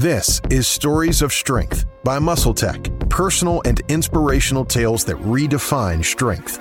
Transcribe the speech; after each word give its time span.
This 0.00 0.40
is 0.48 0.66
Stories 0.66 1.20
of 1.20 1.30
Strength 1.30 1.84
by 2.04 2.18
MuscleTech, 2.18 3.10
personal 3.10 3.60
and 3.66 3.82
inspirational 3.88 4.64
tales 4.64 5.04
that 5.04 5.18
redefine 5.18 6.02
strength. 6.02 6.58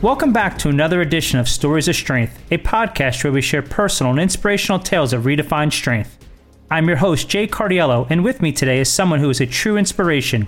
Welcome 0.00 0.32
back 0.32 0.58
to 0.58 0.68
another 0.68 1.00
edition 1.00 1.40
of 1.40 1.48
Stories 1.48 1.88
of 1.88 1.96
Strength, 1.96 2.40
a 2.52 2.58
podcast 2.58 3.24
where 3.24 3.32
we 3.32 3.42
share 3.42 3.62
personal 3.62 4.12
and 4.12 4.20
inspirational 4.20 4.78
tales 4.78 5.12
of 5.12 5.24
redefined 5.24 5.72
strength. 5.72 6.24
I'm 6.70 6.86
your 6.86 6.98
host, 6.98 7.28
Jay 7.28 7.48
Cardiello, 7.48 8.06
and 8.08 8.22
with 8.22 8.40
me 8.40 8.52
today 8.52 8.78
is 8.78 8.88
someone 8.88 9.18
who 9.18 9.30
is 9.30 9.40
a 9.40 9.46
true 9.46 9.76
inspiration. 9.76 10.46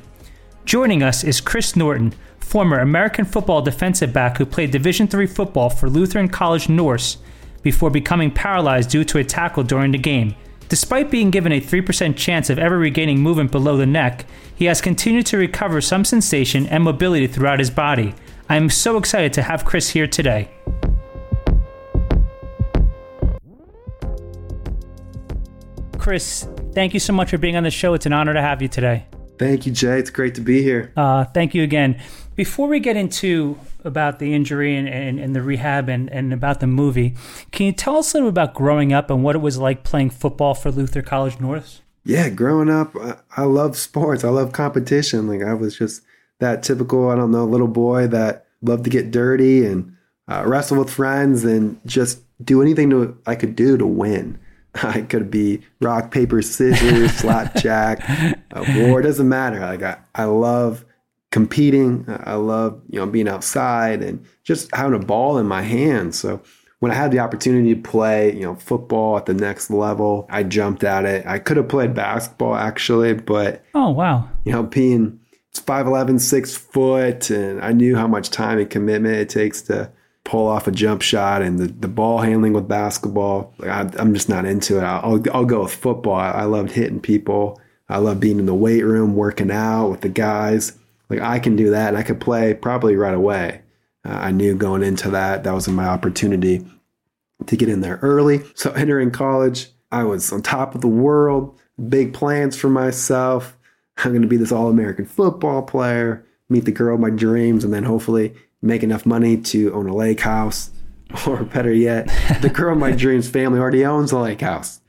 Joining 0.64 1.02
us 1.02 1.24
is 1.24 1.40
Chris 1.40 1.74
Norton, 1.74 2.14
former 2.42 2.80
American 2.80 3.24
football 3.24 3.62
defensive 3.62 4.12
back 4.12 4.36
who 4.36 4.44
played 4.44 4.70
Division 4.70 5.08
III 5.12 5.26
football 5.26 5.70
for 5.70 5.88
Lutheran 5.88 6.28
College 6.28 6.68
Norse 6.68 7.18
before 7.62 7.90
becoming 7.90 8.30
paralyzed 8.30 8.90
due 8.90 9.04
to 9.04 9.18
a 9.18 9.24
tackle 9.24 9.62
during 9.62 9.92
the 9.92 9.98
game. 9.98 10.34
Despite 10.68 11.10
being 11.10 11.30
given 11.30 11.52
a 11.52 11.60
3% 11.60 12.16
chance 12.16 12.50
of 12.50 12.58
ever 12.58 12.78
regaining 12.78 13.20
movement 13.20 13.52
below 13.52 13.76
the 13.76 13.86
neck, 13.86 14.26
he 14.54 14.64
has 14.66 14.80
continued 14.80 15.26
to 15.26 15.36
recover 15.36 15.80
some 15.80 16.04
sensation 16.04 16.66
and 16.66 16.82
mobility 16.82 17.26
throughout 17.26 17.58
his 17.58 17.70
body. 17.70 18.14
I 18.48 18.56
am 18.56 18.70
so 18.70 18.96
excited 18.96 19.32
to 19.34 19.42
have 19.42 19.64
Chris 19.64 19.90
here 19.90 20.06
today. 20.06 20.50
Chris, 25.98 26.48
thank 26.72 26.94
you 26.94 27.00
so 27.00 27.12
much 27.12 27.30
for 27.30 27.38
being 27.38 27.56
on 27.56 27.62
the 27.62 27.70
show. 27.70 27.94
It's 27.94 28.06
an 28.06 28.12
honor 28.12 28.34
to 28.34 28.42
have 28.42 28.60
you 28.60 28.68
today. 28.68 29.06
Thank 29.38 29.66
you, 29.66 29.72
Jay. 29.72 29.98
It's 29.98 30.10
great 30.10 30.34
to 30.36 30.40
be 30.40 30.62
here. 30.62 30.92
Uh, 30.96 31.24
thank 31.24 31.54
you 31.54 31.62
again. 31.62 32.00
Before 32.34 32.68
we 32.68 32.80
get 32.80 32.96
into 32.96 33.58
about 33.84 34.18
the 34.18 34.32
injury 34.34 34.76
and, 34.76 34.88
and, 34.88 35.18
and, 35.18 35.36
the 35.36 35.42
rehab 35.42 35.88
and, 35.88 36.10
and 36.10 36.32
about 36.32 36.60
the 36.60 36.66
movie, 36.66 37.14
can 37.50 37.66
you 37.66 37.72
tell 37.72 37.96
us 37.96 38.14
a 38.14 38.16
little 38.16 38.28
about 38.28 38.54
growing 38.54 38.92
up 38.92 39.10
and 39.10 39.22
what 39.22 39.36
it 39.36 39.40
was 39.40 39.58
like 39.58 39.84
playing 39.84 40.10
football 40.10 40.54
for 40.54 40.70
Luther 40.70 41.02
College 41.02 41.40
Norse? 41.40 41.82
Yeah, 42.04 42.30
growing 42.30 42.70
up, 42.70 42.96
I, 42.96 43.16
I 43.36 43.42
love 43.42 43.76
sports. 43.76 44.24
I 44.24 44.28
love 44.28 44.52
competition. 44.52 45.26
Like 45.26 45.42
I 45.42 45.54
was 45.54 45.76
just 45.76 46.02
that 46.40 46.62
typical, 46.62 47.10
I 47.10 47.16
don't 47.16 47.30
know, 47.30 47.44
little 47.44 47.68
boy 47.68 48.06
that 48.08 48.46
loved 48.62 48.84
to 48.84 48.90
get 48.90 49.10
dirty 49.10 49.64
and 49.66 49.96
uh, 50.28 50.44
wrestle 50.46 50.78
with 50.78 50.90
friends 50.90 51.44
and 51.44 51.80
just 51.86 52.20
do 52.42 52.62
anything 52.62 52.90
to 52.90 53.16
I 53.26 53.34
could 53.34 53.54
do 53.54 53.76
to 53.76 53.86
win. 53.86 54.38
I 54.74 55.02
could 55.02 55.30
be 55.30 55.62
rock, 55.80 56.10
paper, 56.10 56.40
scissors, 56.42 57.12
slapjack, 57.16 58.00
uh, 58.52 58.64
war. 58.76 59.00
It 59.00 59.04
doesn't 59.04 59.28
matter. 59.28 59.60
Like 59.60 59.82
I, 59.82 59.98
I 60.14 60.24
love 60.24 60.84
competing. 61.32 62.04
I 62.08 62.34
love 62.34 62.80
you 62.88 63.00
know 63.00 63.06
being 63.06 63.26
outside 63.26 64.02
and 64.02 64.24
just 64.44 64.72
having 64.72 64.94
a 64.94 65.04
ball 65.04 65.38
in 65.38 65.46
my 65.46 65.62
hands. 65.62 66.16
So 66.18 66.40
when 66.78 66.92
I 66.92 66.94
had 66.94 67.10
the 67.10 67.18
opportunity 67.18 67.74
to 67.74 67.80
play, 67.80 68.32
you 68.34 68.42
know, 68.42 68.54
football 68.54 69.16
at 69.16 69.26
the 69.26 69.34
next 69.34 69.70
level, 69.70 70.26
I 70.30 70.44
jumped 70.44 70.84
at 70.84 71.04
it. 71.04 71.26
I 71.26 71.38
could 71.40 71.56
have 71.56 71.68
played 71.68 71.94
basketball 71.94 72.54
actually, 72.54 73.14
but 73.14 73.64
oh 73.74 73.90
wow, 73.90 74.28
you 74.44 74.52
know, 74.52 74.62
being 74.62 75.18
it's 75.50 75.60
5'11, 75.60 76.18
six 76.18 76.56
foot, 76.56 77.28
and 77.28 77.62
I 77.62 77.72
knew 77.72 77.94
how 77.94 78.06
much 78.06 78.30
time 78.30 78.58
and 78.58 78.70
commitment 78.70 79.16
it 79.16 79.28
takes 79.28 79.60
to 79.62 79.90
pull 80.24 80.48
off 80.48 80.66
a 80.66 80.70
jump 80.70 81.02
shot 81.02 81.42
and 81.42 81.58
the, 81.58 81.66
the 81.66 81.88
ball 81.88 82.20
handling 82.20 82.52
with 82.52 82.68
basketball. 82.68 83.52
Like 83.58 83.68
I, 83.68 84.00
am 84.00 84.14
just 84.14 84.28
not 84.28 84.46
into 84.46 84.78
it. 84.78 84.82
I'll, 84.82 85.22
I'll 85.34 85.44
go 85.44 85.64
with 85.64 85.74
football. 85.74 86.14
I, 86.14 86.30
I 86.30 86.44
loved 86.44 86.70
hitting 86.70 87.00
people. 87.00 87.60
I 87.88 87.98
love 87.98 88.18
being 88.18 88.38
in 88.38 88.46
the 88.46 88.54
weight 88.54 88.82
room, 88.82 89.14
working 89.14 89.50
out 89.50 89.88
with 89.90 90.00
the 90.00 90.08
guys. 90.08 90.78
Like 91.08 91.20
I 91.20 91.38
can 91.38 91.56
do 91.56 91.70
that 91.70 91.88
and 91.88 91.96
I 91.96 92.02
could 92.02 92.20
play 92.20 92.54
probably 92.54 92.96
right 92.96 93.14
away. 93.14 93.62
Uh, 94.04 94.12
I 94.12 94.30
knew 94.32 94.54
going 94.54 94.82
into 94.82 95.10
that, 95.10 95.44
that 95.44 95.54
was 95.54 95.68
my 95.68 95.86
opportunity 95.86 96.66
to 97.46 97.56
get 97.56 97.68
in 97.68 97.80
there 97.80 97.98
early. 98.02 98.42
So 98.54 98.70
entering 98.76 99.10
college, 99.10 99.68
I 99.90 100.04
was 100.04 100.32
on 100.32 100.42
top 100.42 100.74
of 100.74 100.80
the 100.80 100.88
world, 100.88 101.58
big 101.88 102.14
plans 102.14 102.56
for 102.56 102.68
myself. 102.68 103.56
I'm 103.98 104.12
going 104.12 104.22
to 104.22 104.28
be 104.28 104.38
this 104.38 104.52
all 104.52 104.68
American 104.68 105.04
football 105.04 105.62
player, 105.62 106.24
meet 106.48 106.64
the 106.64 106.72
girl 106.72 106.94
of 106.94 107.00
my 107.00 107.10
dreams, 107.10 107.62
and 107.62 107.72
then 107.72 107.84
hopefully 107.84 108.34
make 108.62 108.82
enough 108.82 109.04
money 109.04 109.36
to 109.36 109.72
own 109.74 109.88
a 109.88 109.94
lake 109.94 110.20
house. 110.20 110.70
Or 111.26 111.44
better 111.44 111.70
yet, 111.70 112.06
the 112.40 112.48
girl 112.48 112.72
of 112.72 112.78
my 112.78 112.92
dreams 112.96 113.28
family 113.28 113.60
already 113.60 113.84
owns 113.84 114.12
a 114.12 114.18
lake 114.18 114.40
house. 114.40 114.80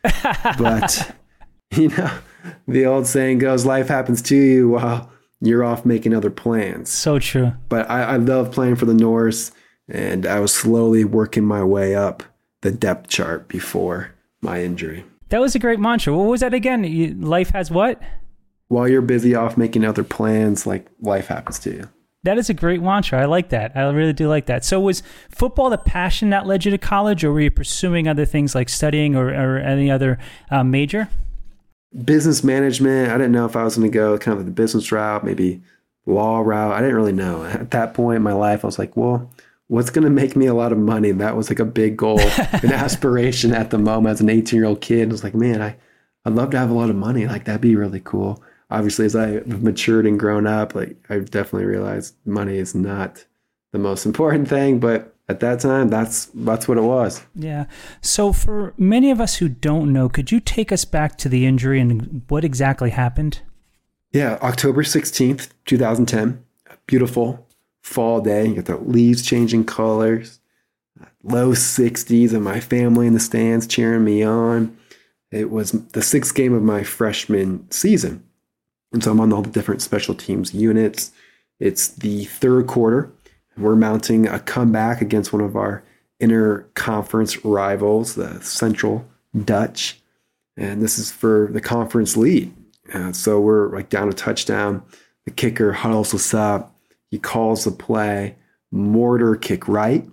But, 0.57 1.13
you 1.75 1.89
know, 1.89 2.11
the 2.65 2.85
old 2.85 3.07
saying 3.07 3.39
goes 3.39 3.65
life 3.65 3.89
happens 3.89 4.21
to 4.23 4.35
you 4.37 4.69
while 4.69 5.11
you're 5.45 5.63
off 5.63 5.85
making 5.85 6.13
other 6.13 6.29
plans. 6.29 6.89
So 6.89 7.19
true. 7.19 7.53
But 7.69 7.89
I, 7.89 8.03
I 8.03 8.17
love 8.17 8.51
playing 8.51 8.75
for 8.77 8.85
the 8.85 8.93
Norse, 8.93 9.51
and 9.87 10.25
I 10.25 10.39
was 10.39 10.53
slowly 10.53 11.03
working 11.03 11.43
my 11.43 11.63
way 11.63 11.95
up 11.95 12.23
the 12.61 12.71
depth 12.71 13.09
chart 13.09 13.47
before 13.47 14.11
my 14.41 14.63
injury. 14.63 15.05
That 15.29 15.41
was 15.41 15.55
a 15.55 15.59
great 15.59 15.79
mantra. 15.79 16.15
What 16.15 16.27
was 16.27 16.41
that 16.41 16.53
again? 16.53 17.21
Life 17.21 17.49
has 17.49 17.71
what? 17.71 18.01
while 18.73 18.87
you're 18.87 19.01
busy 19.01 19.35
off 19.35 19.55
making 19.55 19.85
other 19.85 20.03
plans, 20.03 20.65
like 20.65 20.87
life 20.99 21.27
happens 21.27 21.59
to 21.59 21.71
you. 21.71 21.89
That 22.23 22.37
is 22.37 22.49
a 22.49 22.53
great 22.53 22.81
mantra. 22.81 23.21
I 23.21 23.25
like 23.25 23.49
that. 23.49 23.73
I 23.75 23.81
really 23.89 24.13
do 24.13 24.29
like 24.29 24.45
that. 24.45 24.63
So, 24.63 24.79
was 24.79 25.03
football 25.29 25.69
the 25.69 25.77
passion 25.77 26.29
that 26.29 26.47
led 26.47 26.63
you 26.65 26.71
to 26.71 26.77
college, 26.77 27.23
or 27.23 27.33
were 27.33 27.41
you 27.41 27.51
pursuing 27.51 28.07
other 28.07 28.25
things 28.25 28.55
like 28.55 28.69
studying 28.69 29.15
or, 29.15 29.27
or 29.27 29.57
any 29.57 29.91
other 29.91 30.17
uh, 30.49 30.63
major? 30.63 31.09
Business 32.03 32.43
management. 32.43 33.11
I 33.11 33.17
didn't 33.17 33.31
know 33.31 33.45
if 33.45 33.55
I 33.55 33.63
was 33.63 33.77
going 33.77 33.89
to 33.89 33.93
go 33.93 34.17
kind 34.17 34.39
of 34.39 34.45
the 34.45 34.51
business 34.51 34.91
route, 34.91 35.23
maybe 35.23 35.61
law 36.05 36.39
route. 36.39 36.73
I 36.73 36.81
didn't 36.81 36.95
really 36.95 37.13
know. 37.13 37.45
At 37.45 37.71
that 37.71 37.93
point 37.93 38.17
in 38.17 38.23
my 38.23 38.33
life, 38.33 38.63
I 38.63 38.67
was 38.67 38.79
like, 38.79 38.97
well, 38.97 39.29
what's 39.67 39.89
going 39.89 40.03
to 40.03 40.09
make 40.09 40.35
me 40.35 40.47
a 40.47 40.53
lot 40.53 40.71
of 40.71 40.77
money? 40.77 41.11
That 41.11 41.37
was 41.37 41.49
like 41.49 41.59
a 41.59 41.65
big 41.65 41.97
goal, 41.97 42.19
an 42.19 42.71
aspiration 42.73 43.53
at 43.53 43.69
the 43.69 43.77
moment 43.77 44.13
as 44.13 44.21
an 44.21 44.29
18 44.29 44.57
year 44.57 44.67
old 44.67 44.81
kid. 44.81 45.09
I 45.09 45.11
was 45.11 45.23
like, 45.23 45.35
man, 45.35 45.61
I, 45.61 45.75
I'd 46.25 46.33
love 46.33 46.49
to 46.51 46.57
have 46.57 46.69
a 46.69 46.73
lot 46.73 46.89
of 46.89 46.95
money. 46.95 47.27
Like, 47.27 47.45
that'd 47.45 47.61
be 47.61 47.75
really 47.75 47.99
cool 47.99 48.43
obviously 48.73 49.05
as 49.05 49.15
I've 49.15 49.61
matured 49.61 50.05
and 50.05 50.19
grown 50.19 50.47
up, 50.47 50.75
like 50.75 50.97
I've 51.09 51.29
definitely 51.31 51.65
realized 51.65 52.15
money 52.25 52.57
is 52.57 52.75
not 52.75 53.23
the 53.71 53.79
most 53.79 54.05
important 54.07 54.49
thing, 54.49 54.79
but 54.79 55.12
at 55.29 55.39
that 55.39 55.59
time 55.59 55.87
that's 55.89 56.25
that's 56.33 56.67
what 56.67 56.77
it 56.77 56.81
was. 56.81 57.23
Yeah. 57.35 57.65
So 58.01 58.33
for 58.33 58.73
many 58.77 59.11
of 59.11 59.21
us 59.21 59.35
who 59.35 59.47
don't 59.49 59.93
know, 59.93 60.09
could 60.09 60.31
you 60.31 60.39
take 60.39 60.71
us 60.71 60.85
back 60.85 61.17
to 61.19 61.29
the 61.29 61.45
injury 61.45 61.79
and 61.79 62.23
what 62.27 62.43
exactly 62.43 62.89
happened? 62.89 63.41
Yeah, 64.11 64.37
October 64.41 64.83
16th, 64.83 65.49
2010. 65.65 66.43
Beautiful 66.85 67.47
fall 67.81 68.21
day. 68.21 68.47
You 68.47 68.55
got 68.55 68.65
the 68.65 68.77
leaves 68.77 69.25
changing 69.25 69.65
colors. 69.65 70.39
Low 71.23 71.51
60s 71.51 72.33
and 72.33 72.43
my 72.43 72.59
family 72.59 73.07
in 73.07 73.13
the 73.13 73.19
stands 73.19 73.65
cheering 73.65 74.03
me 74.03 74.23
on. 74.23 74.77
It 75.31 75.49
was 75.49 75.71
the 75.71 76.01
sixth 76.01 76.35
game 76.35 76.53
of 76.53 76.61
my 76.61 76.83
freshman 76.83 77.69
season. 77.71 78.23
And 78.91 79.03
so 79.03 79.11
I'm 79.11 79.19
on 79.19 79.33
all 79.33 79.41
the 79.41 79.49
different 79.49 79.81
special 79.81 80.13
teams 80.13 80.53
units. 80.53 81.11
It's 81.59 81.87
the 81.87 82.25
third 82.25 82.67
quarter. 82.67 83.11
We're 83.57 83.75
mounting 83.75 84.27
a 84.27 84.39
comeback 84.39 85.01
against 85.01 85.31
one 85.33 85.41
of 85.41 85.55
our 85.55 85.83
inner 86.19 86.61
conference 86.73 87.43
rivals, 87.45 88.15
the 88.15 88.41
Central 88.41 89.05
Dutch. 89.45 90.01
And 90.57 90.81
this 90.81 90.97
is 90.97 91.11
for 91.11 91.49
the 91.51 91.61
conference 91.61 92.15
lead. 92.15 92.53
Uh, 92.93 93.11
so 93.11 93.39
we're 93.39 93.73
like 93.75 93.89
down 93.89 94.09
a 94.09 94.13
touchdown. 94.13 94.83
The 95.25 95.31
kicker 95.31 95.71
huddles 95.73 96.13
us 96.13 96.33
up. 96.33 96.75
He 97.09 97.19
calls 97.19 97.63
the 97.63 97.71
play 97.71 98.35
mortar 98.71 99.35
kick 99.35 99.67
right, 99.67 100.05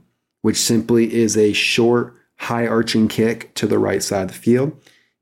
which 0.43 0.57
simply 0.57 1.13
is 1.13 1.37
a 1.37 1.53
short, 1.53 2.15
high 2.37 2.67
arching 2.67 3.09
kick 3.09 3.55
to 3.55 3.67
the 3.67 3.79
right 3.79 4.03
side 4.03 4.23
of 4.23 4.29
the 4.29 4.35
field. 4.35 4.73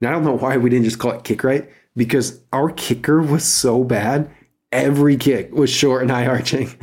And 0.01 0.09
I 0.09 0.13
don't 0.13 0.25
know 0.25 0.37
why 0.37 0.57
we 0.57 0.71
didn't 0.71 0.85
just 0.85 0.99
call 0.99 1.13
it 1.13 1.25
kick 1.25 1.45
right 1.45 1.69
because 1.97 2.41
our 2.53 2.71
kicker 2.71 3.23
was 3.23 3.45
so 3.45 3.85
bad. 3.85 4.31
Every 4.71 5.17
kick 5.17 5.53
was 5.53 5.71
short 5.71 6.03
and 6.03 6.11
high 6.11 6.27
arching. 6.27 6.69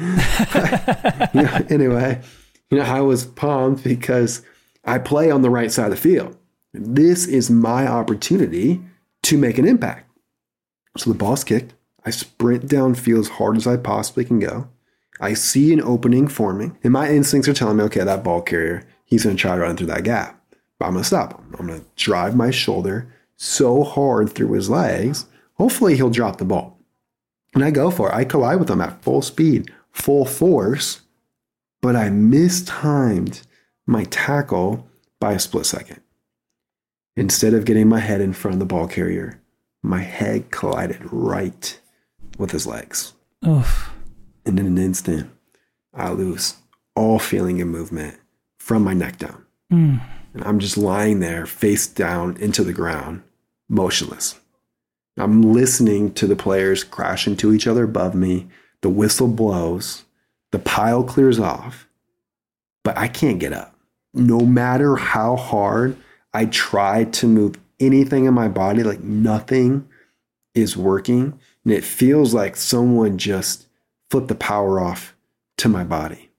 you 1.33 1.41
know, 1.41 1.65
anyway, 1.69 2.21
you 2.69 2.77
know, 2.77 2.83
I 2.83 3.01
was 3.01 3.25
pumped 3.25 3.83
because 3.83 4.41
I 4.83 4.97
play 4.97 5.29
on 5.29 5.41
the 5.41 5.49
right 5.49 5.71
side 5.71 5.85
of 5.85 5.91
the 5.91 5.97
field. 5.97 6.37
This 6.73 7.27
is 7.27 7.49
my 7.49 7.87
opportunity 7.87 8.81
to 9.23 9.37
make 9.37 9.57
an 9.57 9.67
impact. 9.67 10.09
So 10.97 11.11
the 11.11 11.17
ball's 11.17 11.43
kicked. 11.43 11.73
I 12.05 12.11
sprint 12.11 12.67
downfield 12.67 13.19
as 13.19 13.29
hard 13.29 13.57
as 13.57 13.67
I 13.67 13.77
possibly 13.77 14.25
can 14.25 14.39
go. 14.39 14.67
I 15.19 15.33
see 15.33 15.71
an 15.73 15.81
opening 15.81 16.27
forming, 16.27 16.77
and 16.83 16.91
my 16.91 17.09
instincts 17.09 17.47
are 17.47 17.53
telling 17.53 17.77
me, 17.77 17.83
okay, 17.85 18.03
that 18.03 18.23
ball 18.23 18.41
carrier, 18.41 18.85
he's 19.05 19.23
going 19.23 19.35
to 19.35 19.41
try 19.41 19.55
to 19.55 19.61
run 19.61 19.77
through 19.77 19.87
that 19.87 20.03
gap. 20.03 20.41
But 20.77 20.87
I'm 20.87 20.93
going 20.93 21.03
to 21.03 21.07
stop 21.07 21.39
him. 21.39 21.55
I'm 21.57 21.67
going 21.67 21.79
to 21.79 21.85
drive 21.95 22.35
my 22.35 22.51
shoulder 22.51 23.13
so 23.37 23.83
hard 23.83 24.31
through 24.31 24.53
his 24.53 24.69
legs, 24.69 25.25
hopefully 25.53 25.95
he'll 25.95 26.09
drop 26.09 26.37
the 26.37 26.45
ball. 26.45 26.74
And 27.55 27.63
I 27.63 27.71
go 27.71 27.89
for 27.89 28.09
it. 28.09 28.15
I 28.15 28.25
collide 28.25 28.59
with 28.59 28.69
him 28.69 28.81
at 28.81 29.01
full 29.01 29.21
speed, 29.21 29.71
full 29.91 30.25
force, 30.25 31.01
but 31.81 31.95
I 31.95 32.09
mistimed 32.09 33.41
my 33.87 34.03
tackle 34.05 34.87
by 35.19 35.33
a 35.33 35.39
split 35.39 35.65
second. 35.65 36.01
Instead 37.15 37.53
of 37.53 37.65
getting 37.65 37.87
my 37.87 38.01
head 38.01 38.19
in 38.19 38.33
front 38.33 38.55
of 38.55 38.59
the 38.59 38.65
ball 38.65 38.87
carrier, 38.87 39.41
my 39.81 40.01
head 40.01 40.51
collided 40.51 40.99
right 41.11 41.79
with 42.37 42.51
his 42.51 42.67
legs. 42.67 43.13
Oof. 43.47 43.89
And 44.45 44.59
in 44.59 44.67
an 44.67 44.77
instant, 44.77 45.31
I 45.93 46.09
lose 46.09 46.55
all 46.95 47.19
feeling 47.19 47.61
of 47.61 47.67
movement, 47.67 48.17
from 48.59 48.83
my 48.83 48.93
neck 48.93 49.17
down. 49.17 49.45
Mm. 49.71 50.01
And 50.33 50.43
I'm 50.43 50.59
just 50.59 50.77
lying 50.77 51.19
there, 51.19 51.45
face 51.45 51.87
down 51.87 52.35
into 52.37 52.63
the 52.63 52.73
ground, 52.73 53.23
motionless. 53.69 54.39
I'm 55.17 55.53
listening 55.53 56.13
to 56.15 56.27
the 56.27 56.35
players 56.35 56.83
crash 56.83 57.27
into 57.27 57.53
each 57.53 57.67
other 57.67 57.83
above 57.83 58.15
me. 58.15 58.47
The 58.81 58.89
whistle 58.89 59.27
blows, 59.27 60.03
the 60.51 60.59
pile 60.59 61.03
clears 61.03 61.39
off, 61.39 61.87
but 62.83 62.97
I 62.97 63.07
can't 63.07 63.39
get 63.39 63.53
up. 63.53 63.75
No 64.13 64.39
matter 64.41 64.95
how 64.95 65.35
hard 65.35 65.97
I 66.33 66.45
try 66.45 67.05
to 67.05 67.27
move 67.27 67.57
anything 67.79 68.25
in 68.25 68.33
my 68.33 68.47
body, 68.47 68.83
like 68.83 69.01
nothing 69.01 69.87
is 70.53 70.77
working. 70.77 71.39
And 71.63 71.73
it 71.73 71.83
feels 71.83 72.33
like 72.33 72.55
someone 72.55 73.17
just 73.17 73.67
flipped 74.09 74.27
the 74.27 74.35
power 74.35 74.79
off 74.79 75.15
to 75.57 75.69
my 75.69 75.83
body. 75.83 76.29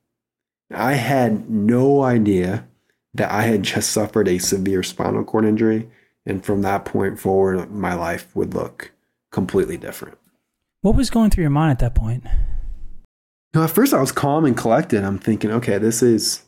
I 0.70 0.94
had 0.94 1.48
no 1.50 2.02
idea 2.02 2.66
that 3.14 3.30
I 3.30 3.42
had 3.42 3.62
just 3.62 3.90
suffered 3.90 4.28
a 4.28 4.38
severe 4.38 4.82
spinal 4.82 5.24
cord 5.24 5.44
injury. 5.44 5.88
And 6.26 6.44
from 6.44 6.62
that 6.62 6.84
point 6.84 7.18
forward, 7.20 7.70
my 7.70 7.94
life 7.94 8.34
would 8.34 8.52
look 8.54 8.92
completely 9.30 9.76
different. 9.76 10.18
What 10.82 10.96
was 10.96 11.08
going 11.10 11.30
through 11.30 11.42
your 11.42 11.50
mind 11.50 11.70
at 11.72 11.78
that 11.78 11.94
point? 11.94 12.24
No, 13.54 13.62
at 13.64 13.70
first 13.70 13.94
I 13.94 14.00
was 14.00 14.12
calm 14.12 14.44
and 14.44 14.56
collected. 14.56 15.02
I'm 15.04 15.18
thinking, 15.18 15.50
okay, 15.50 15.78
this 15.78 16.02
is 16.02 16.42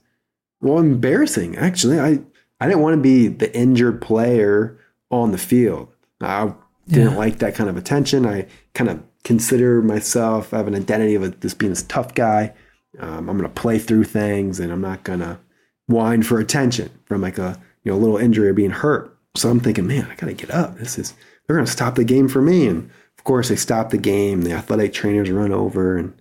well 0.60 0.78
embarrassing. 0.78 1.56
Actually, 1.56 2.00
I 2.00 2.20
I 2.60 2.66
didn't 2.66 2.82
want 2.82 2.94
to 2.96 3.00
be 3.02 3.28
the 3.28 3.56
injured 3.56 4.00
player 4.02 4.78
on 5.10 5.30
the 5.30 5.38
field. 5.38 5.88
I 6.20 6.52
didn't 6.88 7.12
Yeah. 7.12 7.16
like 7.16 7.38
that 7.38 7.54
kind 7.54 7.70
of 7.70 7.76
attention. 7.76 8.26
I 8.26 8.46
kind 8.74 8.90
of 8.90 9.02
consider 9.24 9.81
myself 9.81 10.52
I 10.52 10.58
have 10.58 10.66
an 10.69 10.74
identity 10.74 11.14
of 11.14 11.22
a, 11.22 11.28
this 11.31 11.54
being 11.54 11.70
this 11.70 11.82
tough 11.84 12.14
guy. 12.14 12.52
Um, 12.98 13.28
I'm 13.28 13.38
going 13.38 13.42
to 13.42 13.60
play 13.60 13.78
through 13.78 14.04
things, 14.04 14.58
and 14.58 14.72
I'm 14.72 14.81
not 14.81 15.04
going 15.04 15.20
to 15.20 15.38
whine 15.86 16.22
for 16.22 16.40
attention 16.40 16.90
from 17.06 17.20
like 17.22 17.38
a 17.38 17.58
you 17.84 17.92
know 17.92 17.98
little 17.98 18.16
injury 18.19 18.48
or 18.48 18.54
being 18.54 18.70
hurt. 18.70 19.16
So 19.34 19.50
I'm 19.50 19.60
thinking, 19.60 19.86
man, 19.86 20.06
I 20.10 20.14
got 20.14 20.26
to 20.26 20.34
get 20.34 20.50
up. 20.50 20.78
This 20.78 20.98
is 20.98 21.14
they're 21.46 21.56
going 21.56 21.66
to 21.66 21.72
stop 21.72 21.94
the 21.94 22.04
game 22.04 22.28
for 22.28 22.42
me. 22.42 22.66
And 22.66 22.90
of 23.19 23.25
course, 23.25 23.48
they 23.48 23.56
stop 23.56 23.90
the 23.90 23.98
game. 23.98 24.42
The 24.42 24.52
athletic 24.52 24.92
trainers 24.92 25.30
run 25.30 25.52
over 25.52 25.96
and 25.96 26.20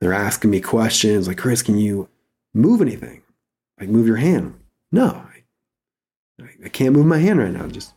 they're 0.00 0.12
asking 0.12 0.50
me 0.50 0.60
questions 0.60 1.28
like, 1.28 1.38
Chris, 1.38 1.62
can 1.62 1.78
you 1.78 2.08
move 2.54 2.80
anything? 2.80 3.22
Like 3.78 3.88
move 3.88 4.06
your 4.06 4.16
hand? 4.16 4.58
No, 4.92 5.22
I, 6.40 6.44
I 6.64 6.68
can't 6.68 6.94
move 6.94 7.06
my 7.06 7.18
hand 7.18 7.38
right 7.38 7.52
now. 7.52 7.66
Just 7.66 7.92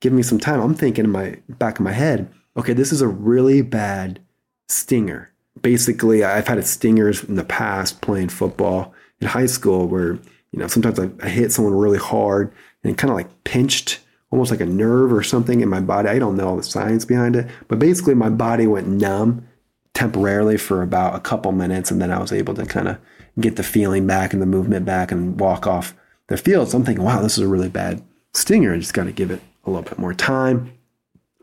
give 0.00 0.12
me 0.12 0.22
some 0.22 0.38
time. 0.38 0.60
I'm 0.60 0.74
thinking 0.74 1.04
in 1.04 1.10
my 1.10 1.38
back 1.48 1.78
of 1.78 1.84
my 1.84 1.92
head, 1.92 2.30
okay, 2.56 2.72
this 2.72 2.92
is 2.92 3.00
a 3.00 3.08
really 3.08 3.62
bad 3.62 4.20
stinger. 4.68 5.30
Basically, 5.60 6.24
I've 6.24 6.48
had 6.48 6.64
stingers 6.66 7.24
in 7.24 7.34
the 7.34 7.44
past 7.44 8.00
playing 8.00 8.28
football 8.28 8.94
in 9.20 9.28
high 9.28 9.46
school 9.46 9.86
where, 9.86 10.14
you 10.52 10.58
know, 10.58 10.66
sometimes 10.68 10.98
I, 10.98 11.10
I 11.22 11.28
hit 11.28 11.52
someone 11.52 11.74
really 11.74 11.98
hard 11.98 12.52
and 12.84 12.96
kind 12.96 13.10
of 13.10 13.16
like 13.16 13.44
pinched 13.44 14.00
almost 14.30 14.50
like 14.50 14.60
a 14.60 14.66
nerve 14.66 15.12
or 15.12 15.22
something 15.22 15.60
in 15.60 15.68
my 15.68 15.80
body. 15.80 16.08
I 16.08 16.18
don't 16.18 16.36
know 16.36 16.48
all 16.48 16.56
the 16.56 16.62
science 16.62 17.04
behind 17.04 17.36
it, 17.36 17.48
but 17.68 17.78
basically 17.78 18.14
my 18.14 18.30
body 18.30 18.66
went 18.66 18.86
numb 18.86 19.46
temporarily 19.94 20.56
for 20.56 20.82
about 20.82 21.16
a 21.16 21.20
couple 21.20 21.50
minutes 21.52 21.90
and 21.90 22.00
then 22.00 22.12
I 22.12 22.20
was 22.20 22.32
able 22.32 22.54
to 22.54 22.64
kind 22.64 22.88
of 22.88 22.98
get 23.38 23.56
the 23.56 23.62
feeling 23.62 24.06
back 24.06 24.32
and 24.32 24.40
the 24.40 24.46
movement 24.46 24.86
back 24.86 25.10
and 25.10 25.38
walk 25.38 25.66
off 25.66 25.94
the 26.28 26.36
field. 26.36 26.68
So 26.68 26.78
I'm 26.78 26.84
thinking, 26.84 27.04
wow, 27.04 27.20
this 27.22 27.36
is 27.36 27.44
a 27.44 27.48
really 27.48 27.68
bad 27.68 28.02
stinger. 28.32 28.72
I 28.72 28.78
just 28.78 28.94
got 28.94 29.04
to 29.04 29.12
give 29.12 29.30
it 29.30 29.42
a 29.64 29.70
little 29.70 29.82
bit 29.82 29.98
more 29.98 30.14
time. 30.14 30.72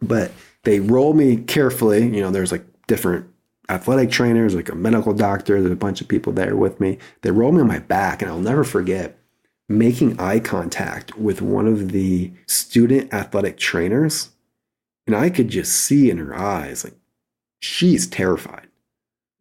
But 0.02 0.32
they 0.64 0.80
roll 0.80 1.14
me 1.14 1.38
carefully. 1.38 2.04
You 2.04 2.22
know, 2.22 2.32
there's 2.32 2.52
like 2.52 2.64
different 2.88 3.28
athletic 3.70 4.12
trainers, 4.12 4.56
like 4.56 4.70
a 4.70 4.76
medical 4.76 5.14
doctor, 5.14 5.60
there's 5.60 5.72
a 5.72 5.76
bunch 5.76 6.02
of 6.02 6.08
people 6.08 6.34
there 6.34 6.56
with 6.56 6.80
me. 6.80 6.98
They 7.22 7.32
roll 7.32 7.52
me 7.52 7.62
on 7.62 7.68
my 7.68 7.80
back, 7.80 8.22
and 8.22 8.32
I'll 8.32 8.40
never 8.40 8.64
forget 8.64 9.17
making 9.70 10.20
eye 10.20 10.40
contact 10.40 11.18
with 11.18 11.42
one 11.42 11.68
of 11.68 11.92
the 11.92 12.32
student 12.46 13.14
athletic 13.14 13.58
trainers. 13.58 14.30
And 15.06 15.16
I 15.16 15.30
could 15.30 15.50
just 15.50 15.74
see 15.74 16.10
in 16.10 16.18
her 16.18 16.36
eyes, 16.36 16.84
like, 16.84 16.96
she's 17.60 18.08
terrified. 18.08 18.68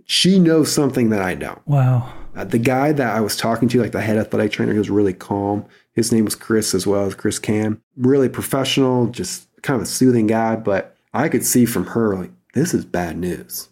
She 0.04 0.38
knows 0.38 0.72
something 0.72 1.10
that 1.10 1.22
I 1.22 1.34
don't. 1.34 1.66
Wow. 1.66 2.12
Uh, 2.34 2.44
the 2.44 2.58
guy 2.58 2.92
that 2.92 3.16
I 3.16 3.20
was 3.20 3.36
talking 3.36 3.68
to, 3.70 3.80
like 3.80 3.92
the 3.92 4.00
head 4.00 4.18
athletic 4.18 4.52
trainer, 4.52 4.72
he 4.72 4.78
was 4.78 4.90
really 4.90 5.14
calm. 5.14 5.64
His 5.94 6.12
name 6.12 6.24
was 6.24 6.34
Chris 6.34 6.74
as 6.74 6.86
well 6.86 7.06
as 7.06 7.14
Chris 7.14 7.38
Cam. 7.38 7.82
Really 7.96 8.28
professional, 8.28 9.06
just 9.06 9.48
kind 9.62 9.76
of 9.80 9.82
a 9.82 9.90
soothing 9.90 10.26
guy. 10.26 10.54
But 10.56 10.96
I 11.14 11.28
could 11.28 11.44
see 11.44 11.64
from 11.66 11.86
her, 11.86 12.14
like, 12.14 12.30
this 12.54 12.74
is 12.74 12.84
bad 12.84 13.16
news. 13.16 13.68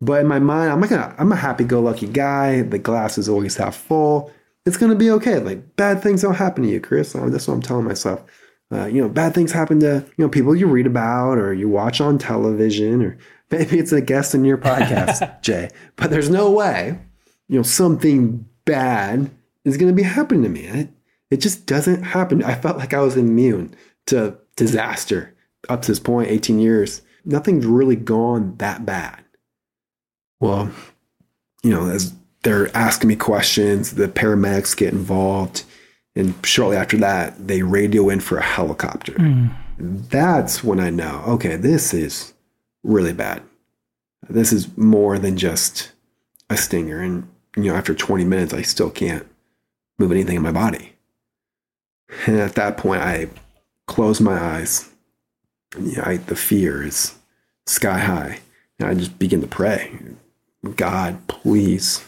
But 0.00 0.22
in 0.22 0.26
my 0.26 0.38
mind, 0.38 0.72
I'm 0.72 0.80
like 0.80 0.90
a, 0.90 1.14
I'm 1.18 1.32
a 1.32 1.36
happy-go-lucky 1.36 2.08
guy. 2.08 2.62
The 2.62 2.78
glass 2.78 3.18
is 3.18 3.28
always 3.28 3.56
half 3.56 3.76
full. 3.76 4.32
It's 4.68 4.76
gonna 4.76 4.94
be 4.94 5.10
okay. 5.10 5.38
Like 5.38 5.76
bad 5.76 6.02
things 6.02 6.22
don't 6.22 6.34
happen 6.34 6.62
to 6.62 6.68
you, 6.70 6.80
Chris. 6.80 7.14
That's 7.14 7.48
what 7.48 7.54
I'm 7.54 7.62
telling 7.62 7.86
myself. 7.86 8.22
Uh, 8.70 8.84
you 8.84 9.00
know, 9.00 9.08
bad 9.08 9.34
things 9.34 9.50
happen 9.50 9.80
to 9.80 10.04
you 10.16 10.24
know 10.24 10.28
people 10.28 10.54
you 10.54 10.66
read 10.66 10.86
about 10.86 11.38
or 11.38 11.54
you 11.54 11.68
watch 11.68 12.00
on 12.00 12.18
television 12.18 13.02
or 13.02 13.18
maybe 13.50 13.78
it's 13.78 13.92
a 13.92 14.00
guest 14.00 14.34
in 14.34 14.44
your 14.44 14.58
podcast, 14.58 15.40
Jay. 15.42 15.70
But 15.96 16.10
there's 16.10 16.30
no 16.30 16.50
way 16.50 16.98
you 17.48 17.56
know 17.56 17.62
something 17.62 18.46
bad 18.64 19.30
is 19.64 19.76
going 19.76 19.90
to 19.90 19.96
be 19.96 20.02
happening 20.02 20.42
to 20.42 20.48
me. 20.48 20.66
It, 20.66 20.90
it 21.30 21.36
just 21.38 21.66
doesn't 21.66 22.02
happen. 22.02 22.42
I 22.42 22.54
felt 22.54 22.78
like 22.78 22.94
I 22.94 23.00
was 23.00 23.16
immune 23.16 23.74
to 24.06 24.36
disaster 24.56 25.34
up 25.68 25.82
to 25.82 25.88
this 25.88 26.00
point, 26.00 26.30
18 26.30 26.58
years. 26.58 27.02
Nothing's 27.24 27.66
really 27.66 27.96
gone 27.96 28.54
that 28.58 28.86
bad. 28.86 29.22
Well, 30.40 30.70
you 31.62 31.70
know, 31.70 31.88
as 31.88 32.14
they're 32.42 32.74
asking 32.76 33.08
me 33.08 33.16
questions, 33.16 33.94
the 33.94 34.08
paramedics 34.08 34.76
get 34.76 34.92
involved, 34.92 35.64
and 36.14 36.34
shortly 36.44 36.76
after 36.76 36.96
that, 36.98 37.46
they 37.46 37.62
radio 37.62 38.08
in 38.08 38.20
for 38.20 38.38
a 38.38 38.42
helicopter. 38.42 39.14
Hmm. 39.14 39.46
That's 39.78 40.64
when 40.64 40.80
I 40.80 40.90
know, 40.90 41.22
okay, 41.28 41.56
this 41.56 41.94
is 41.94 42.34
really 42.82 43.12
bad. 43.12 43.42
This 44.28 44.52
is 44.52 44.76
more 44.76 45.18
than 45.18 45.36
just 45.36 45.92
a 46.50 46.56
stinger. 46.56 47.00
And, 47.00 47.28
you 47.56 47.64
know, 47.64 47.74
after 47.74 47.94
20 47.94 48.24
minutes, 48.24 48.52
I 48.52 48.62
still 48.62 48.90
can't 48.90 49.26
move 49.98 50.10
anything 50.10 50.36
in 50.36 50.42
my 50.42 50.52
body. 50.52 50.94
And 52.26 52.38
at 52.38 52.54
that 52.56 52.76
point, 52.76 53.02
I 53.02 53.28
close 53.86 54.20
my 54.20 54.38
eyes. 54.38 54.88
And, 55.76 55.86
you 55.88 55.96
know, 55.98 56.04
I, 56.04 56.16
the 56.16 56.34
fear 56.34 56.82
is 56.82 57.14
sky 57.66 57.98
high. 57.98 58.40
And 58.80 58.88
I 58.88 58.94
just 58.94 59.18
begin 59.18 59.40
to 59.40 59.46
pray 59.46 59.98
God, 60.76 61.26
please. 61.28 62.04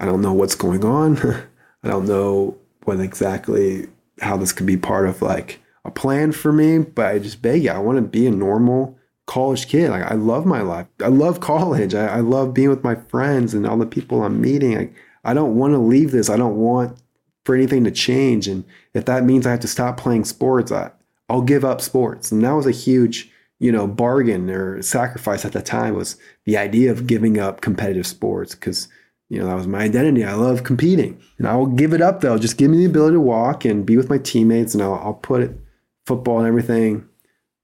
I 0.00 0.06
don't 0.06 0.22
know 0.22 0.32
what's 0.32 0.54
going 0.54 0.84
on. 0.84 1.18
I 1.82 1.88
don't 1.88 2.06
know 2.06 2.56
what 2.84 3.00
exactly 3.00 3.88
how 4.20 4.36
this 4.36 4.52
could 4.52 4.66
be 4.66 4.76
part 4.76 5.08
of 5.08 5.22
like 5.22 5.60
a 5.84 5.90
plan 5.90 6.32
for 6.32 6.52
me, 6.52 6.78
but 6.78 7.06
I 7.06 7.18
just 7.18 7.42
beg 7.42 7.64
you, 7.64 7.70
I 7.70 7.78
want 7.78 7.96
to 7.96 8.02
be 8.02 8.26
a 8.26 8.30
normal 8.30 8.98
college 9.26 9.68
kid. 9.68 9.90
Like 9.90 10.10
I 10.10 10.14
love 10.14 10.46
my 10.46 10.62
life. 10.62 10.86
I 11.02 11.08
love 11.08 11.40
college. 11.52 11.94
I, 11.94 12.06
I 12.06 12.20
love 12.20 12.54
being 12.54 12.70
with 12.70 12.84
my 12.84 12.94
friends 12.94 13.54
and 13.54 13.66
all 13.66 13.76
the 13.76 13.86
people 13.86 14.22
I'm 14.22 14.40
meeting. 14.40 14.76
I, 14.76 14.90
I 15.30 15.34
don't 15.34 15.56
want 15.56 15.74
to 15.74 15.78
leave 15.78 16.10
this. 16.10 16.30
I 16.30 16.36
don't 16.36 16.56
want 16.56 16.98
for 17.44 17.54
anything 17.54 17.84
to 17.84 17.90
change. 17.90 18.48
And 18.48 18.64
if 18.94 19.04
that 19.06 19.24
means 19.24 19.46
I 19.46 19.52
have 19.52 19.60
to 19.60 19.68
stop 19.68 19.96
playing 19.96 20.24
sports, 20.24 20.72
I, 20.72 20.90
I'll 21.28 21.42
give 21.42 21.64
up 21.64 21.80
sports. 21.80 22.32
And 22.32 22.42
that 22.44 22.52
was 22.52 22.66
a 22.66 22.72
huge, 22.72 23.30
you 23.58 23.72
know, 23.72 23.86
bargain 23.86 24.50
or 24.50 24.82
sacrifice 24.82 25.44
at 25.44 25.52
the 25.52 25.62
time 25.62 25.94
was 25.94 26.16
the 26.44 26.56
idea 26.56 26.90
of 26.90 27.06
giving 27.06 27.38
up 27.38 27.60
competitive 27.60 28.06
sports 28.06 28.54
because, 28.54 28.88
you 29.28 29.38
know, 29.38 29.46
that 29.46 29.54
was 29.54 29.66
my 29.66 29.80
identity. 29.80 30.24
I 30.24 30.34
love 30.34 30.64
competing. 30.64 31.20
And 31.36 31.46
I 31.46 31.54
will 31.56 31.66
give 31.66 31.92
it 31.92 32.00
up 32.00 32.20
though. 32.20 32.38
Just 32.38 32.56
give 32.56 32.70
me 32.70 32.78
the 32.78 32.86
ability 32.86 33.14
to 33.14 33.20
walk 33.20 33.64
and 33.64 33.84
be 33.84 33.96
with 33.96 34.08
my 34.08 34.18
teammates 34.18 34.74
and 34.74 34.82
I'll, 34.82 34.94
I'll 34.94 35.14
put 35.14 35.58
football 36.06 36.38
and 36.38 36.48
everything 36.48 37.06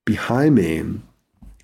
behind 0.05 0.55
me. 0.55 1.01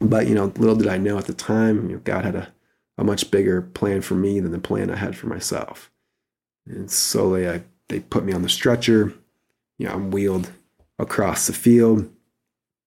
But, 0.01 0.27
you 0.27 0.35
know, 0.35 0.47
little 0.57 0.77
did 0.77 0.89
I 0.89 0.97
know 0.97 1.19
at 1.19 1.27
the 1.27 1.35
time, 1.35 1.91
you 1.91 1.97
know, 1.97 2.03
God 2.03 2.25
had 2.25 2.35
a, 2.35 2.53
a 2.97 3.05
much 3.05 3.31
bigger 3.31 3.61
plan 3.61 4.01
for 4.01 4.15
me 4.15 4.41
than 4.41 4.53
the 4.53 4.59
plan 4.59 4.91
I 4.91 4.97
had 4.97 5.17
for 5.17 5.27
myself. 5.27 5.91
And 6.67 6.91
slowly 6.91 7.49
I, 7.49 7.63
they 7.89 8.01
put 8.01 8.25
me 8.25 8.33
on 8.33 8.43
the 8.43 8.49
stretcher. 8.49 9.13
You 9.79 9.87
know, 9.87 9.93
I'm 9.93 10.11
wheeled 10.11 10.51
across 10.99 11.47
the 11.47 11.53
field. 11.53 12.11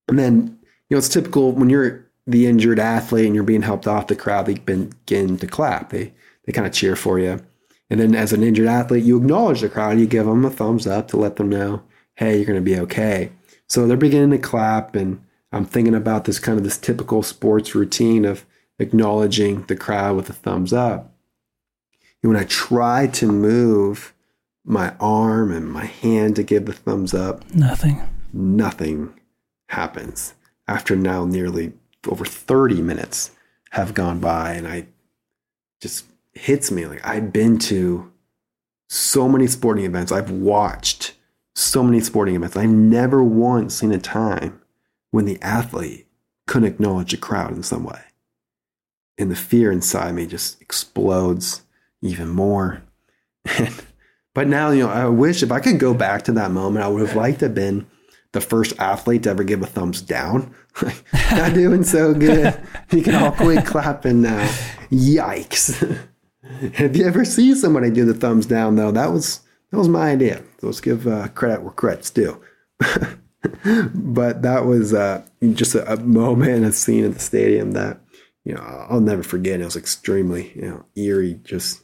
And 0.07 0.17
then, 0.17 0.57
you 0.89 0.95
know, 0.95 0.97
it's 0.97 1.09
typical 1.09 1.51
when 1.51 1.69
you're 1.69 2.03
the 2.25 2.47
injured 2.47 2.79
athlete 2.79 3.25
and 3.25 3.35
you're 3.35 3.43
being 3.43 3.61
helped 3.61 3.85
off 3.85 4.07
the 4.07 4.15
crowd, 4.15 4.45
they 4.45 4.55
begin 4.55 5.37
to 5.37 5.47
clap. 5.47 5.89
They, 5.89 6.13
they 6.45 6.51
kind 6.53 6.67
of 6.67 6.73
cheer 6.73 6.95
for 6.95 7.19
you. 7.19 7.39
And 7.89 7.99
then 7.99 8.15
as 8.15 8.33
an 8.33 8.43
injured 8.43 8.67
athlete, 8.67 9.03
you 9.03 9.17
acknowledge 9.17 9.61
the 9.61 9.69
crowd. 9.69 9.99
You 9.99 10.07
give 10.07 10.25
them 10.25 10.45
a 10.45 10.49
thumbs 10.49 10.87
up 10.87 11.07
to 11.09 11.17
let 11.17 11.35
them 11.35 11.49
know, 11.49 11.83
hey, 12.15 12.37
you're 12.37 12.45
going 12.45 12.57
to 12.57 12.61
be 12.61 12.79
okay. 12.79 13.31
So 13.67 13.85
they're 13.85 13.97
beginning 13.97 14.31
to 14.31 14.37
clap. 14.37 14.95
And 14.95 15.23
I'm 15.51 15.65
thinking 15.65 15.93
about 15.95 16.25
this 16.25 16.39
kind 16.39 16.57
of 16.57 16.63
this 16.63 16.77
typical 16.77 17.21
sports 17.23 17.75
routine 17.75 18.25
of 18.25 18.45
acknowledging 18.79 19.63
the 19.63 19.75
crowd 19.75 20.15
with 20.15 20.29
a 20.29 20.33
thumbs 20.33 20.73
up. 20.73 21.13
And 22.23 22.31
when 22.31 22.41
I 22.41 22.45
try 22.45 23.07
to 23.07 23.27
move 23.27 24.13
my 24.65 24.95
arm 24.99 25.51
and 25.51 25.69
my 25.71 25.85
hand 25.85 26.35
to 26.37 26.43
give 26.43 26.65
the 26.65 26.73
thumbs 26.73 27.13
up, 27.13 27.43
Nothing. 27.53 28.01
nothing 28.31 29.13
happens. 29.67 30.33
After 30.67 30.95
now 30.95 31.25
nearly 31.25 31.73
over 32.07 32.23
30 32.25 32.81
minutes 32.81 33.31
have 33.71 33.93
gone 33.93 34.19
by 34.19 34.53
and 34.53 34.67
I 34.67 34.87
just 35.81 36.05
hits 36.33 36.71
me 36.71 36.85
like 36.85 37.05
I've 37.05 37.31
been 37.31 37.59
to 37.59 38.11
so 38.89 39.27
many 39.27 39.47
sporting 39.47 39.85
events. 39.85 40.11
I've 40.11 40.31
watched 40.31 41.15
so 41.55 41.83
many 41.83 41.99
sporting 41.99 42.35
events. 42.35 42.57
I've 42.57 42.69
never 42.69 43.23
once 43.23 43.75
seen 43.75 43.91
a 43.91 43.99
time 43.99 44.61
when 45.11 45.25
the 45.25 45.41
athlete 45.41 46.07
couldn't 46.47 46.69
acknowledge 46.69 47.11
the 47.11 47.17
crowd 47.17 47.51
in 47.51 47.63
some 47.63 47.83
way. 47.83 48.01
And 49.17 49.29
the 49.29 49.35
fear 49.35 49.71
inside 49.71 50.15
me 50.15 50.25
just 50.25 50.61
explodes 50.61 51.61
even 52.01 52.29
more. 52.29 52.83
but 54.33 54.47
now, 54.47 54.71
you 54.71 54.83
know, 54.83 54.89
I 54.89 55.07
wish 55.07 55.43
if 55.43 55.51
I 55.51 55.59
could 55.59 55.79
go 55.79 55.93
back 55.93 56.23
to 56.23 56.31
that 56.33 56.51
moment, 56.51 56.83
I 56.83 56.87
would 56.87 57.07
have 57.07 57.15
liked 57.15 57.39
to 57.39 57.45
have 57.45 57.55
been 57.55 57.85
the 58.31 58.41
first 58.41 58.73
athlete 58.79 59.23
to 59.23 59.29
ever 59.29 59.43
give 59.43 59.61
a 59.61 59.67
thumbs 59.67 60.01
down. 60.01 60.53
Not 61.31 61.53
doing 61.53 61.83
so 61.83 62.13
good. 62.13 62.59
You 62.91 63.03
can 63.03 63.15
all 63.15 63.31
quit 63.31 63.65
clapping 63.65 64.23
now. 64.23 64.47
Yikes. 64.91 65.99
Have 66.73 66.95
you 66.95 67.05
ever 67.05 67.23
seen 67.25 67.55
somebody 67.55 67.89
do 67.89 68.05
the 68.05 68.13
thumbs 68.13 68.45
down 68.45 68.75
though? 68.75 68.91
That 68.91 69.11
was 69.11 69.41
that 69.71 69.77
was 69.77 69.89
my 69.89 70.11
idea. 70.11 70.43
So 70.59 70.67
let's 70.67 70.81
give 70.81 71.07
uh, 71.07 71.29
credit 71.29 71.63
where 71.63 71.71
credit's 71.71 72.09
due. 72.09 72.41
but 73.95 74.41
that 74.41 74.65
was 74.65 74.93
uh, 74.93 75.23
just 75.53 75.75
a, 75.75 75.93
a 75.93 75.97
moment, 75.97 76.65
a 76.65 76.71
scene 76.71 77.05
at 77.05 77.13
the 77.13 77.19
stadium 77.19 77.71
that 77.71 77.99
you 78.43 78.53
know 78.53 78.61
I'll 78.61 78.99
never 78.99 79.23
forget. 79.23 79.61
It 79.61 79.65
was 79.65 79.75
extremely 79.75 80.51
you 80.55 80.69
know 80.69 80.85
eerie, 80.95 81.39
just 81.43 81.81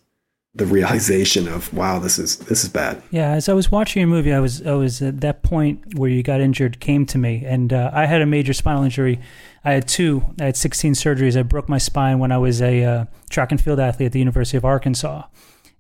the 0.56 0.66
realization 0.66 1.48
of 1.48 1.74
wow, 1.74 2.00
this 2.00 2.20
is 2.20 2.38
this 2.38 2.64
is 2.64 2.70
bad. 2.70 3.02
Yeah, 3.12 3.32
as 3.32 3.48
I 3.48 3.54
was 3.54 3.72
watching 3.72 4.02
your 4.02 4.10
movie, 4.10 4.34
I 4.34 4.40
was 4.40 4.66
I 4.66 4.74
was 4.74 5.02
at 5.02 5.22
that 5.22 5.42
point 5.44 5.96
where 5.96 6.10
you 6.10 6.22
got 6.22 6.42
injured 6.42 6.80
came 6.80 7.06
to 7.08 7.18
me, 7.18 7.44
and 7.46 7.72
uh, 7.72 7.92
I 7.94 8.06
had 8.06 8.22
a 8.22 8.26
major 8.26 8.54
spinal 8.54 8.84
injury. 8.84 9.20
I 9.64 9.74
had 9.74 9.88
two. 9.88 10.24
I 10.40 10.46
had 10.46 10.58
16 10.58 10.94
surgeries. 10.94 11.38
I 11.38 11.44
broke 11.44 11.68
my 11.68 11.78
spine 11.78 12.20
when 12.20 12.32
I 12.32 12.38
was 12.38 12.62
a 12.62 12.84
uh, 12.84 13.06
track 13.30 13.52
and 13.52 13.62
field 13.62 13.80
athlete 13.80 14.08
at 14.08 14.12
the 14.14 14.20
University 14.20 14.58
of 14.58 14.66
Arkansas, 14.66 15.24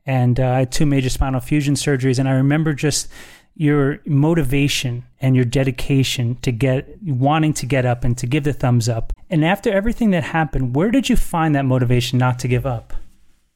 and 0.05 0.39
uh, 0.39 0.47
I 0.47 0.59
had 0.59 0.71
two 0.71 0.85
major 0.85 1.09
spinal 1.09 1.39
fusion 1.39 1.75
surgeries. 1.75 2.19
And 2.19 2.27
I 2.27 2.33
remember 2.33 2.73
just 2.73 3.09
your 3.55 3.99
motivation 4.05 5.05
and 5.19 5.35
your 5.35 5.43
dedication 5.43 6.35
to 6.41 6.51
get 6.51 6.87
wanting 7.03 7.53
to 7.53 7.65
get 7.65 7.85
up 7.85 8.05
and 8.05 8.17
to 8.17 8.25
give 8.25 8.45
the 8.45 8.53
thumbs 8.53 8.87
up. 8.87 9.11
And 9.29 9.43
after 9.43 9.69
everything 9.71 10.11
that 10.11 10.23
happened, 10.23 10.75
where 10.75 10.91
did 10.91 11.09
you 11.09 11.17
find 11.17 11.53
that 11.55 11.65
motivation 11.65 12.17
not 12.17 12.39
to 12.39 12.47
give 12.47 12.65
up? 12.65 12.93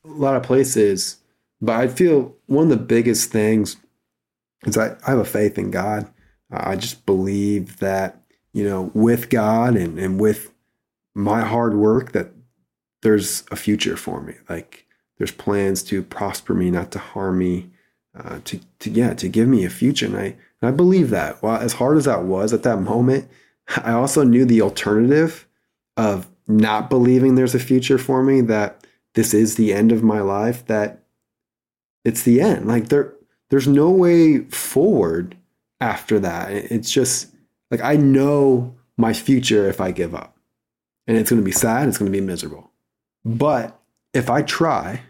A 0.06 0.10
lot 0.10 0.36
of 0.36 0.44
places, 0.44 1.18
but 1.62 1.80
I 1.80 1.88
feel 1.88 2.36
one 2.48 2.64
of 2.64 2.70
the 2.70 2.86
biggest 2.86 3.32
things 3.32 3.78
is 4.66 4.78
I, 4.78 4.98
I 5.08 5.12
have 5.12 5.20
a 5.20 5.26
faith 5.26 5.58
in 5.58 5.72
God. 5.72 6.08
I 6.52 6.76
just 6.76 7.06
believe 7.06 7.80
that, 7.80 8.23
you 8.54 8.64
know, 8.64 8.92
with 8.94 9.30
God 9.30 9.76
and, 9.76 10.00
and 10.00 10.20
with 10.20 10.52
my 11.16 11.42
hard 11.42 11.76
work, 11.76 12.12
that 12.14 12.32
there's 13.02 13.44
a 13.52 13.56
future 13.56 13.98
for 13.98 14.22
me. 14.22 14.36
Like 14.50 14.88
there's 15.18 15.32
plans 15.32 15.84
to 15.84 16.02
prosper 16.04 16.54
me, 16.54 16.72
not 16.72 16.92
to 16.92 17.00
harm 17.00 17.40
me 17.40 17.70
uh, 18.18 18.40
to, 18.46 18.60
to 18.80 18.90
yeah 18.92 19.14
to 19.16 19.28
give 19.28 19.48
me 19.48 19.66
a 19.66 19.70
future. 19.70 20.06
And 20.06 20.18
I 20.18 20.26
and 20.26 20.70
I 20.70 20.72
believe 20.72 21.10
that. 21.10 21.42
Well 21.42 21.56
as 21.56 21.74
hard 21.74 21.98
as 21.98 22.06
that 22.06 22.24
was 22.24 22.54
at 22.54 22.64
that 22.64 22.80
moment 22.80 23.30
I 23.84 23.94
also 23.94 24.24
knew 24.24 24.46
the 24.46 24.62
alternative 24.62 25.48
of 25.98 26.28
not 26.48 26.90
believing 26.90 27.36
there's 27.36 27.56
a 27.56 27.60
future 27.60 27.98
for 27.98 28.24
me 28.24 28.42
that 28.42 28.86
this 29.16 29.34
is 29.34 29.56
the 29.56 29.74
end 29.74 29.92
of 29.92 30.04
my 30.04 30.22
life 30.22 30.66
that 30.66 31.04
it's 32.04 32.24
the 32.24 32.42
end. 32.42 32.68
Like 32.68 32.90
there 32.90 33.14
there's 33.50 33.68
no 33.68 33.90
way 33.90 34.40
forward 34.46 35.38
after 35.80 36.20
that. 36.20 36.52
It's 36.52 36.92
just 36.92 37.33
like 37.74 37.82
I 37.82 37.96
know 37.96 38.76
my 38.98 39.14
future 39.14 39.68
if 39.68 39.82
I 39.82 39.92
give 39.92 40.14
up 40.14 40.38
and 41.08 41.18
it's 41.18 41.30
going 41.30 41.42
to 41.42 41.46
be 41.46 41.52
sad 41.52 41.88
it's 41.88 41.98
going 41.98 42.12
to 42.12 42.18
be 42.18 42.26
miserable 42.26 42.72
but 43.26 43.80
if 44.14 44.30
I 44.30 44.44
try 44.44 45.02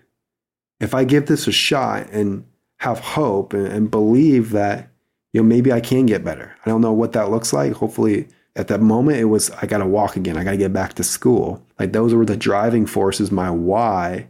if 0.79 0.93
I 0.93 1.03
give 1.03 1.27
this 1.27 1.48
a 1.48 1.51
shot 1.51 2.10
and 2.12 2.46
have 2.77 3.00
hope 3.00 3.53
and, 3.53 3.67
and 3.67 3.89
believe 3.89 4.51
that 4.51 4.89
you 5.32 5.41
know 5.41 5.48
maybe 5.48 5.72
I 5.72 5.79
can 5.79 6.05
get 6.05 6.25
better. 6.25 6.55
I 6.65 6.70
don't 6.70 6.82
know 6.82 6.91
what 6.91 7.13
that 7.13 7.32
looks 7.32 7.53
like. 7.53 7.74
Hopefully, 7.74 8.27
at 8.55 8.67
that 8.67 8.82
moment, 8.82 9.17
it 9.17 9.25
was 9.25 9.50
I 9.51 9.65
got 9.65 9.77
to 9.79 9.86
walk 9.86 10.17
again. 10.17 10.38
I 10.38 10.43
got 10.43 10.51
to 10.51 10.58
get 10.58 10.74
back 10.74 10.93
to 10.96 11.03
school. 11.03 11.65
Like 11.79 11.93
those 11.93 12.13
were 12.13 12.25
the 12.25 12.38
driving 12.38 12.86
forces, 12.86 13.32
my 13.32 13.50
why, 13.50 14.27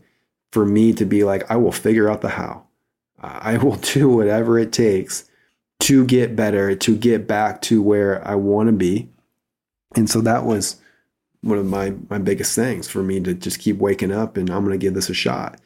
for 0.51 0.65
me 0.65 0.93
to 0.93 1.05
be 1.05 1.23
like 1.23 1.49
I 1.49 1.55
will 1.55 1.71
figure 1.71 2.09
out 2.09 2.21
the 2.21 2.29
how. 2.29 2.67
I 3.19 3.57
will 3.57 3.75
do 3.93 4.09
whatever 4.09 4.59
it 4.59 4.71
takes 4.71 5.29
to 5.83 6.05
get 6.05 6.33
better, 6.33 6.75
to 6.75 6.95
get 6.95 7.27
back 7.27 7.61
to 7.63 7.81
where 7.81 8.25
I 8.25 8.35
want 8.35 8.67
to 8.67 8.73
be. 8.73 9.09
And 9.95 10.09
so 10.09 10.21
that 10.21 10.45
was 10.45 10.77
one 11.41 11.57
of 11.57 11.65
my 11.65 11.93
my 12.09 12.19
biggest 12.19 12.55
things 12.55 12.87
for 12.87 13.03
me 13.03 13.19
to 13.19 13.33
just 13.33 13.59
keep 13.59 13.79
waking 13.79 14.11
up 14.11 14.37
and 14.37 14.49
I'm 14.49 14.63
going 14.63 14.79
to 14.79 14.83
give 14.83 14.93
this 14.93 15.09
a 15.09 15.13
shot. 15.13 15.59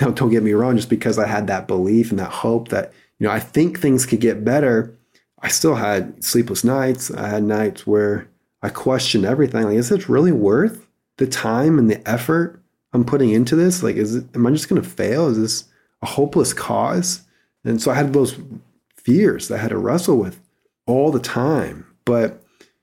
Now, 0.00 0.10
don't 0.10 0.30
get 0.30 0.42
me 0.42 0.52
wrong, 0.52 0.76
just 0.76 0.90
because 0.90 1.18
I 1.18 1.26
had 1.26 1.46
that 1.46 1.66
belief 1.66 2.10
and 2.10 2.18
that 2.18 2.30
hope 2.30 2.68
that, 2.68 2.92
you 3.18 3.26
know, 3.26 3.32
I 3.32 3.40
think 3.40 3.78
things 3.78 4.06
could 4.06 4.20
get 4.20 4.44
better, 4.44 4.94
I 5.40 5.48
still 5.48 5.74
had 5.74 6.22
sleepless 6.22 6.64
nights. 6.64 7.10
I 7.10 7.28
had 7.28 7.42
nights 7.44 7.86
where 7.86 8.28
I 8.62 8.68
questioned 8.68 9.24
everything. 9.24 9.64
Like, 9.64 9.76
is 9.76 9.90
it 9.90 10.08
really 10.08 10.32
worth 10.32 10.86
the 11.16 11.26
time 11.26 11.78
and 11.78 11.90
the 11.90 12.06
effort 12.08 12.60
I'm 12.92 13.04
putting 13.04 13.30
into 13.30 13.56
this? 13.56 13.82
Like, 13.82 13.96
is 13.96 14.16
it, 14.16 14.24
am 14.34 14.46
I 14.46 14.50
just 14.50 14.68
going 14.68 14.80
to 14.80 14.88
fail? 14.88 15.28
Is 15.28 15.38
this 15.38 15.64
a 16.00 16.06
hopeless 16.06 16.52
cause? 16.52 17.22
And 17.64 17.80
so 17.80 17.90
I 17.90 17.94
had 17.94 18.12
those 18.12 18.38
fears 19.04 19.48
that 19.48 19.58
I 19.58 19.62
had 19.62 19.70
to 19.70 19.78
wrestle 19.78 20.16
with 20.16 20.40
all 20.86 21.10
the 21.10 21.20
time. 21.20 21.86
But 22.04 22.42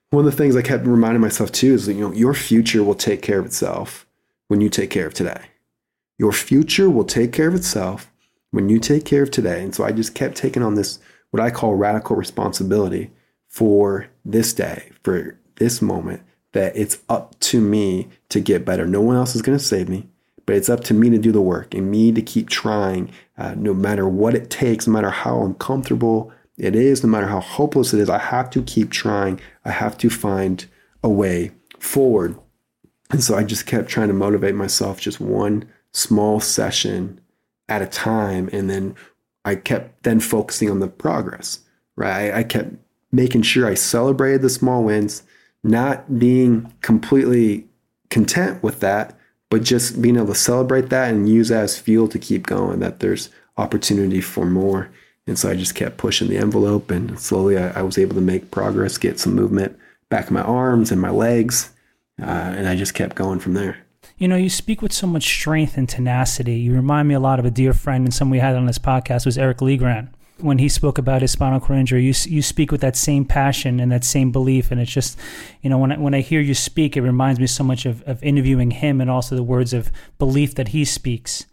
one 0.10 0.26
of 0.26 0.32
the 0.32 0.38
things 0.38 0.56
I 0.56 0.62
kept 0.62 0.86
reminding 0.86 1.22
myself 1.22 1.52
too 1.52 1.74
is 1.74 1.86
that, 1.86 1.94
you 1.94 2.02
know, 2.02 2.14
your 2.14 2.34
future 2.34 2.84
will 2.84 2.96
take 2.96 3.22
care 3.22 3.40
of 3.40 3.46
itself 3.46 4.08
when 4.48 4.62
you 4.62 4.70
take 4.70 4.90
care 4.90 5.08
of 5.08 5.14
today. 5.14 5.42
Your 6.18 6.32
future 6.32 6.90
will 6.90 7.06
take 7.06 7.32
care 7.32 7.48
of 7.48 7.56
itself 7.56 8.12
when 8.52 8.70
you 8.70 8.80
take 8.80 9.06
care 9.06 9.24
of 9.24 9.32
today. 9.32 9.64
And 9.64 9.74
so 9.74 9.84
I 9.84 9.92
just 9.92 10.16
kept 10.16 10.36
taking 10.36 10.64
on 10.64 10.76
this, 10.76 11.00
what 11.32 11.42
I 11.42 11.52
call 11.52 11.76
radical 11.76 12.16
responsibility 12.16 13.12
for 13.48 14.08
this 14.26 14.54
day, 14.54 14.92
for 15.04 15.38
this 15.56 15.82
moment, 15.82 16.24
that 16.54 16.76
it's 16.76 17.00
up 17.10 17.40
to 17.40 17.62
me 17.62 18.08
to 18.30 18.40
get 18.40 18.66
better. 18.66 18.88
No 18.88 19.02
one 19.02 19.16
else 19.16 19.36
is 19.36 19.42
going 19.42 19.58
to 19.58 19.64
save 19.64 19.88
me, 19.88 20.08
but 20.50 20.56
it's 20.56 20.68
up 20.68 20.84
to 20.86 20.96
me 20.96 21.12
to 21.12 21.20
do 21.20 21.32
the 21.32 21.44
work 21.44 21.75
and 21.75 21.91
me 21.91 22.12
to 22.12 22.24
keep 22.24 22.50
trying, 22.50 23.12
uh, 23.38 23.53
no 23.56 23.72
matter 23.72 24.10
what 24.10 24.34
it 24.34 24.50
takes, 24.50 24.88
no 24.88 24.94
matter 24.94 25.12
how 25.12 25.44
uncomfortable 25.44 26.34
it 26.58 26.75
is, 26.75 27.03
no 27.03 27.10
matter 27.12 27.27
how 27.27 27.39
hopeless 27.39 27.94
it 27.94 28.00
is. 28.00 28.10
I 28.10 28.18
have 28.18 28.50
to 28.50 28.63
keep 28.63 28.89
trying. 28.89 29.39
I 29.63 29.70
have 29.70 29.96
to 30.00 30.10
find 30.10 30.65
a 31.03 31.10
way 31.10 31.51
forward. 31.77 32.36
And 33.12 33.24
so 33.24 33.36
I 33.36 33.44
just 33.44 33.68
kept 33.68 33.89
trying 33.89 34.08
to 34.08 34.13
motivate 34.15 34.56
myself 34.56 35.00
just 35.00 35.20
one 35.20 35.70
small 35.91 36.39
session 36.39 37.22
at 37.68 37.84
a 37.84 37.86
time. 37.86 38.50
And 38.51 38.72
then 38.72 38.96
I 39.46 39.53
kept 39.53 40.01
then 40.01 40.20
focusing 40.20 40.72
on 40.72 40.79
the 40.79 40.88
progress, 40.88 41.60
right? 41.96 42.34
I, 42.34 42.41
kept 42.41 42.74
making 43.12 43.44
sure 43.44 43.68
I 43.68 43.75
celebrated 43.75 44.41
the 44.41 44.50
small 44.50 44.84
wins, 44.84 45.22
not 45.63 46.18
being 46.18 46.74
completely 46.82 47.68
content 48.10 48.63
with 48.63 48.79
that, 48.79 49.15
but 49.50 49.63
just 49.63 50.01
being 50.01 50.15
able 50.15 50.27
to 50.27 50.36
celebrate 50.36 50.89
that 50.89 51.12
and 51.12 51.27
use 51.27 51.50
that 51.50 51.63
as 51.63 51.77
fuel 51.77 52.08
to 52.08 52.20
keep 52.20 52.46
going, 52.46 52.79
that 52.79 53.00
there's 53.00 53.29
opportunity 53.58 54.22
for 54.22 54.46
more. 54.46 54.89
And 55.27 55.38
so 55.38 55.50
I 55.50 55.56
just 55.56 55.75
kept 55.75 55.98
pushing 55.98 56.27
the 56.27 56.38
envelope 56.38 56.89
and 56.91 57.20
slowly 57.20 57.58
I, 57.58 57.79
I 57.79 57.82
was 57.82 57.98
able 57.98 58.15
to 58.15 58.22
make 58.22 58.51
progress, 58.51 58.98
get 58.98 59.20
some 59.20 59.36
movement 59.36 59.77
back 60.10 60.27
in 60.27 60.34
my 60.34 60.41
arms 60.41 60.91
and 60.91 61.01
my 61.01 61.12
legs. 61.12 61.72
Uh, 62.22 62.25
and 62.25 62.68
I 62.68 62.75
just 62.75 62.94
kept 62.94 63.15
going 63.15 63.39
from 63.39 63.53
there. 63.53 63.77
You 64.18 64.27
know, 64.27 64.36
you 64.36 64.50
speak 64.50 64.82
with 64.82 64.91
so 64.91 65.08
much 65.08 65.24
strength 65.24 65.77
and 65.77 65.88
tenacity. 65.88 66.56
You 66.56 66.74
remind 66.74 67.08
me 67.08 67.15
a 67.15 67.20
lot 67.20 67.39
of 67.39 67.46
a 67.46 67.51
dear 67.51 67.74
friend 67.74 68.06
and 68.06 68.13
someone 68.13 68.32
we 68.32 68.39
had 68.39 68.56
on 68.56 68.65
this 68.65 68.79
podcast 68.79 69.25
was 69.25 69.38
Eric 69.38 69.62
LeGrand. 69.62 70.10
When 70.41 70.58
he 70.58 70.69
spoke 70.69 70.98
about 70.98 71.22
his 71.22 71.31
spinal 71.31 71.60
cord 71.60 71.79
injury, 71.79 72.03
you 72.03 72.13
you 72.25 72.41
speak 72.41 72.72
with 72.72 72.81
that 72.81 72.96
same 72.96 73.25
passion 73.25 73.79
and 73.79 73.91
that 73.91 74.03
same 74.03 74.31
belief, 74.31 74.72
and 74.72 74.79
it's 74.79 74.91
just, 74.91 75.19
you 75.62 75.69
know, 75.69 75.77
when 75.77 75.91
I, 75.91 75.98
when 75.98 76.13
I 76.13 76.22
hear 76.22 76.41
you 76.41 76.53
speak, 76.53 76.96
it 76.96 77.01
reminds 77.01 77.39
me 77.39 77.48
so 77.48 77.63
much 77.63 77.86
of, 77.86 78.01
of 78.03 78.24
interviewing 78.24 78.72
him 78.72 79.01
and 79.01 79.10
also 79.10 79.36
the 79.36 79.43
words 79.43 79.74
of 79.74 79.91
belief 80.17 80.55
that 80.55 80.69
he 80.69 80.86
speaks. 80.86 81.46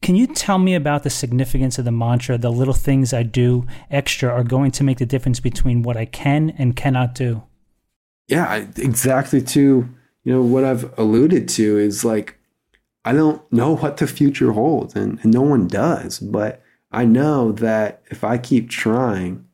Can 0.00 0.14
you 0.14 0.28
tell 0.28 0.58
me 0.58 0.74
about 0.74 1.02
the 1.02 1.10
significance 1.10 1.78
of 1.78 1.84
the 1.84 1.90
mantra, 1.90 2.38
the 2.38 2.52
little 2.52 2.74
things 2.74 3.12
I 3.12 3.24
do 3.24 3.66
extra 3.90 4.30
are 4.30 4.44
going 4.44 4.70
to 4.72 4.84
make 4.84 4.98
the 4.98 5.06
difference 5.06 5.40
between 5.40 5.82
what 5.82 5.96
I 5.96 6.04
can 6.04 6.50
and 6.50 6.76
cannot 6.76 7.16
do? 7.16 7.42
Yeah, 8.28 8.66
exactly. 8.76 9.42
Too 9.42 9.88
you 10.28 10.34
know, 10.34 10.42
what 10.42 10.62
I've 10.62 10.92
alluded 10.98 11.48
to 11.50 11.78
is 11.78 12.04
like, 12.04 12.38
I 13.02 13.14
don't 13.14 13.40
know 13.50 13.76
what 13.76 13.96
the 13.96 14.06
future 14.06 14.52
holds, 14.52 14.94
and, 14.94 15.18
and 15.22 15.32
no 15.32 15.40
one 15.40 15.66
does. 15.66 16.18
But 16.18 16.62
I 16.90 17.04
know 17.04 17.52
that 17.52 18.02
if 18.10 18.24
I 18.24 18.38
keep 18.38 18.70
trying, 18.70 19.44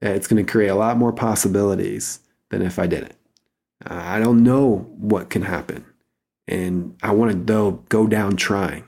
it's 0.00 0.26
going 0.26 0.44
to 0.44 0.50
create 0.50 0.68
a 0.68 0.74
lot 0.74 0.96
more 0.96 1.12
possibilities 1.12 2.20
than 2.50 2.62
if 2.62 2.78
I 2.78 2.86
didn't. 2.86 3.16
I 3.86 4.18
don't 4.18 4.42
know 4.42 4.88
what 4.96 5.30
can 5.30 5.42
happen, 5.42 5.84
and 6.48 6.96
I 7.02 7.12
want 7.12 7.32
to 7.32 7.36
go 7.36 7.72
go 7.88 8.06
down 8.06 8.36
trying. 8.36 8.84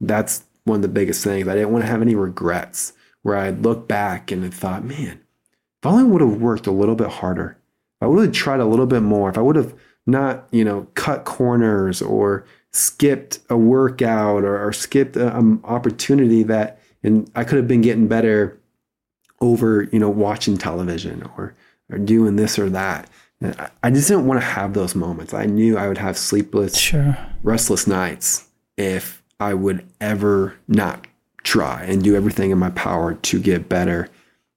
That's 0.00 0.44
one 0.64 0.76
of 0.76 0.82
the 0.82 0.88
biggest 0.88 1.22
things. 1.22 1.46
I 1.46 1.54
didn't 1.54 1.72
want 1.72 1.84
to 1.84 1.90
have 1.90 2.02
any 2.02 2.14
regrets 2.14 2.92
where 3.22 3.36
I 3.36 3.50
look 3.50 3.86
back 3.86 4.30
and 4.30 4.44
I 4.44 4.50
thought, 4.50 4.84
man, 4.84 5.20
if 5.80 5.86
only 5.86 6.02
I 6.02 6.06
would 6.06 6.20
have 6.20 6.40
worked 6.40 6.66
a 6.66 6.72
little 6.72 6.96
bit 6.96 7.08
harder, 7.08 7.56
if 8.00 8.04
I 8.04 8.06
would 8.06 8.24
have 8.24 8.34
tried 8.34 8.60
a 8.60 8.66
little 8.66 8.86
bit 8.86 9.02
more, 9.02 9.30
if 9.30 9.38
I 9.38 9.42
would 9.42 9.56
have 9.56 9.74
not 10.06 10.48
you 10.50 10.64
know 10.64 10.88
cut 10.94 11.24
corners 11.24 12.02
or 12.02 12.44
skipped 12.72 13.38
a 13.48 13.56
workout 13.56 14.44
or, 14.44 14.66
or 14.66 14.72
skipped 14.72 15.16
an 15.16 15.60
opportunity 15.64 16.42
that 16.42 16.80
and 17.02 17.30
I 17.34 17.44
could 17.44 17.56
have 17.56 17.68
been 17.68 17.80
getting 17.80 18.08
better 18.08 18.58
over, 19.40 19.84
you 19.92 19.98
know, 19.98 20.10
watching 20.10 20.56
television 20.56 21.28
or 21.36 21.54
or 21.90 21.98
doing 21.98 22.36
this 22.36 22.58
or 22.58 22.70
that. 22.70 23.08
I 23.82 23.90
just 23.90 24.08
didn't 24.08 24.26
want 24.26 24.40
to 24.40 24.46
have 24.46 24.72
those 24.72 24.94
moments. 24.94 25.34
I 25.34 25.46
knew 25.46 25.76
I 25.76 25.88
would 25.88 25.98
have 25.98 26.16
sleepless, 26.16 26.78
sure. 26.78 27.18
restless 27.42 27.88
nights 27.88 28.46
if 28.76 29.22
I 29.40 29.54
would 29.54 29.84
ever 30.00 30.56
not 30.68 31.06
try 31.42 31.82
and 31.82 32.02
do 32.02 32.14
everything 32.14 32.52
in 32.52 32.58
my 32.58 32.70
power 32.70 33.14
to 33.14 33.40
get 33.40 33.68
better. 33.68 34.08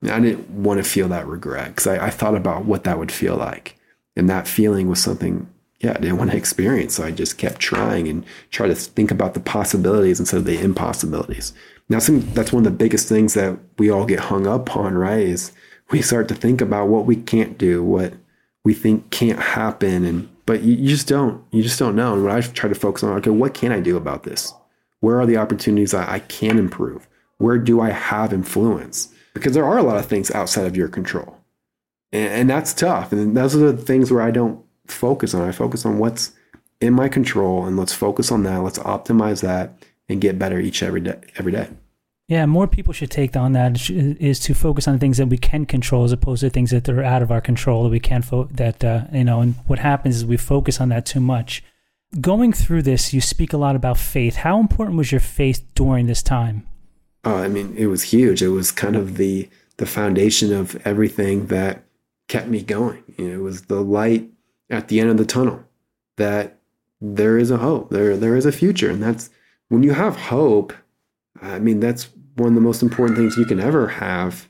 I 0.03 0.19
didn't 0.19 0.49
want 0.49 0.83
to 0.83 0.89
feel 0.89 1.07
that 1.07 1.25
regret 1.25 1.69
because 1.69 1.87
I, 1.87 2.07
I, 2.07 2.09
thought 2.11 2.35
about 2.35 2.65
what 2.65 2.83
that 2.83 2.99
would 2.99 3.11
feel 3.11 3.35
like. 3.35 3.75
And 4.15 4.29
that 4.29 4.47
feeling 4.47 4.87
was 4.87 5.01
something, 5.01 5.47
yeah, 5.79 5.91
I 5.91 5.99
didn't 5.99 6.17
want 6.17 6.29
to 6.31 6.37
experience. 6.37 6.95
So 6.95 7.03
I 7.03 7.09
just 7.09 7.39
kept 7.39 7.59
trying 7.59 8.07
and 8.07 8.23
try 8.51 8.67
to 8.67 8.75
think 8.75 9.09
about 9.09 9.33
the 9.33 9.39
possibilities 9.39 10.19
instead 10.19 10.37
of 10.37 10.45
the 10.45 10.59
impossibilities. 10.59 11.53
Now, 11.87 11.99
that's 11.99 12.51
one 12.51 12.65
of 12.65 12.71
the 12.71 12.77
biggest 12.77 13.07
things 13.07 13.35
that 13.35 13.59
we 13.77 13.91
all 13.91 14.05
get 14.05 14.19
hung 14.19 14.47
up 14.47 14.75
on, 14.75 14.95
right? 14.95 15.19
Is 15.19 15.51
we 15.91 16.01
start 16.01 16.27
to 16.29 16.35
think 16.35 16.61
about 16.61 16.87
what 16.87 17.05
we 17.05 17.15
can't 17.15 17.57
do, 17.57 17.83
what 17.83 18.13
we 18.63 18.73
think 18.73 19.11
can't 19.11 19.39
happen, 19.39 20.03
and 20.03 20.29
but 20.47 20.63
you, 20.63 20.73
you 20.75 20.89
just 20.89 21.07
don't, 21.07 21.43
you 21.51 21.61
just 21.61 21.77
don't 21.77 21.95
know. 21.95 22.13
And 22.13 22.23
what 22.23 22.31
I 22.31 22.41
try 22.41 22.69
to 22.69 22.75
focus 22.75 23.03
on, 23.03 23.15
okay, 23.17 23.29
what 23.29 23.53
can 23.53 23.71
I 23.71 23.79
do 23.79 23.97
about 23.97 24.23
this? 24.23 24.53
Where 24.99 25.19
are 25.19 25.25
the 25.27 25.37
opportunities 25.37 25.91
that 25.91 26.09
I 26.09 26.19
can 26.19 26.57
improve? 26.57 27.07
Where 27.37 27.57
do 27.59 27.81
I 27.81 27.91
have 27.91 28.33
influence? 28.33 29.09
Because 29.33 29.53
there 29.53 29.65
are 29.65 29.77
a 29.77 29.83
lot 29.83 29.97
of 29.97 30.05
things 30.07 30.31
outside 30.31 30.65
of 30.65 30.75
your 30.75 30.87
control, 30.87 31.37
and, 32.11 32.33
and 32.33 32.49
that's 32.49 32.73
tough. 32.73 33.11
And 33.11 33.37
those 33.37 33.55
are 33.55 33.71
the 33.71 33.77
things 33.77 34.11
where 34.11 34.23
I 34.23 34.31
don't 34.31 34.63
focus 34.87 35.35
on. 35.35 35.47
I 35.47 35.51
focus 35.51 35.85
on 35.85 35.99
what's 35.99 36.31
in 36.81 36.93
my 36.93 37.09
control, 37.09 37.65
and 37.65 37.77
let's 37.77 37.93
focus 37.93 38.31
on 38.31 38.41
that. 38.43 38.63
Let's 38.63 38.79
optimize 38.79 39.41
that 39.41 39.77
and 40.09 40.21
get 40.21 40.39
better 40.39 40.59
each 40.59 40.83
every 40.83 41.01
day. 41.01 41.19
Every 41.37 41.51
day. 41.51 41.69
Yeah, 42.27 42.47
more 42.47 42.67
people 42.67 42.91
should 42.91 43.11
take 43.11 43.35
on 43.35 43.51
that 43.51 43.87
is 43.89 44.39
to 44.41 44.55
focus 44.55 44.87
on 44.87 44.97
things 44.97 45.17
that 45.17 45.27
we 45.27 45.37
can 45.37 45.65
control 45.65 46.05
as 46.05 46.11
opposed 46.11 46.41
to 46.41 46.49
things 46.49 46.71
that 46.71 46.89
are 46.89 47.03
out 47.03 47.21
of 47.21 47.29
our 47.29 47.41
control 47.41 47.83
that 47.83 47.89
we 47.89 47.99
can't 47.99 48.25
fo- 48.25 48.49
that 48.51 48.83
uh, 48.83 49.03
you 49.13 49.23
know. 49.23 49.41
And 49.41 49.55
what 49.67 49.79
happens 49.79 50.15
is 50.17 50.25
we 50.25 50.37
focus 50.37 50.81
on 50.81 50.89
that 50.89 51.05
too 51.05 51.19
much. 51.19 51.63
Going 52.19 52.51
through 52.51 52.81
this, 52.81 53.13
you 53.13 53.21
speak 53.21 53.53
a 53.53 53.57
lot 53.57 53.75
about 53.75 53.97
faith. 53.97 54.37
How 54.37 54.59
important 54.59 54.97
was 54.97 55.11
your 55.11 55.21
faith 55.21 55.63
during 55.75 56.07
this 56.07 56.23
time? 56.23 56.65
Oh, 57.23 57.35
I 57.35 57.47
mean, 57.47 57.75
it 57.77 57.87
was 57.87 58.03
huge. 58.03 58.41
It 58.41 58.49
was 58.49 58.71
kind 58.71 58.95
of 58.95 59.17
the 59.17 59.47
the 59.77 59.85
foundation 59.85 60.51
of 60.51 60.75
everything 60.85 61.47
that 61.47 61.83
kept 62.27 62.47
me 62.47 62.63
going. 62.63 63.03
You 63.17 63.27
know, 63.27 63.35
it 63.35 63.43
was 63.43 63.63
the 63.63 63.81
light 63.81 64.31
at 64.71 64.87
the 64.87 64.99
end 64.99 65.11
of 65.11 65.17
the 65.17 65.25
tunnel 65.25 65.63
that 66.17 66.59
there 66.99 67.37
is 67.37 67.51
a 67.51 67.57
hope. 67.57 67.91
There 67.91 68.17
there 68.17 68.35
is 68.35 68.47
a 68.47 68.51
future, 68.51 68.89
and 68.89 69.03
that's 69.03 69.29
when 69.75 69.83
you 69.83 69.93
have 69.93 70.15
hope 70.15 70.73
I 71.41 71.59
mean, 71.59 71.79
that's 71.79 72.09
one 72.35 72.49
of 72.49 72.55
the 72.55 72.61
most 72.61 72.81
important 72.81 73.17
things 73.17 73.37
you 73.37 73.45
can 73.45 73.59
ever 73.59 73.87
have 73.87 74.49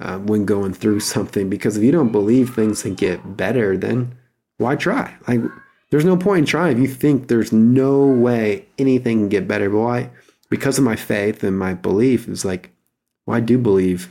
uh, 0.00 0.18
when 0.18 0.44
going 0.44 0.74
through 0.74 1.00
something. 1.00 1.48
Because 1.48 1.76
if 1.76 1.82
you 1.82 1.92
don't 1.92 2.12
believe 2.12 2.54
things 2.54 2.82
can 2.82 2.94
get 2.94 3.36
better, 3.36 3.76
then 3.76 4.16
why 4.58 4.76
try? 4.76 5.14
Like, 5.28 5.40
there's 5.90 6.04
no 6.04 6.16
point 6.16 6.40
in 6.40 6.46
trying 6.46 6.76
if 6.76 6.82
you 6.82 6.88
think 6.88 7.28
there's 7.28 7.52
no 7.52 8.04
way 8.06 8.66
anything 8.78 9.20
can 9.20 9.28
get 9.28 9.48
better. 9.48 9.70
But 9.70 9.78
why? 9.78 10.10
Because 10.50 10.78
of 10.78 10.84
my 10.84 10.96
faith 10.96 11.42
and 11.42 11.58
my 11.58 11.74
belief, 11.74 12.28
is 12.28 12.44
like, 12.44 12.70
well, 13.26 13.36
I 13.36 13.40
do 13.40 13.58
believe 13.58 14.10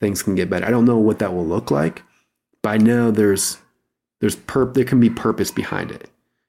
things 0.00 0.22
can 0.22 0.34
get 0.34 0.50
better. 0.50 0.66
I 0.66 0.70
don't 0.70 0.84
know 0.84 0.98
what 0.98 1.18
that 1.20 1.34
will 1.34 1.46
look 1.46 1.70
like, 1.70 2.02
but 2.62 2.70
I 2.70 2.76
know 2.76 3.10
there's 3.10 3.58
there's 4.20 4.36
perp 4.36 4.74
there 4.74 4.84
can 4.84 5.00
be 5.00 5.10
purpose 5.10 5.50
behind 5.50 5.90
it. 5.90 6.08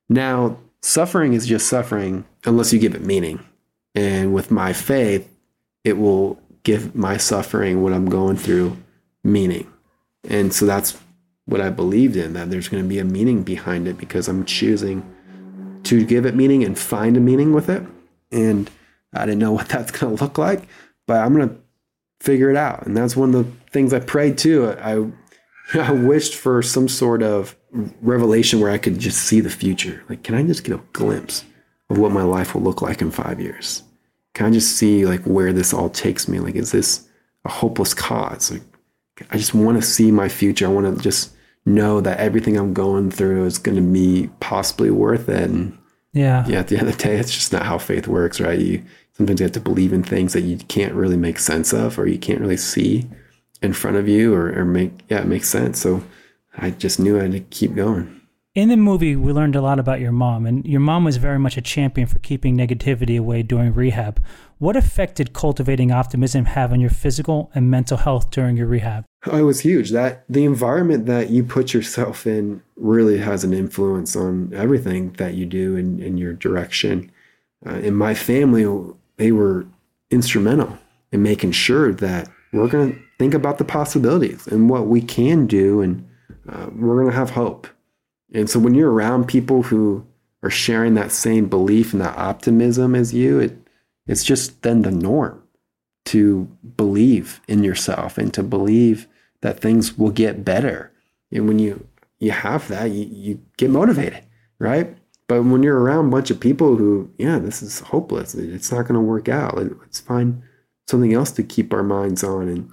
Now, 0.09 0.59
suffering 0.81 1.33
is 1.33 1.47
just 1.47 1.67
suffering 1.67 2.25
unless 2.45 2.71
you 2.71 2.79
give 2.79 2.93
it 2.93 3.01
meaning. 3.01 3.43
And 3.95 4.33
with 4.33 4.51
my 4.51 4.73
faith, 4.73 5.29
it 5.83 5.97
will 5.97 6.39
give 6.63 6.95
my 6.95 7.17
suffering, 7.17 7.81
what 7.81 7.93
I'm 7.93 8.09
going 8.09 8.37
through, 8.37 8.77
meaning. 9.23 9.71
And 10.27 10.53
so 10.53 10.65
that's 10.65 10.97
what 11.45 11.61
I 11.61 11.69
believed 11.69 12.15
in 12.15 12.33
that 12.33 12.49
there's 12.49 12.69
going 12.69 12.83
to 12.83 12.89
be 12.89 12.99
a 12.99 13.05
meaning 13.05 13.43
behind 13.43 13.87
it 13.87 13.97
because 13.97 14.27
I'm 14.27 14.45
choosing 14.45 15.03
to 15.83 16.05
give 16.05 16.25
it 16.25 16.35
meaning 16.35 16.63
and 16.63 16.79
find 16.79 17.17
a 17.17 17.19
meaning 17.19 17.53
with 17.53 17.69
it. 17.69 17.83
And 18.31 18.69
I 19.13 19.25
didn't 19.25 19.39
know 19.39 19.51
what 19.57 19.69
that's 19.69 19.91
going 19.91 20.15
to 20.15 20.23
look 20.23 20.37
like, 20.37 20.67
but 21.05 21.17
I'm 21.17 21.33
going 21.33 21.49
to 21.49 21.55
figure 22.21 22.49
it 22.49 22.57
out. 22.57 22.85
And 22.85 22.95
that's 22.95 23.15
one 23.15 23.35
of 23.35 23.45
the 23.45 23.51
things 23.71 23.93
I 23.93 23.99
prayed 23.99 24.37
to. 24.39 24.71
I, 24.79 25.05
I 25.77 25.91
wished 25.91 26.35
for 26.35 26.61
some 26.61 26.87
sort 26.87 27.21
of 27.21 27.55
revelation 28.01 28.61
where 28.61 28.71
I 28.71 28.77
could 28.77 28.99
just 28.99 29.19
see 29.19 29.41
the 29.41 29.49
future. 29.49 30.03
Like, 30.07 30.23
can 30.23 30.35
I 30.35 30.43
just 30.43 30.63
get 30.63 30.75
a 30.75 30.81
glimpse 30.93 31.43
of 31.93 31.99
what 31.99 32.11
my 32.11 32.23
life 32.23 32.53
will 32.53 32.61
look 32.61 32.81
like 32.81 33.01
in 33.01 33.11
five 33.11 33.39
years? 33.39 33.83
Can 34.33 34.47
I 34.47 34.51
just 34.51 34.75
see 34.75 35.05
like 35.05 35.21
where 35.21 35.53
this 35.53 35.73
all 35.73 35.89
takes 35.89 36.27
me? 36.27 36.39
Like, 36.39 36.55
is 36.55 36.71
this 36.71 37.07
a 37.45 37.49
hopeless 37.49 37.93
cause? 37.93 38.51
Like, 38.51 38.63
I 39.29 39.37
just 39.37 39.53
want 39.53 39.79
to 39.79 39.87
see 39.87 40.11
my 40.11 40.27
future. 40.27 40.65
I 40.65 40.71
want 40.71 40.97
to 40.97 41.01
just 41.01 41.33
know 41.65 42.01
that 42.01 42.19
everything 42.19 42.57
I'm 42.57 42.73
going 42.73 43.11
through 43.11 43.45
is 43.45 43.59
going 43.59 43.75
to 43.75 43.81
be 43.81 44.29
possibly 44.39 44.89
worth 44.89 45.29
it. 45.29 45.49
And 45.49 45.77
yeah, 46.13 46.45
yeah, 46.47 46.59
at 46.59 46.67
the 46.67 46.77
end 46.77 46.89
of 46.89 46.97
the 46.97 47.03
day, 47.03 47.15
it's 47.15 47.31
just 47.31 47.53
not 47.53 47.65
how 47.65 47.77
faith 47.77 48.07
works, 48.07 48.41
right? 48.41 48.59
You 48.59 48.83
sometimes 49.13 49.39
you 49.39 49.43
have 49.43 49.53
to 49.53 49.59
believe 49.59 49.93
in 49.93 50.03
things 50.03 50.33
that 50.33 50.41
you 50.41 50.57
can't 50.57 50.93
really 50.93 51.17
make 51.17 51.37
sense 51.37 51.71
of, 51.71 51.99
or 51.99 52.07
you 52.07 52.17
can't 52.17 52.41
really 52.41 52.57
see 52.57 53.07
in 53.61 53.71
front 53.71 53.97
of 53.97 54.07
you, 54.09 54.33
or, 54.33 54.51
or 54.57 54.65
make 54.65 54.91
yeah, 55.09 55.21
it 55.21 55.27
makes 55.27 55.47
sense. 55.47 55.79
So 55.79 56.03
I 56.57 56.71
just 56.71 56.99
knew 56.99 57.19
I 57.19 57.23
had 57.23 57.33
to 57.33 57.39
keep 57.39 57.75
going 57.75 58.19
in 58.55 58.69
the 58.69 58.77
movie, 58.77 59.15
we 59.15 59.33
learned 59.33 59.55
a 59.55 59.61
lot 59.61 59.79
about 59.79 59.99
your 59.99 60.11
mom, 60.11 60.45
and 60.45 60.63
your 60.65 60.79
mom 60.79 61.03
was 61.03 61.17
very 61.17 61.39
much 61.39 61.57
a 61.57 61.61
champion 61.61 62.07
for 62.07 62.19
keeping 62.19 62.55
negativity 62.55 63.17
away 63.17 63.41
during 63.41 63.73
rehab. 63.73 64.23
What 64.59 64.75
effect 64.75 65.15
did 65.15 65.33
cultivating 65.33 65.91
optimism 65.91 66.45
have 66.45 66.71
on 66.71 66.79
your 66.79 66.91
physical 66.91 67.49
and 67.55 67.71
mental 67.71 67.97
health 67.97 68.29
during 68.29 68.55
your 68.55 68.67
rehab? 68.67 69.05
Oh, 69.25 69.37
it 69.37 69.41
was 69.41 69.61
huge. 69.61 69.89
That 69.89 70.23
the 70.29 70.45
environment 70.45 71.07
that 71.07 71.31
you 71.31 71.43
put 71.43 71.73
yourself 71.73 72.27
in 72.27 72.61
really 72.75 73.17
has 73.17 73.43
an 73.43 73.53
influence 73.53 74.15
on 74.15 74.53
everything 74.53 75.13
that 75.13 75.33
you 75.33 75.47
do 75.47 75.75
in, 75.75 75.99
in 75.99 76.17
your 76.17 76.33
direction. 76.33 77.11
Uh, 77.65 77.75
in 77.75 77.95
my 77.95 78.13
family, 78.13 78.67
they 79.17 79.31
were 79.31 79.65
instrumental 80.11 80.77
in 81.11 81.23
making 81.23 81.53
sure 81.53 81.91
that 81.91 82.29
we're 82.51 82.67
going 82.67 82.93
to 82.93 82.99
think 83.17 83.33
about 83.33 83.57
the 83.57 83.65
possibilities 83.65 84.45
and 84.45 84.69
what 84.69 84.85
we 84.85 85.01
can 85.01 85.47
do, 85.47 85.81
and 85.81 86.07
uh, 86.47 86.67
we're 86.75 87.01
going 87.01 87.09
to 87.09 87.17
have 87.17 87.31
hope 87.31 87.67
and 88.33 88.49
so 88.49 88.59
when 88.59 88.73
you're 88.73 88.91
around 88.91 89.27
people 89.27 89.63
who 89.63 90.05
are 90.41 90.49
sharing 90.49 90.95
that 90.95 91.11
same 91.11 91.47
belief 91.47 91.93
and 91.93 92.01
that 92.01 92.17
optimism 92.17 92.95
as 92.95 93.13
you, 93.13 93.39
it 93.39 93.57
it's 94.07 94.23
just 94.23 94.61
then 94.63 94.81
the 94.81 94.91
norm 94.91 95.41
to 96.05 96.45
believe 96.75 97.39
in 97.47 97.63
yourself 97.63 98.17
and 98.17 98.33
to 98.33 98.43
believe 98.43 99.07
that 99.41 99.59
things 99.59 99.97
will 99.97 100.09
get 100.09 100.43
better. 100.43 100.91
And 101.31 101.47
when 101.47 101.59
you 101.59 101.87
you 102.19 102.31
have 102.31 102.67
that, 102.69 102.91
you, 102.91 103.05
you 103.05 103.41
get 103.57 103.69
motivated, 103.69 104.23
right? 104.59 104.97
But 105.27 105.43
when 105.43 105.63
you're 105.63 105.79
around 105.79 106.07
a 106.07 106.11
bunch 106.11 106.31
of 106.31 106.39
people 106.39 106.75
who, 106.75 107.09
yeah, 107.17 107.39
this 107.39 107.61
is 107.61 107.79
hopeless, 107.79 108.35
it's 108.35 108.71
not 108.71 108.83
going 108.83 108.95
to 108.95 109.01
work 109.01 109.29
out. 109.29 109.57
Let's 109.57 109.99
find 109.99 110.41
something 110.87 111.13
else 111.13 111.31
to 111.31 111.43
keep 111.43 111.73
our 111.73 111.83
minds 111.83 112.23
on, 112.23 112.47
and 112.49 112.69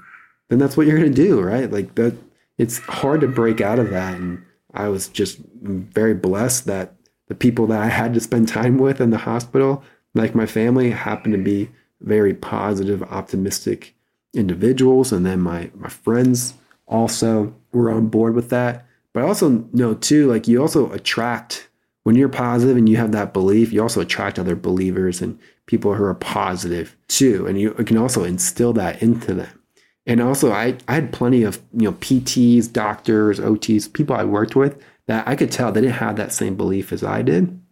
then 0.48 0.58
that's 0.58 0.76
what 0.76 0.86
you're 0.86 0.98
going 0.98 1.12
to 1.12 1.22
do, 1.28 1.40
right? 1.40 1.70
Like 1.70 1.94
that. 1.96 2.16
It's 2.58 2.78
hard 2.80 3.22
to 3.22 3.26
break 3.26 3.62
out 3.62 3.78
of 3.78 3.88
that 3.88 4.16
and 4.16 4.44
I 4.74 4.88
was 4.88 5.08
just 5.08 5.38
very 5.62 6.14
blessed 6.14 6.66
that 6.66 6.94
the 7.28 7.34
people 7.34 7.66
that 7.68 7.80
I 7.80 7.86
had 7.86 8.14
to 8.14 8.20
spend 8.20 8.48
time 8.48 8.78
with 8.78 9.00
in 9.00 9.10
the 9.10 9.18
hospital, 9.18 9.82
like 10.14 10.34
my 10.34 10.46
family, 10.46 10.90
happened 10.90 11.34
to 11.34 11.42
be 11.42 11.70
very 12.00 12.34
positive, 12.34 13.02
optimistic 13.04 13.94
individuals. 14.34 15.12
And 15.12 15.24
then 15.24 15.40
my, 15.40 15.70
my 15.74 15.88
friends 15.88 16.54
also 16.86 17.54
were 17.72 17.90
on 17.90 18.08
board 18.08 18.34
with 18.34 18.50
that. 18.50 18.86
But 19.12 19.24
I 19.24 19.26
also 19.26 19.68
know 19.72 19.94
too, 19.94 20.28
like 20.28 20.48
you 20.48 20.60
also 20.60 20.90
attract 20.92 21.68
when 22.04 22.16
you're 22.16 22.28
positive 22.28 22.76
and 22.76 22.88
you 22.88 22.96
have 22.96 23.12
that 23.12 23.32
belief, 23.32 23.72
you 23.72 23.82
also 23.82 24.00
attract 24.00 24.38
other 24.38 24.56
believers 24.56 25.20
and 25.20 25.38
people 25.66 25.94
who 25.94 26.02
are 26.02 26.14
positive 26.14 26.96
too. 27.08 27.46
And 27.46 27.60
you 27.60 27.72
can 27.74 27.98
also 27.98 28.24
instill 28.24 28.72
that 28.74 29.02
into 29.02 29.34
them. 29.34 29.59
And 30.06 30.20
also, 30.20 30.52
I, 30.52 30.76
I 30.88 30.94
had 30.94 31.12
plenty 31.12 31.42
of 31.42 31.60
you 31.72 31.84
know 31.84 31.92
PTs, 31.92 32.72
doctors, 32.72 33.38
OTs, 33.38 33.92
people 33.92 34.16
I 34.16 34.24
worked 34.24 34.56
with 34.56 34.82
that 35.06 35.26
I 35.26 35.36
could 35.36 35.50
tell 35.50 35.72
they 35.72 35.80
didn't 35.80 35.96
have 35.96 36.16
that 36.16 36.32
same 36.32 36.56
belief 36.56 36.92
as 36.92 37.04
I 37.04 37.22
did. 37.22 37.56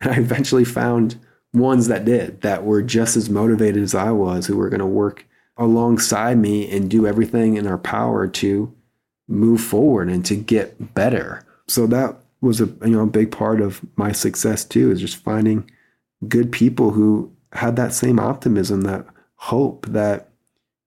And 0.00 0.12
I 0.12 0.18
eventually 0.18 0.64
found 0.64 1.18
ones 1.52 1.88
that 1.88 2.04
did, 2.04 2.42
that 2.42 2.64
were 2.64 2.82
just 2.82 3.16
as 3.16 3.28
motivated 3.28 3.82
as 3.82 3.96
I 3.96 4.12
was, 4.12 4.46
who 4.46 4.56
were 4.56 4.68
going 4.68 4.78
to 4.78 4.86
work 4.86 5.26
alongside 5.56 6.38
me 6.38 6.70
and 6.70 6.88
do 6.88 7.04
everything 7.04 7.56
in 7.56 7.66
our 7.66 7.78
power 7.78 8.28
to 8.28 8.72
move 9.26 9.60
forward 9.60 10.08
and 10.08 10.24
to 10.26 10.36
get 10.36 10.94
better. 10.94 11.44
So 11.66 11.88
that 11.88 12.16
was 12.40 12.60
a 12.60 12.66
you 12.84 12.90
know 12.90 13.02
a 13.02 13.06
big 13.06 13.32
part 13.32 13.60
of 13.60 13.80
my 13.96 14.12
success 14.12 14.64
too, 14.64 14.90
is 14.90 15.00
just 15.00 15.16
finding 15.16 15.68
good 16.26 16.50
people 16.52 16.92
who 16.92 17.32
had 17.52 17.76
that 17.76 17.92
same 17.92 18.18
optimism, 18.18 18.82
that 18.82 19.06
hope, 19.36 19.86
that 19.86 20.30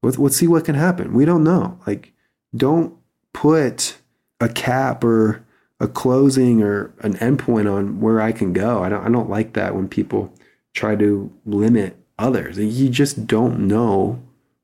Let's, 0.03 0.17
let's 0.17 0.35
see 0.35 0.47
what 0.47 0.65
can 0.65 0.75
happen. 0.75 1.13
We 1.13 1.25
don't 1.25 1.43
know. 1.43 1.79
Like, 1.85 2.13
don't 2.55 2.95
put 3.33 3.97
a 4.39 4.49
cap 4.49 5.03
or 5.03 5.45
a 5.79 5.87
closing 5.87 6.61
or 6.61 6.93
an 6.99 7.15
endpoint 7.15 7.71
on 7.71 7.99
where 7.99 8.21
I 8.21 8.31
can 8.31 8.53
go. 8.53 8.83
I 8.83 8.89
don't 8.89 9.03
I 9.03 9.09
don't 9.09 9.29
like 9.29 9.53
that 9.53 9.75
when 9.75 9.87
people 9.87 10.33
try 10.73 10.95
to 10.95 11.31
limit 11.45 11.97
others. 12.19 12.57
You 12.57 12.89
just 12.89 13.25
don't 13.25 13.67
know 13.67 14.21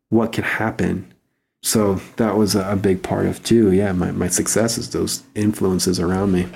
what 0.10 0.32
can 0.32 0.44
happen. 0.44 1.12
So 1.64 1.96
that 2.18 2.38
was 2.38 2.56
a 2.56 2.76
big 2.76 3.02
part 3.02 3.26
of 3.26 3.44
too. 3.44 3.72
Yeah, 3.72 3.92
my, 3.94 4.12
my 4.12 4.28
success 4.28 4.78
is 4.78 4.92
those 4.92 5.24
influences 5.34 6.00
around 6.00 6.32
me. 6.32 6.48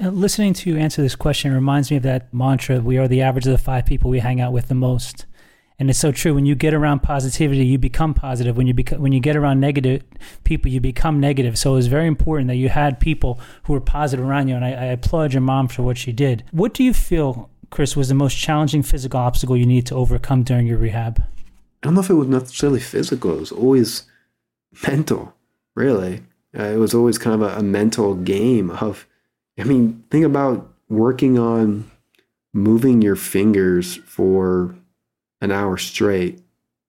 Listening 0.00 0.54
to 0.54 0.70
you 0.70 0.76
answer 0.76 1.02
this 1.02 1.14
question 1.14 1.54
reminds 1.54 1.90
me 1.90 1.98
of 1.98 2.02
that 2.02 2.32
mantra 2.34 2.80
we 2.80 2.98
are 2.98 3.06
the 3.06 3.22
average 3.22 3.46
of 3.46 3.52
the 3.52 3.58
five 3.58 3.86
people 3.86 4.10
we 4.10 4.18
hang 4.18 4.40
out 4.40 4.52
with 4.52 4.68
the 4.68 4.74
most. 4.74 5.26
And 5.80 5.88
it's 5.88 5.98
so 5.98 6.12
true. 6.12 6.34
When 6.34 6.44
you 6.44 6.54
get 6.54 6.74
around 6.74 7.00
positivity, 7.00 7.64
you 7.64 7.78
become 7.78 8.12
positive. 8.12 8.54
When 8.54 8.66
you 8.66 8.74
become, 8.74 9.00
when 9.00 9.12
you 9.12 9.18
get 9.18 9.34
around 9.34 9.60
negative 9.60 10.04
people, 10.44 10.70
you 10.70 10.78
become 10.78 11.18
negative. 11.18 11.58
So 11.58 11.72
it 11.72 11.76
was 11.76 11.86
very 11.86 12.06
important 12.06 12.48
that 12.48 12.56
you 12.56 12.68
had 12.68 13.00
people 13.00 13.40
who 13.62 13.72
were 13.72 13.80
positive 13.80 14.24
around 14.24 14.48
you. 14.48 14.56
And 14.56 14.64
I, 14.64 14.72
I 14.72 14.84
applaud 14.84 15.32
your 15.32 15.40
mom 15.40 15.68
for 15.68 15.82
what 15.82 15.96
she 15.96 16.12
did. 16.12 16.44
What 16.50 16.74
do 16.74 16.84
you 16.84 16.92
feel, 16.92 17.48
Chris, 17.70 17.96
was 17.96 18.08
the 18.08 18.14
most 18.14 18.36
challenging 18.36 18.82
physical 18.82 19.18
obstacle 19.18 19.56
you 19.56 19.64
need 19.64 19.86
to 19.86 19.94
overcome 19.94 20.42
during 20.42 20.66
your 20.66 20.76
rehab? 20.76 21.18
I 21.18 21.86
don't 21.86 21.94
know 21.94 22.00
if 22.00 22.10
it 22.10 22.14
was 22.14 22.28
necessarily 22.28 22.80
physical. 22.80 23.36
It 23.36 23.40
was 23.40 23.52
always 23.52 24.02
mental. 24.86 25.34
Really, 25.74 26.22
uh, 26.58 26.64
it 26.64 26.76
was 26.76 26.92
always 26.92 27.16
kind 27.16 27.40
of 27.40 27.50
a, 27.50 27.58
a 27.58 27.62
mental 27.62 28.16
game 28.16 28.70
of. 28.70 29.06
I 29.58 29.64
mean, 29.64 30.04
think 30.10 30.26
about 30.26 30.70
working 30.88 31.38
on 31.38 31.90
moving 32.52 33.00
your 33.00 33.16
fingers 33.16 33.96
for 33.96 34.74
an 35.40 35.50
hour 35.50 35.76
straight 35.76 36.42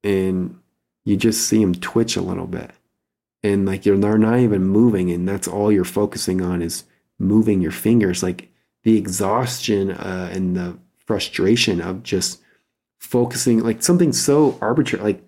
and 0.04 0.60
you 1.06 1.18
just 1.18 1.48
see 1.48 1.60
them 1.60 1.76
twitch 1.76 2.16
a 2.16 2.22
little 2.22 2.48
bit. 2.48 2.72
And 3.44 3.66
like 3.66 3.86
you're 3.86 3.98
they're 3.98 4.18
not 4.18 4.40
even 4.40 4.64
moving 4.64 5.12
and 5.12 5.28
that's 5.28 5.48
all 5.48 5.72
you're 5.72 5.84
focusing 5.84 6.42
on 6.42 6.62
is 6.62 6.84
moving 7.18 7.62
your 7.62 7.72
fingers. 7.72 8.22
Like 8.22 8.50
the 8.84 8.98
exhaustion 8.98 9.92
uh, 9.92 10.30
and 10.32 10.56
the 10.56 10.78
frustration 11.00 11.82
of 11.82 12.04
just 12.04 12.42
focusing 13.00 13.60
like 13.60 13.82
something 13.82 14.14
so 14.14 14.58
arbitrary 14.62 15.04
like 15.04 15.24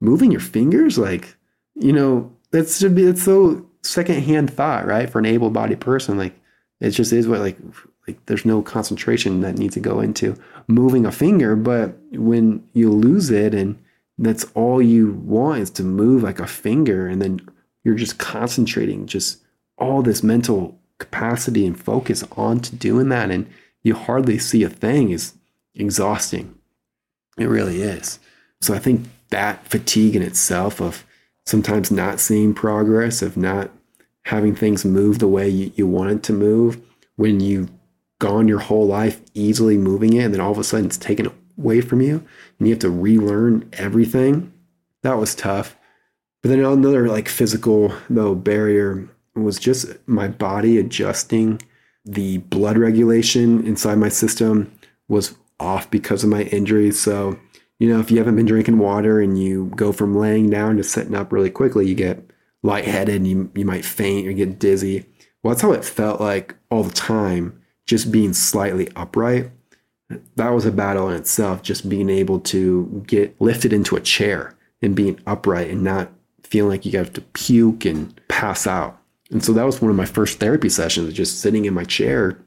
moving 0.00 0.30
your 0.30 0.40
fingers? 0.40 0.98
Like 0.98 1.36
you 1.74 1.92
know 1.92 2.32
that 2.52 2.68
should 2.68 2.94
be 2.94 3.04
it's 3.04 3.24
so 3.24 3.68
secondhand 3.82 4.52
thought 4.52 4.86
right 4.86 5.10
for 5.10 5.18
an 5.18 5.26
able-bodied 5.26 5.80
person. 5.80 6.16
Like 6.16 6.38
it 6.80 6.90
just 6.90 7.12
is 7.12 7.26
what 7.26 7.40
like 7.40 7.58
like 8.06 8.24
there's 8.26 8.44
no 8.44 8.62
concentration 8.62 9.40
that 9.40 9.58
needs 9.58 9.74
to 9.74 9.80
go 9.80 10.00
into 10.00 10.36
moving 10.68 11.04
a 11.04 11.12
finger 11.12 11.56
but 11.56 11.96
when 12.12 12.66
you 12.72 12.90
lose 12.90 13.30
it 13.30 13.54
and 13.54 13.78
that's 14.18 14.44
all 14.54 14.80
you 14.80 15.12
want 15.12 15.60
is 15.60 15.70
to 15.70 15.82
move 15.82 16.22
like 16.22 16.40
a 16.40 16.46
finger 16.46 17.06
and 17.06 17.20
then 17.20 17.40
you're 17.84 17.94
just 17.94 18.18
concentrating 18.18 19.06
just 19.06 19.42
all 19.78 20.02
this 20.02 20.22
mental 20.22 20.78
capacity 20.98 21.66
and 21.66 21.78
focus 21.78 22.24
onto 22.32 22.74
doing 22.76 23.08
that 23.10 23.30
and 23.30 23.46
you 23.82 23.94
hardly 23.94 24.38
see 24.38 24.62
a 24.64 24.68
thing 24.68 25.10
is 25.10 25.34
exhausting. 25.74 26.54
It 27.38 27.44
really 27.44 27.82
is. 27.82 28.18
So 28.60 28.74
i 28.74 28.78
think 28.78 29.06
that 29.30 29.66
fatigue 29.68 30.16
in 30.16 30.22
itself 30.22 30.80
of 30.80 31.04
sometimes 31.44 31.90
not 31.90 32.18
seeing 32.18 32.54
progress 32.54 33.22
of 33.22 33.36
not 33.36 33.70
having 34.24 34.54
things 34.54 34.84
move 34.84 35.18
the 35.18 35.28
way 35.28 35.48
you, 35.48 35.70
you 35.76 35.86
want 35.86 36.10
it 36.10 36.22
to 36.24 36.32
move 36.32 36.80
when 37.16 37.38
you've 37.40 37.70
gone 38.18 38.48
your 38.48 38.58
whole 38.58 38.86
life 38.86 39.20
easily 39.34 39.76
moving 39.76 40.14
it 40.14 40.24
and 40.24 40.34
then 40.34 40.40
all 40.40 40.52
of 40.52 40.58
a 40.58 40.64
sudden 40.64 40.86
it's 40.86 40.96
taken 40.96 41.30
away 41.58 41.80
from 41.80 42.00
you 42.00 42.24
and 42.58 42.66
you 42.66 42.74
have 42.74 42.80
to 42.80 42.90
relearn 42.90 43.68
everything 43.74 44.52
that 45.02 45.18
was 45.18 45.34
tough. 45.34 45.76
But 46.42 46.50
then 46.50 46.60
another 46.60 47.08
like 47.08 47.28
physical 47.28 47.92
though 48.08 48.34
barrier 48.34 49.08
was 49.34 49.58
just 49.58 49.86
my 50.06 50.28
body 50.28 50.78
adjusting. 50.78 51.60
The 52.04 52.38
blood 52.38 52.78
regulation 52.78 53.66
inside 53.66 53.96
my 53.96 54.08
system 54.08 54.72
was 55.08 55.36
off 55.58 55.90
because 55.90 56.22
of 56.22 56.28
my 56.30 56.42
injury 56.42 56.92
so 56.92 57.38
you 57.78 57.88
know 57.88 57.98
if 57.98 58.10
you 58.10 58.18
haven't 58.18 58.36
been 58.36 58.44
drinking 58.44 58.76
water 58.76 59.20
and 59.20 59.42
you 59.42 59.72
go 59.74 59.90
from 59.90 60.14
laying 60.14 60.50
down 60.50 60.76
to 60.76 60.84
sitting 60.84 61.14
up 61.14 61.32
really 61.32 61.48
quickly 61.48 61.88
you 61.88 61.94
get 61.94 62.30
lightheaded 62.66 63.16
and 63.16 63.26
you, 63.26 63.50
you 63.54 63.64
might 63.64 63.84
faint 63.84 64.28
or 64.28 64.32
get 64.32 64.58
dizzy. 64.58 65.06
Well, 65.42 65.54
that's 65.54 65.62
how 65.62 65.72
it 65.72 65.84
felt 65.84 66.20
like 66.20 66.54
all 66.70 66.82
the 66.82 66.92
time, 66.92 67.62
just 67.86 68.10
being 68.10 68.32
slightly 68.32 68.88
upright. 68.96 69.50
That 70.36 70.50
was 70.50 70.66
a 70.66 70.72
battle 70.72 71.08
in 71.08 71.16
itself, 71.16 71.62
just 71.62 71.88
being 71.88 72.10
able 72.10 72.40
to 72.40 73.04
get 73.06 73.40
lifted 73.40 73.72
into 73.72 73.96
a 73.96 74.00
chair 74.00 74.54
and 74.82 74.94
being 74.94 75.18
upright 75.26 75.70
and 75.70 75.82
not 75.82 76.12
feeling 76.44 76.70
like 76.70 76.86
you 76.86 76.96
have 76.98 77.12
to 77.14 77.20
puke 77.20 77.84
and 77.84 78.18
pass 78.28 78.66
out. 78.66 79.00
And 79.30 79.42
so 79.42 79.52
that 79.52 79.64
was 79.64 79.80
one 79.80 79.90
of 79.90 79.96
my 79.96 80.04
first 80.04 80.38
therapy 80.38 80.68
sessions, 80.68 81.12
just 81.12 81.40
sitting 81.40 81.64
in 81.64 81.74
my 81.74 81.84
chair, 81.84 82.38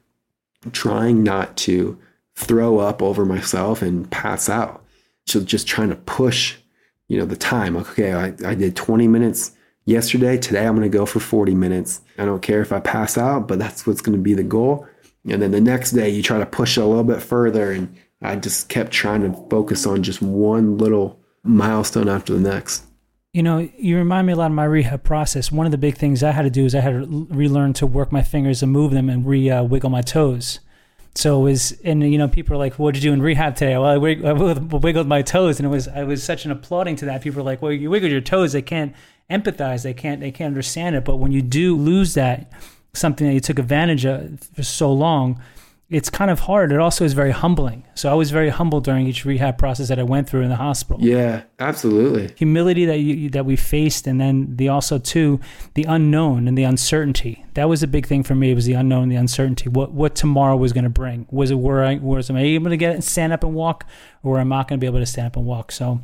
trying 0.72 1.24
not 1.24 1.58
to 1.58 1.98
throw 2.36 2.80
up 2.80 3.02
over 3.02 3.26
myself 3.26 3.82
and 3.82 4.10
pass 4.10 4.48
out. 4.48 4.86
So 5.26 5.42
just 5.42 5.68
trying 5.68 5.90
to 5.90 5.96
push, 5.96 6.56
you 7.10 7.18
know, 7.18 7.26
the 7.26 7.36
time. 7.36 7.76
Like, 7.76 7.90
okay, 7.92 8.14
I, 8.14 8.28
I 8.46 8.56
did 8.56 8.76
20 8.76 9.08
minutes 9.08 9.52
yesterday. 9.86 10.38
Today, 10.38 10.66
I'm 10.66 10.76
going 10.76 10.90
to 10.90 10.98
go 10.98 11.06
for 11.06 11.20
40 11.20 11.54
minutes. 11.54 12.02
I 12.18 12.26
don't 12.26 12.42
care 12.42 12.62
if 12.62 12.72
I 12.72 12.80
pass 12.80 13.18
out, 13.18 13.48
but 13.48 13.60
that's 13.60 13.86
what's 13.86 14.02
going 14.02 14.18
to 14.18 14.24
be 14.24 14.34
the 14.34 14.44
goal. 14.44 14.88
And 15.28 15.42
then 15.42 15.52
the 15.52 15.62
next 15.62 15.92
day, 15.92 16.10
you 16.10 16.24
try 16.24 16.40
to 16.40 16.46
push 16.46 16.78
it 16.78 16.82
a 16.82 16.86
little 16.86 17.04
bit 17.04 17.22
further. 17.22 17.72
And 17.72 17.96
I 18.22 18.36
just 18.36 18.70
kept 18.70 18.92
trying 18.92 19.22
to 19.22 19.50
focus 19.50 19.86
on 19.86 20.04
just 20.04 20.22
one 20.22 20.78
little 20.78 21.20
milestone 21.44 22.10
after 22.10 22.34
the 22.34 22.40
next. 22.40 22.84
You 23.34 23.44
know, 23.44 23.70
you 23.78 23.96
remind 23.98 24.26
me 24.26 24.34
a 24.34 24.36
lot 24.36 24.48
of 24.48 24.54
my 24.54 24.64
rehab 24.64 25.04
process. 25.04 25.52
One 25.52 25.68
of 25.68 25.72
the 25.72 25.78
big 25.78 25.98
things 25.98 26.24
I 26.24 26.32
had 26.32 26.44
to 26.44 26.50
do 26.50 26.66
is 26.66 26.74
I 26.74 26.80
had 26.80 26.94
to 26.94 27.28
relearn 27.30 27.74
to 27.74 27.86
work 27.86 28.12
my 28.12 28.24
fingers 28.24 28.64
and 28.64 28.72
move 28.72 28.92
them 28.92 29.08
and 29.10 29.26
re 29.26 29.50
uh, 29.50 29.64
wiggle 29.64 29.92
my 29.92 30.02
toes. 30.02 30.60
So 31.16 31.40
it 31.40 31.44
was, 31.44 31.72
and 31.84 32.02
you 32.12 32.18
know, 32.18 32.28
people 32.28 32.56
are 32.56 32.58
like, 32.58 32.80
"What 32.80 32.94
did 32.94 33.04
you 33.04 33.12
do 33.12 33.14
in 33.14 33.22
rehab 33.22 33.56
today?" 33.56 33.78
Well, 33.78 33.86
I, 33.86 33.98
wig- 33.98 34.26
I 34.26 34.34
wiggled 34.34 35.08
my 35.08 35.22
toes, 35.22 35.60
and 35.60 35.66
it 35.68 35.70
was, 35.70 35.88
I 35.88 36.04
was 36.04 36.24
such 36.24 36.46
an 36.46 36.52
applauding 36.52 36.96
to 36.98 37.06
that. 37.06 37.22
People 37.22 37.42
are 37.42 37.44
like, 37.44 37.62
"Well, 37.62 37.72
you 37.72 37.90
wiggled 37.90 38.12
your 38.12 38.22
toes; 38.22 38.54
they 38.54 38.62
can't 38.62 38.96
empathize. 39.30 39.84
They 39.84 39.94
can't 39.94 40.22
they 40.22 40.32
can't 40.32 40.48
understand 40.48 40.96
it. 40.96 41.06
But 41.06 41.18
when 41.18 41.32
you 41.32 41.42
do 41.42 41.76
lose 41.76 42.16
that 42.16 42.52
something 42.94 43.28
that 43.28 43.34
you 43.34 43.40
took 43.40 43.60
advantage 43.60 44.06
of 44.06 44.40
for 44.56 44.64
so 44.64 44.92
long, 44.92 45.42
it's 45.90 46.10
kind 46.10 46.30
of 46.30 46.42
hard. 46.42 46.72
It 46.72 46.80
also 46.80 47.04
is 47.04 47.14
very 47.14 47.32
humbling. 47.32 47.84
So 47.96 48.12
I 48.12 48.14
was 48.14 48.30
very 48.30 48.50
humble 48.50 48.80
during 48.80 49.08
each 49.08 49.26
rehab 49.26 49.58
process 49.58 49.88
that 49.88 49.98
I 49.98 50.04
went 50.04 50.30
through 50.30 50.42
in 50.42 50.50
the 50.50 50.56
hospital. 50.56 51.04
Yeah, 51.04 51.44
absolutely. 51.58 52.34
Humility 52.38 52.86
that 52.86 53.00
you 53.00 53.30
that 53.32 53.46
we 53.46 53.56
faced, 53.56 54.06
and 54.06 54.22
then 54.22 54.56
the 54.56 54.70
also 54.70 55.00
too 55.00 55.40
the 55.74 55.86
unknown 55.86 56.48
and 56.48 56.58
the 56.58 56.64
uncertainty. 56.64 57.44
That 57.56 57.68
was 57.68 57.82
a 57.82 57.88
big 57.88 58.06
thing 58.06 58.24
for 58.24 58.36
me. 58.36 58.52
It 58.52 58.56
was 58.56 58.66
the 58.66 58.74
unknown, 58.74 59.10
the 59.10 59.16
uncertainty. 59.16 59.70
What 59.70 59.92
what 59.92 60.16
tomorrow 60.16 60.56
was 60.56 60.74
going 60.74 60.84
to 60.84 60.90
bring? 60.90 61.28
Was 61.32 61.50
it 61.50 61.56
where 61.56 61.84
I 61.84 61.96
was 61.96 62.30
am 62.30 62.36
I 62.36 62.42
able 62.42 62.70
to 62.70 62.78
get 62.78 62.94
and 62.94 63.04
stand 63.04 63.34
up 63.34 63.44
and 63.44 63.56
walk, 63.56 63.86
or 64.22 64.40
am 64.40 64.54
I 64.54 64.58
not 64.58 64.68
going 64.68 64.80
to 64.80 64.82
be 64.82 64.88
able 64.88 65.00
to 65.00 65.08
stand 65.08 65.28
up 65.28 65.38
and 65.38 65.46
walk? 65.46 65.72
So. 65.72 66.02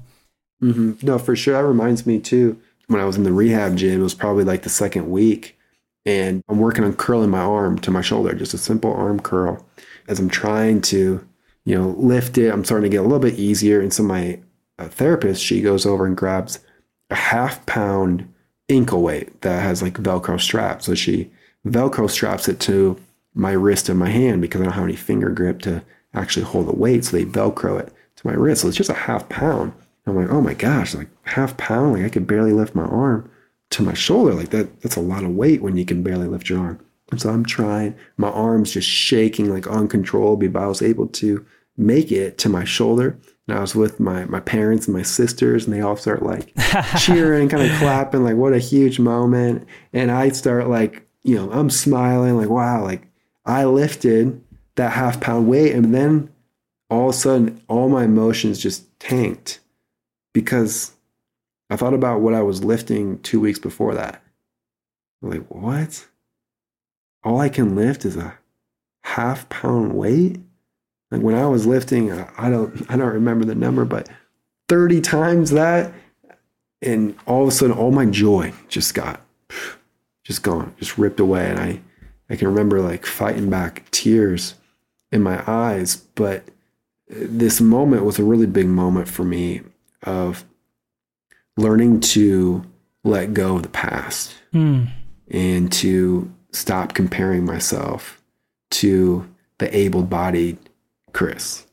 Mm-hmm. 0.63 1.05
No, 1.05 1.19
for 1.19 1.35
sure. 1.35 1.53
That 1.53 1.67
reminds 1.67 2.07
me 2.07 2.17
too 2.17 2.59
when 2.87 3.01
I 3.01 3.05
was 3.05 3.17
in 3.17 3.23
the 3.23 3.31
rehab 3.31 3.75
gym, 3.77 3.99
it 3.99 4.03
was 4.03 4.13
probably 4.13 4.43
like 4.43 4.63
the 4.63 4.69
second 4.69 5.09
week. 5.09 5.57
And 6.05 6.43
I'm 6.47 6.59
working 6.59 6.83
on 6.83 6.95
curling 6.95 7.31
my 7.31 7.39
arm 7.39 7.79
to 7.79 7.91
my 7.91 8.01
shoulder, 8.01 8.33
just 8.33 8.53
a 8.53 8.59
simple 8.59 8.93
arm 8.93 9.19
curl. 9.19 9.65
As 10.07 10.19
I'm 10.19 10.29
trying 10.29 10.81
to, 10.81 11.25
you 11.65 11.75
know, 11.75 11.89
lift 11.97 12.37
it, 12.37 12.51
I'm 12.51 12.63
starting 12.63 12.89
to 12.89 12.95
get 12.95 12.99
a 12.99 13.07
little 13.07 13.19
bit 13.19 13.39
easier. 13.39 13.81
And 13.81 13.91
so 13.91 14.03
my 14.03 14.39
uh, 14.77 14.87
therapist, 14.87 15.43
she 15.43 15.61
goes 15.61 15.85
over 15.85 16.05
and 16.05 16.15
grabs 16.15 16.59
a 17.09 17.15
half 17.15 17.65
pound 17.65 18.31
ankle 18.69 19.01
weight 19.01 19.41
that 19.41 19.61
has 19.61 19.81
like 19.81 19.95
Velcro 19.95 20.39
straps. 20.39 20.85
So 20.85 20.93
she 20.93 21.31
Velcro 21.65 22.09
straps 22.09 22.47
it 22.47 22.59
to 22.61 22.97
my 23.33 23.51
wrist 23.51 23.89
and 23.89 23.97
my 23.97 24.09
hand 24.09 24.41
because 24.41 24.61
I 24.61 24.65
don't 24.65 24.73
have 24.73 24.83
any 24.83 24.95
finger 24.95 25.29
grip 25.29 25.61
to 25.61 25.83
actually 26.13 26.45
hold 26.45 26.67
the 26.67 26.75
weight. 26.75 27.05
So 27.05 27.17
they 27.17 27.25
Velcro 27.25 27.79
it 27.79 27.91
to 28.17 28.27
my 28.27 28.33
wrist. 28.33 28.61
So 28.61 28.67
it's 28.67 28.77
just 28.77 28.89
a 28.91 28.93
half 28.93 29.27
pound. 29.29 29.73
I'm 30.05 30.15
like, 30.15 30.29
oh 30.29 30.41
my 30.41 30.53
gosh, 30.53 30.93
like 30.93 31.09
half 31.23 31.57
pound, 31.57 31.93
like 31.93 32.05
I 32.05 32.09
could 32.09 32.27
barely 32.27 32.53
lift 32.53 32.75
my 32.75 32.83
arm 32.83 33.27
to 33.75 33.83
my 33.83 33.93
shoulder. 33.93 34.33
Like 34.33 34.49
that, 34.49 34.81
that's 34.81 34.95
a 34.95 35.01
lot 35.01 35.23
of 35.23 35.35
weight 35.35 35.61
when 35.61 35.77
you 35.77 35.85
can 35.85 36.03
barely 36.03 36.27
lift 36.27 36.49
your 36.49 36.59
arm. 36.59 36.79
And 37.11 37.21
so 37.21 37.29
I'm 37.29 37.45
trying, 37.45 37.95
my 38.17 38.29
arm's 38.29 38.73
just 38.73 38.89
shaking 38.89 39.53
like 39.53 39.67
uncontrollably, 39.67 40.47
but 40.47 40.63
I 40.63 40.67
was 40.67 40.81
able 40.81 41.07
to 41.07 41.45
make 41.77 42.11
it 42.11 42.37
to 42.39 42.49
my 42.49 42.63
shoulder. 42.63 43.19
And 43.47 43.57
I 43.57 43.61
was 43.61 43.75
with 43.75 43.99
my 43.99 44.25
my 44.25 44.39
parents 44.39 44.87
and 44.87 44.95
my 44.95 45.03
sisters, 45.03 45.65
and 45.65 45.73
they 45.75 45.81
all 45.81 45.95
start 45.95 46.23
like 46.23 46.51
cheering, 46.99 47.47
kind 47.47 47.69
of 47.69 47.77
clapping, 47.77 48.23
like 48.23 48.37
what 48.37 48.53
a 48.53 48.59
huge 48.59 48.97
moment. 48.99 49.67
And 49.93 50.09
I 50.09 50.29
start 50.29 50.67
like, 50.67 51.07
you 51.21 51.35
know, 51.35 51.51
I'm 51.51 51.69
smiling, 51.69 52.37
like, 52.37 52.49
wow, 52.49 52.83
like 52.83 53.07
I 53.45 53.65
lifted 53.65 54.41
that 54.75 54.93
half 54.93 55.21
pound 55.21 55.47
weight. 55.47 55.73
And 55.73 55.93
then 55.93 56.31
all 56.89 57.09
of 57.09 57.15
a 57.15 57.17
sudden, 57.17 57.61
all 57.67 57.87
my 57.87 58.05
emotions 58.05 58.57
just 58.57 58.99
tanked 58.99 59.59
because 60.33 60.94
I 61.75 61.77
thought 61.77 61.93
about 61.93 62.21
what 62.21 62.33
I 62.33 62.41
was 62.41 62.63
lifting 62.63 63.19
two 63.19 63.41
weeks 63.41 63.59
before 63.59 63.95
that. 63.95 64.23
I'm 65.21 65.29
like, 65.29 65.45
what? 65.49 66.07
All 67.21 67.41
I 67.41 67.49
can 67.49 67.75
lift 67.75 68.05
is 68.05 68.15
a 68.15 68.37
half 69.03 69.49
pound 69.49 69.93
weight? 69.93 70.39
Like 71.11 71.19
when 71.19 71.35
I 71.35 71.47
was 71.47 71.67
lifting, 71.67 72.13
uh, 72.13 72.31
I 72.37 72.49
don't 72.49 72.85
I 72.89 72.95
don't 72.95 73.13
remember 73.13 73.43
the 73.43 73.55
number, 73.55 73.83
but 73.83 74.07
30 74.69 75.01
times 75.01 75.51
that. 75.51 75.91
And 76.81 77.17
all 77.27 77.41
of 77.41 77.49
a 77.49 77.51
sudden 77.51 77.75
all 77.75 77.91
my 77.91 78.05
joy 78.05 78.53
just 78.69 78.93
got 78.93 79.19
just 80.23 80.43
gone, 80.43 80.73
just 80.79 80.97
ripped 80.97 81.19
away. 81.19 81.49
And 81.49 81.59
I 81.59 81.81
I 82.29 82.37
can 82.37 82.47
remember 82.47 82.79
like 82.79 83.05
fighting 83.05 83.49
back 83.49 83.83
tears 83.91 84.55
in 85.11 85.21
my 85.21 85.43
eyes, 85.45 85.97
but 85.97 86.45
uh, 87.11 87.15
this 87.19 87.59
moment 87.59 88.05
was 88.05 88.17
a 88.17 88.23
really 88.23 88.47
big 88.47 88.67
moment 88.67 89.09
for 89.09 89.25
me 89.25 89.59
of 90.03 90.45
learning 91.57 91.99
to 92.01 92.63
let 93.03 93.33
go 93.33 93.57
of 93.57 93.63
the 93.63 93.69
past 93.69 94.33
Mm. 94.53 94.89
and 95.29 95.71
to 95.71 96.31
stop 96.51 96.93
comparing 96.93 97.45
myself 97.45 98.21
to 98.71 99.27
the 99.57 99.75
able-bodied 99.75 100.57
Chris. 101.13 101.65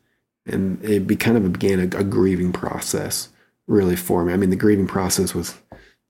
And 0.47 0.85
it 0.85 1.07
be, 1.07 1.15
kind 1.17 1.37
of 1.37 1.53
began 1.53 1.79
a, 1.79 1.99
a 1.99 2.05
grieving 2.05 2.53
process 2.53 3.29
really 3.69 3.97
for 3.97 4.25
me. 4.25 4.33
I 4.33 4.37
mean, 4.37 4.51
the 4.51 4.57
grieving 4.57 4.89
process 4.89 5.35
was 5.35 5.55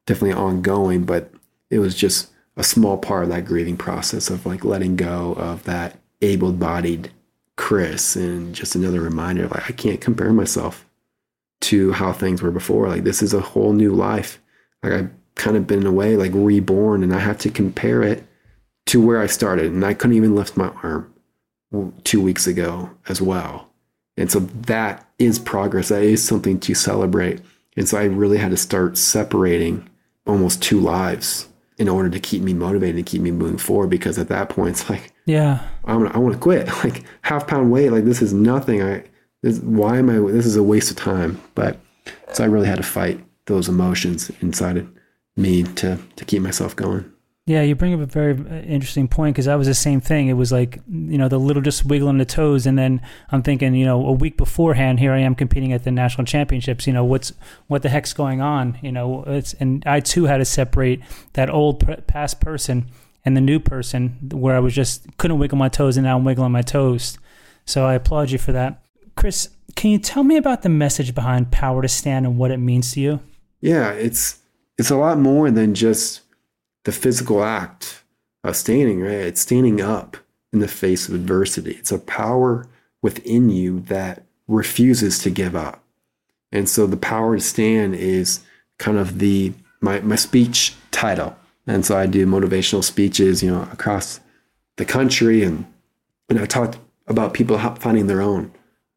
definitely 0.06 0.32
ongoing, 0.32 1.04
but 1.04 1.30
it 1.70 1.78
was 1.78 1.94
just 1.94 2.30
a 2.56 2.64
small 2.64 2.96
part 2.98 3.24
of 3.24 3.28
that 3.30 3.44
grieving 3.44 3.76
process 3.76 4.30
of 4.30 4.46
like 4.46 4.64
letting 4.64 4.96
go 4.96 5.35
of 5.35 5.64
that 5.64 5.98
able-bodied 6.22 7.11
Chris 7.56 8.16
and 8.16 8.54
just 8.54 8.74
another 8.74 9.00
reminder 9.00 9.44
of 9.44 9.52
like 9.52 9.68
I 9.68 9.72
can't 9.72 10.00
compare 10.00 10.32
myself 10.32 10.87
to 11.62 11.92
how 11.92 12.12
things 12.12 12.42
were 12.42 12.51
before. 12.51 12.88
Like 12.88 13.05
this 13.05 13.22
is 13.22 13.35
a 13.35 13.40
whole 13.40 13.72
new 13.72 13.92
life. 13.92 14.40
Like 14.83 14.92
I've 14.92 15.11
kind 15.35 15.57
of 15.57 15.66
been 15.66 15.81
in 15.81 15.87
a 15.87 15.92
way 15.92 16.16
like 16.16 16.33
reborn 16.35 17.03
and 17.03 17.14
I 17.14 17.18
have 17.18 17.38
to 17.38 17.51
compare 17.51 18.03
it 18.03 18.25
to 18.87 19.05
where 19.05 19.20
I 19.20 19.27
started. 19.27 19.72
And 19.72 19.85
I 19.85 19.94
couldn't 19.94 20.16
even 20.16 20.35
lift 20.35 20.57
my 20.57 20.68
arm 20.83 21.12
two 22.05 22.20
weeks 22.20 22.46
ago 22.46 22.90
as 23.09 23.20
well. 23.22 23.68
And 24.16 24.31
so 24.31 24.40
that 24.40 25.09
is 25.18 25.38
progress. 25.38 25.88
That 25.88 26.03
is 26.03 26.22
something 26.22 26.61
to 26.61 26.75
celebrate. 26.75 27.40
And 27.77 27.88
so 27.88 27.98
I 27.98 28.05
really 28.05 28.37
had 28.37 28.51
to 28.51 28.57
start 28.57 28.98
separating 28.98 29.88
almost 30.27 30.62
two 30.62 30.81
lives 30.81 31.48
in 31.79 31.88
order 31.88 32.11
to 32.11 32.20
keep 32.20 32.42
me 32.42 32.53
motivated 32.53 32.96
and 32.96 33.07
keep 33.07 33.22
me 33.22 33.31
moving 33.31 33.57
forward. 33.57 33.88
Because 33.88 34.18
at 34.18 34.29
that 34.29 34.51
point, 34.51 34.70
it's 34.70 34.90
like, 34.90 35.12
Yeah. 35.25 35.66
I'm, 35.85 36.07
I 36.09 36.18
want 36.18 36.35
to 36.35 36.40
quit. 36.40 36.68
Like 36.85 37.05
half 37.22 37.46
pound 37.46 37.72
weight, 37.72 37.90
like 37.90 38.05
this 38.05 38.20
is 38.20 38.33
nothing. 38.33 38.83
I, 38.83 39.05
this, 39.42 39.59
why 39.61 39.98
am 39.98 40.09
I, 40.09 40.33
this 40.33 40.46
is 40.46 40.57
a 40.57 40.62
waste 40.62 40.90
of 40.90 40.96
time. 40.96 41.40
But 41.55 41.78
so 42.33 42.44
I 42.44 42.46
really 42.46 42.66
had 42.66 42.78
to 42.78 42.83
fight 42.83 43.22
those 43.46 43.68
emotions 43.68 44.31
inside 44.40 44.76
of 44.78 44.88
me 45.37 45.64
to, 45.64 45.98
to 46.16 46.24
keep 46.24 46.42
myself 46.42 46.74
going. 46.74 47.11
Yeah, 47.44 47.62
you 47.62 47.74
bring 47.74 47.92
up 47.92 47.98
a 47.98 48.07
very 48.07 48.35
uh, 48.35 48.62
interesting 48.62 49.09
point 49.09 49.35
because 49.35 49.46
that 49.46 49.57
was 49.57 49.66
the 49.66 49.74
same 49.74 50.00
thing. 50.00 50.28
It 50.28 50.35
was 50.35 50.52
like, 50.52 50.78
you 50.88 51.18
know, 51.18 51.28
the 51.28 51.38
little 51.38 51.61
just 51.61 51.85
wiggling 51.85 52.18
the 52.18 52.24
toes. 52.24 52.66
And 52.66 52.78
then 52.78 53.00
I'm 53.31 53.42
thinking, 53.42 53.74
you 53.74 53.85
know, 53.85 54.07
a 54.07 54.12
week 54.12 54.37
beforehand, 54.37 55.00
here 55.00 55.12
I 55.12 55.18
am 55.18 55.35
competing 55.35 55.72
at 55.72 55.83
the 55.83 55.90
national 55.90 56.24
championships. 56.24 56.87
You 56.87 56.92
know, 56.92 57.05
what's, 57.05 57.33
what 57.66 57.83
the 57.83 57.88
heck's 57.88 58.12
going 58.12 58.40
on? 58.40 58.78
You 58.81 58.92
know, 58.92 59.24
it's, 59.26 59.55
and 59.55 59.83
I 59.87 59.98
too 59.98 60.26
had 60.26 60.37
to 60.37 60.44
separate 60.44 61.02
that 61.33 61.50
old 61.50 62.07
past 62.07 62.40
person 62.40 62.87
and 63.24 63.37
the 63.37 63.40
new 63.40 63.59
person 63.59 64.31
where 64.33 64.55
I 64.55 64.61
was 64.61 64.72
just 64.72 65.16
couldn't 65.16 65.40
wiggle 65.40 65.59
my 65.59 65.68
toes 65.68 65.96
and 65.96 66.05
now 66.05 66.16
I'm 66.16 66.24
wiggling 66.24 66.52
my 66.52 66.62
toes. 66.62 67.18
So 67.64 67.85
I 67.85 67.94
applaud 67.94 68.31
you 68.31 68.38
for 68.38 68.52
that. 68.52 68.83
Chris, 69.16 69.51
can 69.75 69.90
you 69.90 69.98
tell 69.98 70.25
me 70.25 70.37
about 70.37 70.62
the 70.62 70.68
message 70.68 71.14
behind 71.14 71.51
Power 71.51 71.83
to 71.83 71.88
Stand 71.88 72.27
and 72.27 72.38
what 72.38 72.51
it 72.51 72.59
means 72.59 72.92
to 72.92 73.01
you? 73.01 73.20
Yeah, 73.61 73.90
it's, 73.92 74.40
it's 74.79 74.90
a 74.90 74.96
lot 74.96 75.18
more 75.18 75.51
than 75.51 75.75
just 75.75 76.22
the 76.85 76.92
physical 76.92 77.44
act 77.44 78.03
of 78.44 78.57
standing, 78.57 79.01
right? 79.01 79.12
It's 79.12 79.40
standing 79.40 79.81
up 79.81 80.16
in 80.53 80.59
the 80.59 80.68
face 80.68 81.09
of 81.09 81.14
adversity. 81.14 81.72
It's 81.72 81.92
a 81.92 81.98
power 81.98 82.66
within 83.01 83.51
you 83.51 83.81
that 83.81 84.25
refuses 84.48 85.18
to 85.20 85.31
give 85.31 85.57
up. 85.57 85.83
And 86.51 86.68
so 86.68 86.87
the 86.87 86.96
power 86.96 87.37
to 87.37 87.42
stand 87.42 87.94
is 87.94 88.40
kind 88.79 88.98
of 88.98 89.18
the 89.18 89.53
my, 89.81 90.01
my 90.01 90.16
speech 90.16 90.75
title. 90.90 91.37
And 91.66 91.85
so 91.85 91.96
I 91.96 92.07
do 92.07 92.27
motivational 92.27 92.85
speeches, 92.85 93.42
you 93.42 93.51
know, 93.51 93.68
across 93.72 94.20
the 94.77 94.85
country 94.85 95.42
and 95.42 95.66
and 96.29 96.38
I 96.38 96.46
talk 96.46 96.77
about 97.07 97.35
people 97.35 97.59
finding 97.59 98.07
their 98.07 98.22
own 98.22 98.53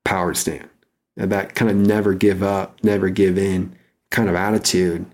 power 0.05 0.33
stand. 0.33 0.69
And 1.17 1.31
that 1.31 1.55
kind 1.55 1.69
of 1.69 1.75
never 1.77 2.13
give 2.13 2.41
up, 2.41 2.81
never 2.83 3.09
give 3.09 3.37
in 3.37 3.75
kind 4.11 4.29
of 4.29 4.35
attitude. 4.35 5.05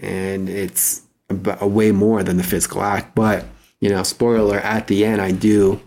And 0.00 0.48
it's 0.48 1.02
a 1.30 1.66
way 1.68 1.92
more 1.92 2.22
than 2.24 2.36
the 2.36 2.42
physical 2.42 2.82
act. 2.82 3.14
But 3.14 3.44
you 3.80 3.88
know, 3.90 4.02
spoiler 4.02 4.58
at 4.58 4.88
the 4.88 5.04
end, 5.04 5.20
I 5.22 5.30
do 5.30 5.80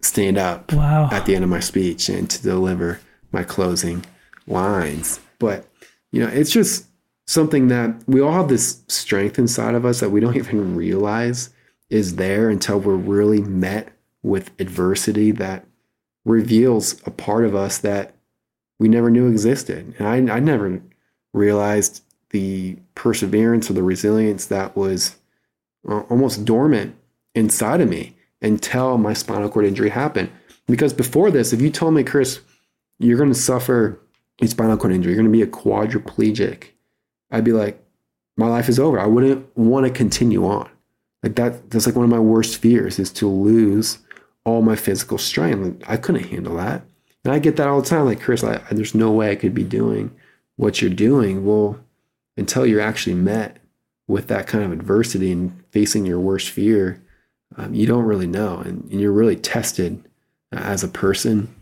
stand 0.00 0.38
up 0.38 0.72
Wow. 0.72 1.08
at 1.12 1.26
the 1.26 1.34
end 1.34 1.44
of 1.44 1.50
my 1.50 1.60
speech 1.60 2.08
and 2.08 2.28
to 2.30 2.42
deliver 2.42 3.00
my 3.32 3.44
closing 3.44 4.04
lines. 4.46 5.20
But 5.38 5.66
you 6.12 6.20
know, 6.20 6.28
it's 6.28 6.50
just 6.50 6.86
something 7.26 7.68
that 7.68 7.94
we 8.06 8.20
all 8.20 8.32
have 8.32 8.48
this 8.48 8.82
strength 8.88 9.38
inside 9.38 9.74
of 9.74 9.84
us 9.84 10.00
that 10.00 10.10
we 10.10 10.20
don't 10.20 10.36
even 10.42 10.74
realize 10.76 11.50
is 11.90 12.16
there 12.16 12.48
until 12.48 12.80
we're 12.80 12.94
really 12.96 13.40
met 13.42 13.88
with 14.22 14.50
adversity 14.58 15.30
that 15.32 15.64
reveals 16.26 17.00
a 17.06 17.10
part 17.10 17.44
of 17.44 17.54
us 17.54 17.78
that 17.78 18.14
we 18.78 18.88
never 18.88 19.08
knew 19.08 19.28
existed. 19.28 19.94
And 19.98 20.30
I, 20.30 20.36
I 20.36 20.40
never 20.40 20.82
realized 21.32 22.02
the 22.30 22.76
perseverance 22.94 23.70
or 23.70 23.72
the 23.72 23.82
resilience 23.82 24.46
that 24.46 24.76
was 24.76 25.16
uh, 25.88 26.00
almost 26.10 26.44
dormant 26.44 26.96
inside 27.34 27.80
of 27.80 27.88
me 27.88 28.16
until 28.42 28.98
my 28.98 29.14
spinal 29.14 29.48
cord 29.48 29.64
injury 29.64 29.88
happened. 29.88 30.30
Because 30.66 30.92
before 30.92 31.30
this, 31.30 31.52
if 31.52 31.60
you 31.60 31.70
told 31.70 31.94
me, 31.94 32.02
Chris, 32.02 32.40
you're 32.98 33.16
going 33.16 33.32
to 33.32 33.38
suffer 33.38 34.00
a 34.42 34.48
spinal 34.48 34.76
cord 34.76 34.92
injury, 34.92 35.12
you're 35.14 35.22
going 35.22 35.32
to 35.32 35.38
be 35.38 35.42
a 35.42 35.46
quadriplegic, 35.46 36.64
I'd 37.30 37.44
be 37.44 37.52
like, 37.52 37.82
my 38.36 38.48
life 38.48 38.68
is 38.68 38.78
over. 38.78 38.98
I 38.98 39.06
wouldn't 39.06 39.56
want 39.56 39.86
to 39.86 39.92
continue 39.92 40.46
on. 40.46 40.68
Like 41.22 41.36
that, 41.36 41.70
that's 41.70 41.86
like 41.86 41.96
one 41.96 42.04
of 42.04 42.10
my 42.10 42.18
worst 42.18 42.58
fears 42.58 42.98
is 42.98 43.10
to 43.12 43.28
lose 43.28 43.98
all 44.46 44.62
my 44.62 44.76
physical 44.76 45.18
strength. 45.18 45.82
I 45.88 45.96
couldn't 45.96 46.30
handle 46.30 46.56
that. 46.56 46.82
And 47.24 47.34
I 47.34 47.40
get 47.40 47.56
that 47.56 47.66
all 47.66 47.82
the 47.82 47.88
time. 47.88 48.04
Like, 48.04 48.20
Chris, 48.20 48.44
I, 48.44 48.58
there's 48.70 48.94
no 48.94 49.10
way 49.10 49.32
I 49.32 49.34
could 49.34 49.52
be 49.52 49.64
doing 49.64 50.14
what 50.54 50.80
you're 50.80 50.88
doing. 50.88 51.44
Well, 51.44 51.80
until 52.36 52.64
you're 52.64 52.80
actually 52.80 53.14
met 53.14 53.58
with 54.06 54.28
that 54.28 54.46
kind 54.46 54.62
of 54.64 54.70
adversity 54.70 55.32
and 55.32 55.64
facing 55.72 56.06
your 56.06 56.20
worst 56.20 56.48
fear, 56.48 57.02
um, 57.56 57.74
you 57.74 57.86
don't 57.86 58.04
really 58.04 58.28
know. 58.28 58.58
And, 58.58 58.84
and 58.84 59.00
you're 59.00 59.10
really 59.10 59.34
tested 59.34 60.08
as 60.52 60.84
a 60.84 60.88
person. 60.88 61.52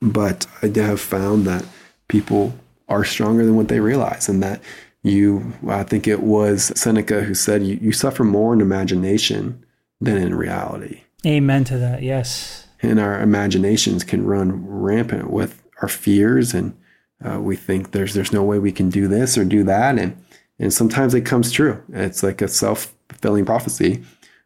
But 0.00 0.46
I 0.62 0.66
have 0.80 1.00
found 1.00 1.46
that 1.46 1.66
people 2.08 2.54
are 2.88 3.04
stronger 3.04 3.44
than 3.44 3.56
what 3.56 3.68
they 3.68 3.80
realize, 3.80 4.30
and 4.30 4.42
that 4.42 4.62
you, 5.02 5.52
I 5.68 5.82
think 5.82 6.08
it 6.08 6.22
was 6.22 6.72
Seneca 6.74 7.20
who 7.20 7.34
said, 7.34 7.62
you, 7.62 7.78
you 7.82 7.92
suffer 7.92 8.24
more 8.24 8.54
in 8.54 8.62
imagination 8.62 9.62
than 10.00 10.16
in 10.16 10.34
reality. 10.34 11.02
Amen 11.26 11.64
to 11.64 11.78
that. 11.78 12.02
Yes. 12.02 12.66
And 12.82 12.98
our 12.98 13.20
imaginations 13.20 14.04
can 14.04 14.24
run 14.24 14.66
rampant 14.66 15.30
with 15.30 15.62
our 15.82 15.88
fears, 15.88 16.54
and 16.54 16.76
uh, 17.22 17.40
we 17.40 17.56
think 17.56 17.92
there's 17.92 18.14
there's 18.14 18.32
no 18.32 18.42
way 18.42 18.58
we 18.58 18.72
can 18.72 18.88
do 18.88 19.06
this 19.06 19.36
or 19.36 19.44
do 19.44 19.62
that, 19.64 19.98
and 19.98 20.16
and 20.58 20.72
sometimes 20.72 21.14
it 21.14 21.22
comes 21.22 21.52
true. 21.52 21.82
It's 21.92 22.22
like 22.22 22.40
a 22.40 22.48
self 22.48 22.94
fulfilling 23.08 23.44
prophecy 23.44 24.02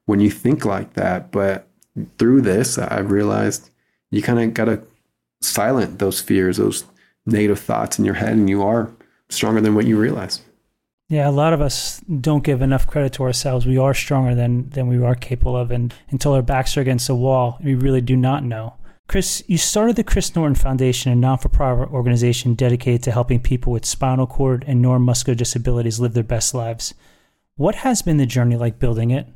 when 0.06 0.20
you 0.20 0.30
think 0.30 0.64
like 0.64 0.94
that. 0.94 1.30
But 1.30 1.68
through 2.18 2.42
this, 2.42 2.76
I've 2.76 3.10
realized 3.10 3.70
you 4.10 4.22
kind 4.22 4.40
of 4.40 4.54
got 4.54 4.64
to 4.66 4.82
silent 5.40 5.98
those 5.98 6.20
fears, 6.20 6.56
those 6.56 6.84
negative 7.26 7.60
thoughts 7.60 7.98
in 7.98 8.04
your 8.04 8.14
head, 8.14 8.32
and 8.32 8.50
you 8.50 8.62
are 8.62 8.90
stronger 9.28 9.60
than 9.60 9.74
what 9.74 9.87
you 9.87 9.98
realize. 9.98 10.40
Yeah, 11.08 11.28
a 11.28 11.30
lot 11.30 11.52
of 11.52 11.60
us 11.60 12.00
don't 12.00 12.42
give 12.42 12.62
enough 12.62 12.86
credit 12.86 13.12
to 13.14 13.24
ourselves. 13.24 13.66
We 13.66 13.76
are 13.76 13.94
stronger 13.94 14.34
than 14.34 14.70
than 14.70 14.88
we 14.88 15.02
are 15.04 15.14
capable 15.14 15.56
of, 15.56 15.70
and 15.70 15.92
until 16.08 16.32
our 16.32 16.42
backs 16.42 16.76
are 16.76 16.80
against 16.80 17.08
the 17.08 17.14
wall, 17.14 17.58
we 17.62 17.74
really 17.74 18.00
do 18.00 18.16
not 18.16 18.42
know. 18.42 18.74
Chris, 19.06 19.44
you 19.46 19.58
started 19.58 19.96
the 19.96 20.02
Chris 20.04 20.34
Norton 20.34 20.54
Foundation, 20.54 21.12
a 21.12 21.14
non-for-profit 21.14 21.90
organization 21.92 22.54
dedicated 22.54 23.02
to 23.02 23.12
helping 23.12 23.38
people 23.38 23.70
with 23.70 23.84
spinal 23.84 24.26
cord 24.26 24.64
and 24.66 24.82
neuromuscular 24.82 25.36
disabilities 25.36 26.00
live 26.00 26.14
their 26.14 26.22
best 26.22 26.54
lives. 26.54 26.94
What 27.56 27.74
has 27.76 28.00
been 28.00 28.16
the 28.16 28.24
journey 28.24 28.56
like 28.56 28.78
building 28.78 29.10
it? 29.10 29.26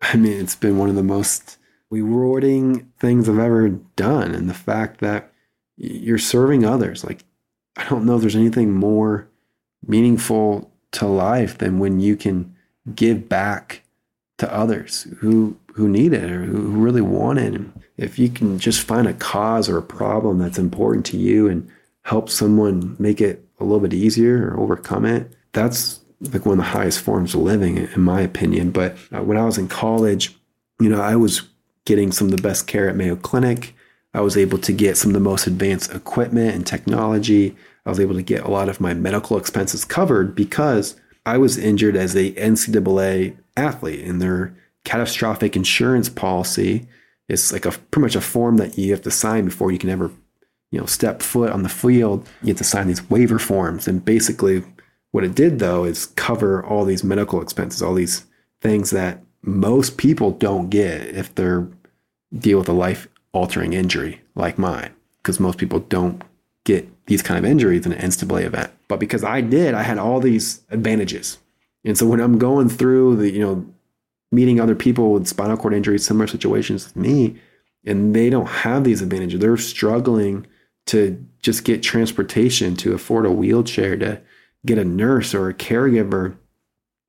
I 0.00 0.16
mean, 0.16 0.40
it's 0.40 0.56
been 0.56 0.78
one 0.78 0.88
of 0.88 0.94
the 0.94 1.02
most 1.02 1.58
rewarding 1.90 2.90
things 2.98 3.28
I've 3.28 3.38
ever 3.38 3.68
done, 3.68 4.34
and 4.34 4.48
the 4.48 4.54
fact 4.54 5.00
that 5.00 5.30
you're 5.76 6.16
serving 6.18 6.64
others. 6.64 7.04
Like, 7.04 7.22
I 7.76 7.86
don't 7.86 8.06
know 8.06 8.16
if 8.16 8.22
there's 8.22 8.34
anything 8.34 8.72
more 8.72 9.28
meaningful 9.86 10.72
to 10.92 11.06
life 11.06 11.58
than 11.58 11.78
when 11.78 12.00
you 12.00 12.16
can 12.16 12.54
give 12.94 13.28
back 13.28 13.82
to 14.38 14.52
others 14.52 15.06
who 15.18 15.56
who 15.74 15.88
need 15.88 16.12
it 16.12 16.30
or 16.30 16.44
who 16.44 16.58
really 16.58 17.00
want 17.00 17.38
it. 17.38 17.60
If 17.96 18.18
you 18.18 18.28
can 18.28 18.58
just 18.58 18.80
find 18.80 19.06
a 19.06 19.14
cause 19.14 19.68
or 19.68 19.78
a 19.78 19.82
problem 19.82 20.38
that's 20.38 20.58
important 20.58 21.06
to 21.06 21.16
you 21.16 21.48
and 21.48 21.68
help 22.02 22.30
someone 22.30 22.96
make 22.98 23.20
it 23.20 23.44
a 23.60 23.64
little 23.64 23.80
bit 23.80 23.94
easier 23.94 24.48
or 24.48 24.60
overcome 24.60 25.04
it, 25.04 25.32
that's 25.52 26.00
like 26.20 26.46
one 26.46 26.58
of 26.58 26.64
the 26.64 26.70
highest 26.70 27.00
forms 27.00 27.34
of 27.34 27.42
living, 27.42 27.76
in 27.76 28.00
my 28.00 28.20
opinion. 28.20 28.70
But 28.70 28.96
uh, 29.14 29.22
when 29.22 29.36
I 29.36 29.44
was 29.44 29.58
in 29.58 29.68
college, 29.68 30.36
you 30.80 30.88
know, 30.88 31.00
I 31.00 31.16
was 31.16 31.42
getting 31.84 32.12
some 32.12 32.28
of 32.28 32.36
the 32.36 32.42
best 32.42 32.66
care 32.66 32.88
at 32.88 32.96
Mayo 32.96 33.16
Clinic. 33.16 33.74
I 34.14 34.20
was 34.20 34.36
able 34.36 34.58
to 34.58 34.72
get 34.72 34.96
some 34.96 35.10
of 35.10 35.14
the 35.14 35.20
most 35.20 35.46
advanced 35.46 35.94
equipment 35.94 36.54
and 36.54 36.66
technology. 36.66 37.56
I 37.88 37.90
was 37.90 38.00
able 38.00 38.16
to 38.16 38.22
get 38.22 38.44
a 38.44 38.50
lot 38.50 38.68
of 38.68 38.82
my 38.82 38.92
medical 38.92 39.38
expenses 39.38 39.82
covered 39.82 40.34
because 40.34 40.94
I 41.24 41.38
was 41.38 41.56
injured 41.56 41.96
as 41.96 42.14
a 42.14 42.32
NCAA 42.32 43.34
athlete 43.56 44.04
and 44.04 44.20
their 44.20 44.54
catastrophic 44.84 45.56
insurance 45.56 46.10
policy 46.10 46.86
is 47.30 47.50
like 47.50 47.64
a 47.64 47.70
pretty 47.70 48.02
much 48.02 48.14
a 48.14 48.20
form 48.20 48.58
that 48.58 48.76
you 48.76 48.90
have 48.92 49.00
to 49.02 49.10
sign 49.10 49.46
before 49.46 49.72
you 49.72 49.78
can 49.78 49.88
ever 49.88 50.10
you 50.70 50.78
know, 50.78 50.84
step 50.84 51.22
foot 51.22 51.50
on 51.50 51.62
the 51.62 51.68
field, 51.70 52.28
you 52.42 52.48
have 52.48 52.58
to 52.58 52.64
sign 52.64 52.88
these 52.88 53.08
waiver 53.08 53.38
forms. 53.38 53.88
And 53.88 54.04
basically, 54.04 54.62
what 55.12 55.24
it 55.24 55.34
did 55.34 55.58
though 55.58 55.84
is 55.84 56.06
cover 56.06 56.62
all 56.62 56.84
these 56.84 57.02
medical 57.02 57.40
expenses, 57.40 57.80
all 57.80 57.94
these 57.94 58.26
things 58.60 58.90
that 58.90 59.22
most 59.40 59.96
people 59.96 60.32
don't 60.32 60.68
get 60.68 61.06
if 61.06 61.34
they're 61.34 61.66
deal 62.38 62.58
with 62.58 62.68
a 62.68 62.72
life 62.74 63.08
altering 63.32 63.72
injury 63.72 64.20
like 64.34 64.58
mine, 64.58 64.92
because 65.22 65.40
most 65.40 65.56
people 65.56 65.80
don't 65.80 66.22
get 66.64 66.86
these 67.08 67.22
kind 67.22 67.38
of 67.38 67.50
injuries 67.50 67.86
in 67.86 67.92
an 67.92 68.10
NCAA 68.10 68.44
event. 68.44 68.70
But 68.86 69.00
because 69.00 69.24
I 69.24 69.40
did, 69.40 69.74
I 69.74 69.82
had 69.82 69.98
all 69.98 70.20
these 70.20 70.62
advantages. 70.70 71.38
And 71.84 71.96
so 71.96 72.06
when 72.06 72.20
I'm 72.20 72.38
going 72.38 72.68
through 72.68 73.16
the, 73.16 73.30
you 73.30 73.40
know, 73.40 73.66
meeting 74.30 74.60
other 74.60 74.74
people 74.74 75.12
with 75.12 75.26
spinal 75.26 75.56
cord 75.56 75.72
injuries, 75.72 76.04
similar 76.04 76.26
situations 76.26 76.84
with 76.84 76.96
me, 76.96 77.40
and 77.86 78.14
they 78.14 78.28
don't 78.28 78.46
have 78.46 78.84
these 78.84 79.00
advantages, 79.00 79.40
they're 79.40 79.56
struggling 79.56 80.46
to 80.86 81.24
just 81.40 81.64
get 81.64 81.82
transportation, 81.82 82.76
to 82.76 82.92
afford 82.92 83.24
a 83.24 83.32
wheelchair, 83.32 83.96
to 83.96 84.20
get 84.66 84.78
a 84.78 84.84
nurse 84.84 85.34
or 85.34 85.48
a 85.48 85.54
caregiver. 85.54 86.36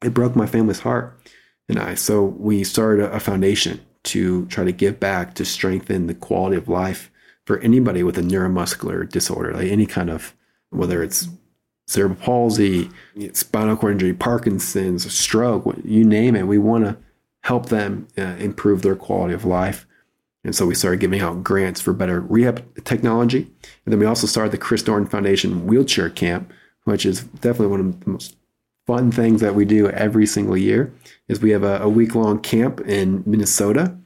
It 0.01 0.13
broke 0.13 0.35
my 0.35 0.45
family's 0.45 0.79
heart. 0.79 1.19
And 1.67 1.77
I, 1.77 1.95
so 1.95 2.23
we 2.23 2.63
started 2.63 3.11
a 3.11 3.19
foundation 3.19 3.81
to 4.03 4.45
try 4.45 4.63
to 4.63 4.71
give 4.71 4.97
back 4.97 5.35
to 5.35 5.45
strengthen 5.45 6.07
the 6.07 6.13
quality 6.13 6.55
of 6.55 6.69
life 6.69 7.11
for 7.49 7.57
anybody 7.61 8.03
with 8.03 8.15
a 8.15 8.21
neuromuscular 8.21 9.09
disorder, 9.09 9.51
like 9.55 9.71
any 9.71 9.87
kind 9.87 10.11
of, 10.11 10.35
whether 10.69 11.01
it's 11.01 11.27
cerebral 11.87 12.19
palsy, 12.21 12.91
spinal 13.33 13.75
cord 13.75 13.93
injury, 13.93 14.13
Parkinson's, 14.13 15.11
stroke, 15.11 15.65
you 15.83 16.05
name 16.05 16.35
it. 16.35 16.43
We 16.43 16.59
want 16.59 16.85
to 16.85 16.95
help 17.41 17.69
them 17.69 18.07
uh, 18.19 18.35
improve 18.37 18.83
their 18.83 18.95
quality 18.95 19.33
of 19.33 19.45
life. 19.45 19.87
And 20.43 20.55
so 20.55 20.67
we 20.67 20.75
started 20.75 20.99
giving 20.99 21.21
out 21.21 21.43
grants 21.43 21.81
for 21.81 21.91
better 21.91 22.21
rehab 22.21 22.63
technology. 22.85 23.47
And 23.83 23.91
then 23.91 23.97
we 23.97 24.05
also 24.05 24.27
started 24.27 24.51
the 24.51 24.59
Chris 24.59 24.85
Norton 24.85 25.07
Foundation 25.07 25.65
Wheelchair 25.65 26.11
Camp, 26.11 26.53
which 26.83 27.03
is 27.03 27.23
definitely 27.23 27.65
one 27.65 27.79
of 27.79 27.99
the 28.01 28.11
most 28.11 28.35
fun 28.85 29.11
things 29.11 29.41
that 29.41 29.55
we 29.55 29.65
do 29.65 29.89
every 29.89 30.27
single 30.27 30.55
year 30.55 30.93
is 31.27 31.41
we 31.41 31.49
have 31.49 31.63
a, 31.63 31.79
a 31.79 31.89
week 31.89 32.13
long 32.13 32.39
camp 32.39 32.79
in 32.81 33.23
Minnesota 33.25 33.97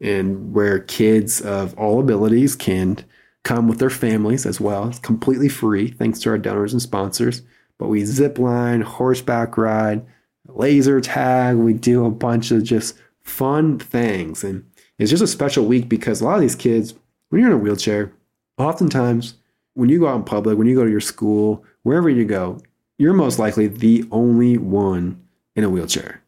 and 0.00 0.52
where 0.52 0.78
kids 0.78 1.40
of 1.40 1.76
all 1.78 2.00
abilities 2.00 2.54
can 2.54 3.04
come 3.44 3.68
with 3.68 3.78
their 3.78 3.90
families 3.90 4.46
as 4.46 4.60
well. 4.60 4.88
It's 4.88 4.98
completely 4.98 5.48
free 5.48 5.90
thanks 5.90 6.20
to 6.20 6.30
our 6.30 6.38
donors 6.38 6.72
and 6.72 6.82
sponsors. 6.82 7.42
But 7.78 7.88
we 7.88 8.04
zip 8.04 8.38
line, 8.38 8.80
horseback 8.80 9.56
ride, 9.56 10.04
laser 10.46 11.00
tag. 11.00 11.56
We 11.56 11.72
do 11.72 12.04
a 12.04 12.10
bunch 12.10 12.50
of 12.50 12.64
just 12.64 12.98
fun 13.22 13.78
things. 13.78 14.42
And 14.42 14.64
it's 14.98 15.10
just 15.10 15.22
a 15.22 15.28
special 15.28 15.64
week 15.64 15.88
because 15.88 16.20
a 16.20 16.24
lot 16.24 16.34
of 16.34 16.40
these 16.40 16.56
kids, 16.56 16.94
when 17.28 17.40
you're 17.40 17.50
in 17.50 17.56
a 17.56 17.58
wheelchair, 17.58 18.12
oftentimes 18.58 19.34
when 19.74 19.88
you 19.88 20.00
go 20.00 20.08
out 20.08 20.16
in 20.16 20.24
public, 20.24 20.58
when 20.58 20.66
you 20.66 20.74
go 20.74 20.84
to 20.84 20.90
your 20.90 21.00
school, 21.00 21.64
wherever 21.84 22.08
you 22.10 22.24
go, 22.24 22.58
you're 22.98 23.12
most 23.12 23.38
likely 23.38 23.68
the 23.68 24.04
only 24.10 24.58
one 24.58 25.22
in 25.54 25.62
a 25.62 25.70
wheelchair, 25.70 26.20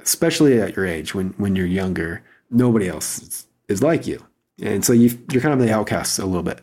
especially 0.00 0.60
at 0.60 0.74
your 0.74 0.84
age 0.84 1.14
when, 1.14 1.28
when 1.38 1.54
you're 1.54 1.66
younger. 1.66 2.22
Nobody 2.50 2.88
else 2.88 3.22
is, 3.22 3.46
is 3.68 3.82
like 3.82 4.06
you. 4.06 4.24
And 4.62 4.84
so 4.84 4.92
you, 4.92 5.18
you're 5.30 5.42
kind 5.42 5.54
of 5.54 5.60
the 5.60 5.72
outcast 5.72 6.18
a 6.18 6.26
little 6.26 6.42
bit. 6.42 6.60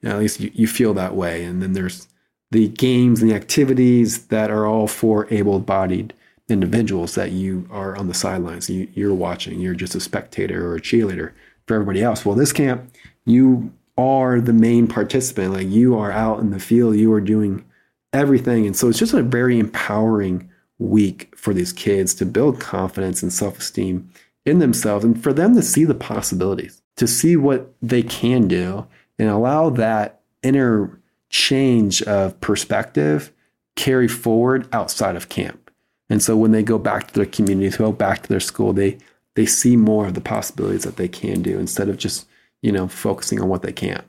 You 0.00 0.08
know, 0.08 0.16
at 0.16 0.20
least 0.20 0.40
you, 0.40 0.50
you 0.54 0.66
feel 0.66 0.94
that 0.94 1.14
way. 1.14 1.44
And 1.44 1.62
then 1.62 1.72
there's 1.72 2.08
the 2.50 2.68
games 2.68 3.22
and 3.22 3.30
the 3.30 3.34
activities 3.34 4.26
that 4.26 4.50
are 4.50 4.66
all 4.66 4.88
for 4.88 5.26
able 5.32 5.60
bodied 5.60 6.12
individuals 6.48 7.14
that 7.14 7.32
you 7.32 7.66
are 7.70 7.96
on 7.96 8.08
the 8.08 8.14
sidelines. 8.14 8.70
You, 8.70 8.88
you're 8.94 9.14
watching, 9.14 9.60
you're 9.60 9.74
just 9.74 9.94
a 9.94 10.00
spectator 10.00 10.66
or 10.66 10.76
a 10.76 10.80
cheerleader 10.80 11.32
for 11.66 11.74
everybody 11.74 12.02
else. 12.02 12.24
Well, 12.24 12.36
this 12.36 12.52
camp, 12.52 12.90
you 13.24 13.72
are 13.98 14.40
the 14.40 14.52
main 14.52 14.86
participant. 14.86 15.54
Like 15.54 15.68
you 15.68 15.98
are 15.98 16.12
out 16.12 16.40
in 16.40 16.50
the 16.50 16.60
field, 16.60 16.96
you 16.96 17.12
are 17.12 17.20
doing 17.20 17.64
everything. 18.12 18.66
And 18.66 18.76
so 18.76 18.88
it's 18.88 18.98
just 18.98 19.14
a 19.14 19.22
very 19.22 19.58
empowering 19.58 20.48
week 20.78 21.32
for 21.36 21.54
these 21.54 21.72
kids 21.72 22.14
to 22.14 22.26
build 22.26 22.60
confidence 22.60 23.22
and 23.22 23.32
self 23.32 23.58
esteem 23.58 24.10
in 24.46 24.60
themselves 24.60 25.04
and 25.04 25.22
for 25.22 25.32
them 25.32 25.54
to 25.54 25.62
see 25.62 25.84
the 25.84 25.94
possibilities, 25.94 26.80
to 26.96 27.06
see 27.06 27.36
what 27.36 27.74
they 27.82 28.02
can 28.02 28.48
do 28.48 28.86
and 29.18 29.28
allow 29.28 29.68
that 29.70 30.20
inner 30.42 31.00
change 31.28 32.02
of 32.04 32.40
perspective 32.40 33.32
carry 33.74 34.08
forward 34.08 34.68
outside 34.72 35.16
of 35.16 35.28
camp. 35.28 35.70
And 36.08 36.22
so 36.22 36.36
when 36.36 36.52
they 36.52 36.62
go 36.62 36.78
back 36.78 37.08
to 37.08 37.14
their 37.14 37.26
communities, 37.26 37.76
go 37.76 37.92
back 37.92 38.22
to 38.22 38.28
their 38.28 38.40
school, 38.40 38.72
they 38.72 38.98
they 39.34 39.44
see 39.44 39.76
more 39.76 40.06
of 40.06 40.14
the 40.14 40.20
possibilities 40.22 40.84
that 40.84 40.96
they 40.96 41.08
can 41.08 41.42
do 41.42 41.58
instead 41.58 41.90
of 41.90 41.98
just, 41.98 42.26
you 42.62 42.72
know, 42.72 42.88
focusing 42.88 43.38
on 43.38 43.48
what 43.48 43.60
they 43.60 43.72
can't. 43.72 44.04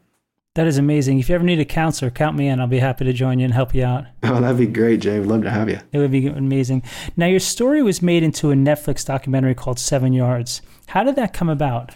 That 0.58 0.66
is 0.66 0.80
amazing. 0.80 1.20
If 1.20 1.30
you 1.30 1.36
ever 1.36 1.44
need 1.44 1.60
a 1.60 1.66
counselor, 1.66 2.10
count 2.10 2.36
me 2.36 2.48
in. 2.48 2.60
I'll 2.60 2.66
be 2.66 2.80
happy 2.80 3.06
to 3.06 3.14
join 3.14 3.38
you 3.38 3.46
and 3.46 3.54
help 3.54 3.76
you 3.76 3.84
out. 3.84 4.06
Oh, 4.24 4.42
that'd 4.42 4.58
be 4.58 4.66
great, 4.66 5.02
Jay. 5.02 5.20
We'd 5.20 5.28
love 5.28 5.44
to 5.44 5.52
have 5.52 5.70
you. 5.70 5.80
It 5.92 6.00
would 6.00 6.10
be 6.10 6.26
amazing. 6.26 6.82
Now, 7.16 7.28
your 7.28 7.40
story 7.40 7.84
was 7.84 8.02
made 8.02 8.24
into 8.24 8.50
a 8.50 8.56
Netflix 8.56 9.06
documentary 9.06 9.54
called 9.54 9.78
Seven 9.78 10.14
Yards. 10.14 10.64
How 10.88 11.04
did 11.04 11.16
that 11.16 11.32
come 11.32 11.48
about? 11.48 11.92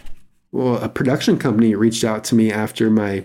Well, 0.52 0.76
a 0.76 0.88
production 0.88 1.40
company 1.40 1.74
reached 1.74 2.04
out 2.04 2.22
to 2.22 2.36
me 2.36 2.52
after 2.52 2.88
my 2.88 3.24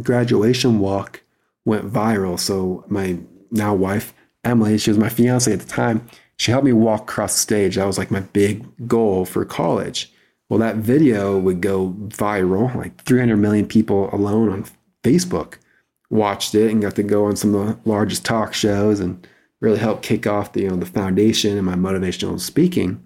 graduation 0.00 0.78
walk 0.78 1.22
went 1.66 1.92
viral. 1.92 2.40
So 2.40 2.86
my 2.88 3.18
now 3.50 3.74
wife, 3.74 4.14
Emily, 4.44 4.78
she 4.78 4.88
was 4.88 4.96
my 4.96 5.10
fiance 5.10 5.52
at 5.52 5.60
the 5.60 5.66
time. 5.66 6.08
She 6.38 6.52
helped 6.52 6.64
me 6.64 6.72
walk 6.72 7.02
across 7.02 7.34
the 7.34 7.40
stage. 7.40 7.76
That 7.76 7.86
was 7.86 7.98
like 7.98 8.10
my 8.10 8.20
big 8.20 8.64
goal 8.88 9.26
for 9.26 9.44
college. 9.44 10.10
Well, 10.54 10.60
that 10.60 10.76
video 10.76 11.36
would 11.36 11.60
go 11.60 11.96
viral. 12.10 12.72
Like 12.76 13.02
300 13.02 13.36
million 13.36 13.66
people 13.66 14.08
alone 14.14 14.48
on 14.50 14.66
Facebook 15.02 15.54
watched 16.10 16.54
it 16.54 16.70
and 16.70 16.80
got 16.80 16.94
to 16.94 17.02
go 17.02 17.24
on 17.24 17.34
some 17.34 17.56
of 17.56 17.66
the 17.66 17.90
largest 17.90 18.24
talk 18.24 18.54
shows 18.54 19.00
and 19.00 19.26
really 19.60 19.80
help 19.80 20.02
kick 20.02 20.28
off 20.28 20.52
the 20.52 20.60
you 20.60 20.68
know 20.68 20.76
the 20.76 20.86
foundation 20.86 21.56
and 21.56 21.66
my 21.66 21.74
motivational 21.74 22.38
speaking. 22.38 23.04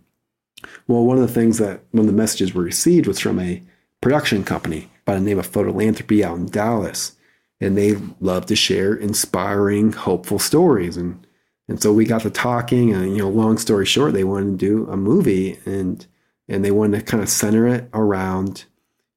Well, 0.88 1.06
one 1.06 1.16
of 1.16 1.26
the 1.26 1.32
things 1.32 1.56
that 1.56 1.80
one 1.92 2.02
of 2.02 2.06
the 2.06 2.12
messages 2.12 2.52
we 2.52 2.62
received 2.62 3.06
was 3.06 3.18
from 3.18 3.40
a 3.40 3.62
production 4.02 4.44
company 4.44 4.90
by 5.06 5.14
the 5.14 5.22
name 5.22 5.38
of 5.38 5.50
Photolanthropy 5.50 6.22
out 6.22 6.36
in 6.36 6.50
Dallas. 6.50 7.16
And 7.62 7.78
they 7.78 7.96
love 8.20 8.44
to 8.44 8.56
share 8.56 8.94
inspiring, 8.94 9.92
hopeful 9.92 10.38
stories. 10.38 10.98
And 10.98 11.26
and 11.66 11.82
so 11.82 11.94
we 11.94 12.04
got 12.04 12.20
to 12.22 12.30
talking, 12.30 12.92
and 12.92 13.16
you 13.16 13.22
know, 13.22 13.30
long 13.30 13.56
story 13.56 13.86
short, 13.86 14.12
they 14.12 14.24
wanted 14.24 14.58
to 14.58 14.66
do 14.66 14.90
a 14.90 14.98
movie 14.98 15.58
and 15.64 16.06
and 16.48 16.64
they 16.64 16.70
wanted 16.70 16.98
to 16.98 17.04
kind 17.04 17.22
of 17.22 17.28
center 17.28 17.66
it 17.66 17.88
around, 17.92 18.64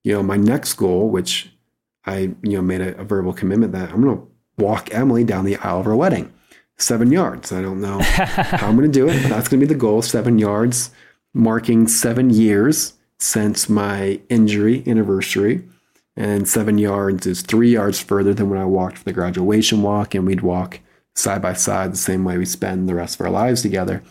you 0.03 0.13
know, 0.13 0.23
my 0.23 0.37
next 0.37 0.73
goal, 0.73 1.09
which 1.09 1.51
I, 2.05 2.33
you 2.41 2.57
know, 2.57 2.61
made 2.61 2.81
a, 2.81 2.97
a 2.99 3.03
verbal 3.03 3.33
commitment 3.33 3.73
that 3.73 3.91
I'm 3.91 4.01
gonna 4.01 4.21
walk 4.57 4.93
Emily 4.93 5.23
down 5.23 5.45
the 5.45 5.57
aisle 5.57 5.79
of 5.79 5.85
her 5.85 5.95
wedding. 5.95 6.33
Seven 6.77 7.11
yards. 7.11 7.51
I 7.51 7.61
don't 7.61 7.79
know 7.79 7.99
how 8.01 8.67
I'm 8.67 8.75
gonna 8.75 8.87
do 8.87 9.07
it, 9.07 9.21
but 9.21 9.29
that's 9.29 9.47
gonna 9.47 9.61
be 9.61 9.65
the 9.65 9.75
goal, 9.75 10.01
seven 10.01 10.39
yards 10.39 10.91
marking 11.33 11.87
seven 11.87 12.29
years 12.29 12.93
since 13.19 13.69
my 13.69 14.19
injury 14.29 14.83
anniversary. 14.87 15.63
And 16.17 16.47
seven 16.47 16.77
yards 16.77 17.25
is 17.25 17.41
three 17.41 17.71
yards 17.71 17.99
further 17.99 18.33
than 18.33 18.49
when 18.49 18.59
I 18.59 18.65
walked 18.65 18.97
for 18.97 19.03
the 19.05 19.13
graduation 19.13 19.81
walk, 19.81 20.13
and 20.13 20.27
we'd 20.27 20.41
walk 20.41 20.81
side 21.15 21.41
by 21.41 21.53
side 21.53 21.93
the 21.93 21.97
same 21.97 22.23
way 22.23 22.37
we 22.37 22.45
spend 22.45 22.87
the 22.87 22.95
rest 22.95 23.15
of 23.15 23.25
our 23.25 23.31
lives 23.31 23.61
together. 23.61 24.03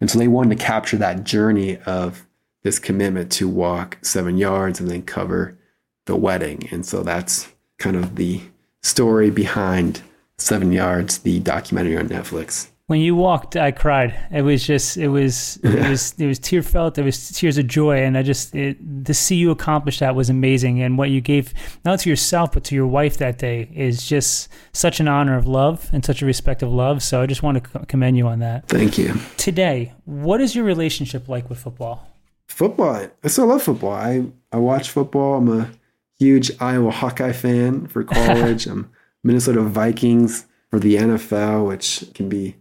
And 0.00 0.10
so 0.10 0.18
they 0.18 0.28
wanted 0.28 0.58
to 0.58 0.64
capture 0.64 0.96
that 0.96 1.24
journey 1.24 1.78
of 1.78 2.26
this 2.62 2.78
commitment 2.78 3.32
to 3.32 3.48
walk 3.48 3.98
seven 4.02 4.38
yards 4.38 4.80
and 4.80 4.90
then 4.90 5.02
cover 5.02 5.58
the 6.06 6.16
wedding. 6.16 6.68
And 6.70 6.84
so 6.84 7.02
that's 7.02 7.48
kind 7.78 7.96
of 7.96 8.16
the 8.16 8.40
story 8.82 9.30
behind 9.30 10.02
Seven 10.38 10.72
Yards, 10.72 11.18
the 11.18 11.38
documentary 11.38 11.96
on 11.96 12.08
Netflix 12.08 12.72
when 12.92 13.00
you 13.00 13.14
walked, 13.16 13.56
I 13.56 13.70
cried. 13.70 14.14
It 14.30 14.42
was 14.42 14.66
just, 14.66 14.98
it 14.98 15.08
was, 15.08 15.56
it 15.62 15.88
was, 15.88 16.14
it 16.18 16.26
was 16.26 16.38
tear 16.38 16.62
felt. 16.62 16.98
It 16.98 17.04
was 17.04 17.30
tears 17.30 17.56
of 17.56 17.66
joy, 17.66 18.02
and 18.02 18.18
I 18.18 18.22
just 18.22 18.54
it, 18.54 19.06
to 19.06 19.14
see 19.14 19.36
you 19.36 19.50
accomplish 19.50 20.00
that 20.00 20.14
was 20.14 20.28
amazing. 20.28 20.82
And 20.82 20.98
what 20.98 21.08
you 21.08 21.22
gave 21.22 21.54
not 21.86 22.00
to 22.00 22.10
yourself 22.10 22.52
but 22.52 22.64
to 22.64 22.74
your 22.74 22.86
wife 22.86 23.16
that 23.16 23.38
day 23.38 23.70
is 23.74 24.06
just 24.06 24.50
such 24.74 25.00
an 25.00 25.08
honor 25.08 25.38
of 25.38 25.46
love 25.46 25.88
and 25.94 26.04
such 26.04 26.20
a 26.20 26.26
respect 26.26 26.62
of 26.62 26.70
love. 26.70 27.02
So 27.02 27.22
I 27.22 27.26
just 27.26 27.42
want 27.42 27.64
to 27.64 27.86
commend 27.86 28.18
you 28.18 28.26
on 28.26 28.40
that. 28.40 28.68
Thank 28.68 28.98
you. 28.98 29.14
Today, 29.38 29.94
what 30.04 30.42
is 30.42 30.54
your 30.54 30.66
relationship 30.66 31.30
like 31.30 31.48
with 31.48 31.58
football? 31.58 32.11
Football. 32.52 33.08
I 33.24 33.28
still 33.28 33.46
love 33.46 33.62
football. 33.62 33.92
I 33.92 34.26
I 34.52 34.58
watch 34.58 34.90
football. 34.90 35.38
I'm 35.38 35.48
a 35.48 35.70
huge 36.18 36.50
Iowa 36.60 36.90
Hawkeye 36.90 37.32
fan 37.32 37.86
for 37.86 38.04
college. 38.04 38.66
I'm 38.68 38.90
Minnesota 39.24 39.62
Vikings 39.62 40.46
for 40.70 40.78
the 40.78 40.96
NFL, 40.96 41.66
which 41.66 42.04
can 42.12 42.28
be 42.28 42.56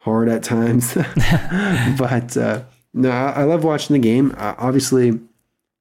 hard 0.00 0.28
at 0.28 0.42
times. 0.42 0.94
but 1.98 2.36
uh, 2.36 2.62
no, 2.92 3.10
I, 3.10 3.30
I, 3.30 3.42
love 3.44 3.64
watching 3.64 3.94
the 3.94 4.00
game. 4.00 4.34
Uh, 4.36 4.54
obviously, 4.58 5.18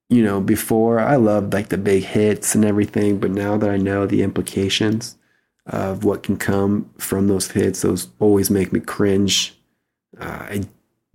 you 0.09 0.23
know, 0.23 0.39
before 0.39 1.01
I 1.01 1.17
loved 1.17 1.53
like 1.53 1.69
the 1.69 1.77
big 1.77 2.03
hits 2.03 2.55
and 2.55 2.63
everything, 2.63 3.19
but 3.19 3.31
now 3.31 3.57
that 3.57 3.69
I 3.69 3.75
know 3.77 4.05
the 4.05 4.23
implications 4.23 5.17
of 5.65 6.05
what 6.05 6.23
can 6.23 6.37
come 6.37 6.89
from 6.97 7.27
those 7.27 7.51
hits, 7.51 7.81
those 7.81 8.07
always 8.19 8.49
make 8.49 8.71
me 8.71 8.79
cringe. 8.79 9.59
Uh, 10.17 10.47
I 10.49 10.61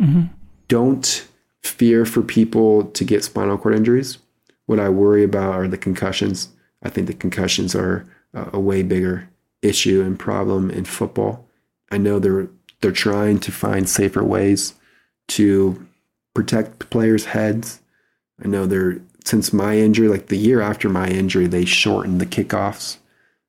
mm-hmm. 0.02 0.24
don't 0.68 1.26
fear 1.66 2.04
for 2.04 2.22
people 2.22 2.84
to 2.84 3.04
get 3.04 3.24
spinal 3.24 3.58
cord 3.58 3.74
injuries. 3.74 4.18
What 4.66 4.80
I 4.80 4.88
worry 4.88 5.24
about 5.24 5.54
are 5.54 5.68
the 5.68 5.78
concussions. 5.78 6.48
I 6.82 6.88
think 6.88 7.06
the 7.06 7.14
concussions 7.14 7.74
are 7.74 8.06
a, 8.34 8.60
way 8.60 8.82
bigger 8.82 9.28
issue 9.62 10.02
and 10.02 10.18
problem 10.18 10.70
in 10.70 10.84
football. 10.84 11.46
I 11.90 11.98
know 11.98 12.18
they're 12.18 12.48
they're 12.80 12.92
trying 12.92 13.40
to 13.40 13.52
find 13.52 13.88
safer 13.88 14.22
ways 14.22 14.74
to 15.28 15.86
protect 16.34 16.90
players' 16.90 17.26
heads. 17.26 17.80
I 18.44 18.48
know 18.48 18.66
they're 18.66 19.00
since 19.24 19.52
my 19.52 19.78
injury, 19.78 20.08
like 20.08 20.26
the 20.26 20.36
year 20.36 20.60
after 20.60 20.88
my 20.88 21.08
injury, 21.08 21.46
they 21.46 21.64
shortened 21.64 22.20
the 22.20 22.26
kickoffs. 22.26 22.98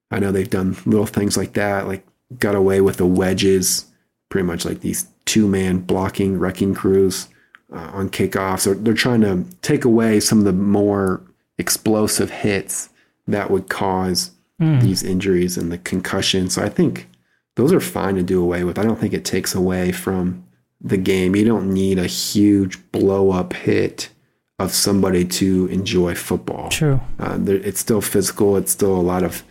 I 0.10 0.20
know 0.20 0.32
they've 0.32 0.50
done 0.50 0.78
little 0.86 1.06
things 1.06 1.36
like 1.36 1.54
that, 1.54 1.88
like 1.88 2.06
got 2.40 2.56
away 2.56 2.82
with 2.82 2.98
the 2.98 3.06
wedges, 3.06 3.86
pretty 4.30 4.48
much 4.48 4.66
like 4.66 4.80
these 4.80 5.08
two 5.26 5.48
man 5.48 5.80
blocking 5.80 6.40
wrecking 6.40 6.74
crews 6.74 7.28
uh, 7.74 7.92
on 7.94 8.10
kickoffs. 8.10 8.68
Or 8.68 8.76
they're 8.76 8.94
trying 8.94 9.22
to 9.22 9.46
take 9.62 9.86
away 9.86 10.20
some 10.20 10.40
of 10.40 10.46
the 10.46 10.54
more 10.54 11.22
explosive 11.58 12.30
hits 12.30 12.90
that 13.28 13.52
would 13.52 13.70
cause 13.70 14.32
mm. 14.62 14.82
these 14.82 15.04
injuries 15.04 15.58
and 15.58 15.72
the 15.72 15.78
concussion. 15.80 16.50
So 16.50 16.64
I 16.64 16.70
think 16.70 17.08
those 17.56 17.74
are 17.74 17.80
fine 17.80 18.16
to 18.16 18.24
do 18.24 18.42
away 18.42 18.64
with. 18.64 18.78
I 18.78 18.84
don't 18.84 19.00
think 19.00 19.14
it 19.14 19.26
takes 19.26 19.56
away 19.56 19.92
from 19.92 20.46
the 20.80 20.98
game. 20.98 21.36
You 21.36 21.46
don't 21.46 21.74
need 21.74 22.00
a 22.00 22.08
huge 22.08 22.92
blow 22.92 23.32
up 23.32 23.54
hit 23.54 24.10
of 24.60 24.74
somebody 24.74 25.24
to 25.24 25.68
enjoy 25.68 26.16
football. 26.16 26.70
True. 26.70 27.00
Uh, 27.20 27.38
it's 27.46 27.80
still 27.80 28.02
physical. 28.02 28.58
It's 28.58 28.72
still 28.72 28.96
a 28.96 29.02
lot 29.02 29.24
of 29.24 29.44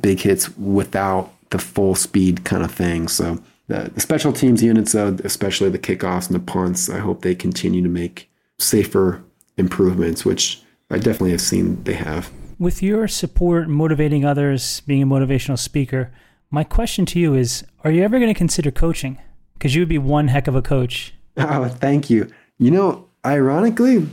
big 0.00 0.20
hits 0.20 0.56
without 0.56 1.32
the 1.50 1.58
full 1.58 1.94
speed 1.94 2.44
kind 2.44 2.62
of 2.62 2.70
thing. 2.70 3.08
So 3.08 3.42
the, 3.66 3.90
the 3.94 4.00
special 4.00 4.32
teams 4.32 4.62
units, 4.62 4.92
though, 4.92 5.16
especially 5.24 5.70
the 5.70 5.78
kickoffs 5.78 6.26
and 6.26 6.34
the 6.34 6.40
punts, 6.40 6.90
I 6.90 6.98
hope 6.98 7.22
they 7.22 7.34
continue 7.34 7.82
to 7.82 7.88
make 7.88 8.30
safer 8.58 9.22
improvements, 9.56 10.24
which 10.24 10.62
I 10.90 10.98
definitely 10.98 11.30
have 11.30 11.40
seen 11.40 11.82
they 11.84 11.94
have. 11.94 12.30
With 12.58 12.82
your 12.82 13.08
support, 13.08 13.68
motivating 13.68 14.24
others, 14.24 14.80
being 14.80 15.02
a 15.02 15.06
motivational 15.06 15.58
speaker, 15.58 16.12
my 16.50 16.62
question 16.62 17.06
to 17.06 17.18
you 17.18 17.34
is 17.34 17.64
Are 17.82 17.90
you 17.90 18.02
ever 18.04 18.18
going 18.18 18.32
to 18.32 18.38
consider 18.38 18.70
coaching? 18.70 19.18
Because 19.54 19.74
you 19.74 19.80
would 19.80 19.88
be 19.88 19.98
one 19.98 20.28
heck 20.28 20.46
of 20.46 20.54
a 20.54 20.62
coach. 20.62 21.14
Oh, 21.36 21.68
thank 21.68 22.10
you. 22.10 22.28
You 22.58 22.70
know, 22.70 23.08
ironically, 23.24 24.08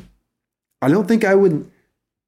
I 0.82 0.89
don't 0.89 1.08
think 1.08 1.24
I 1.24 1.36
would. 1.36 1.70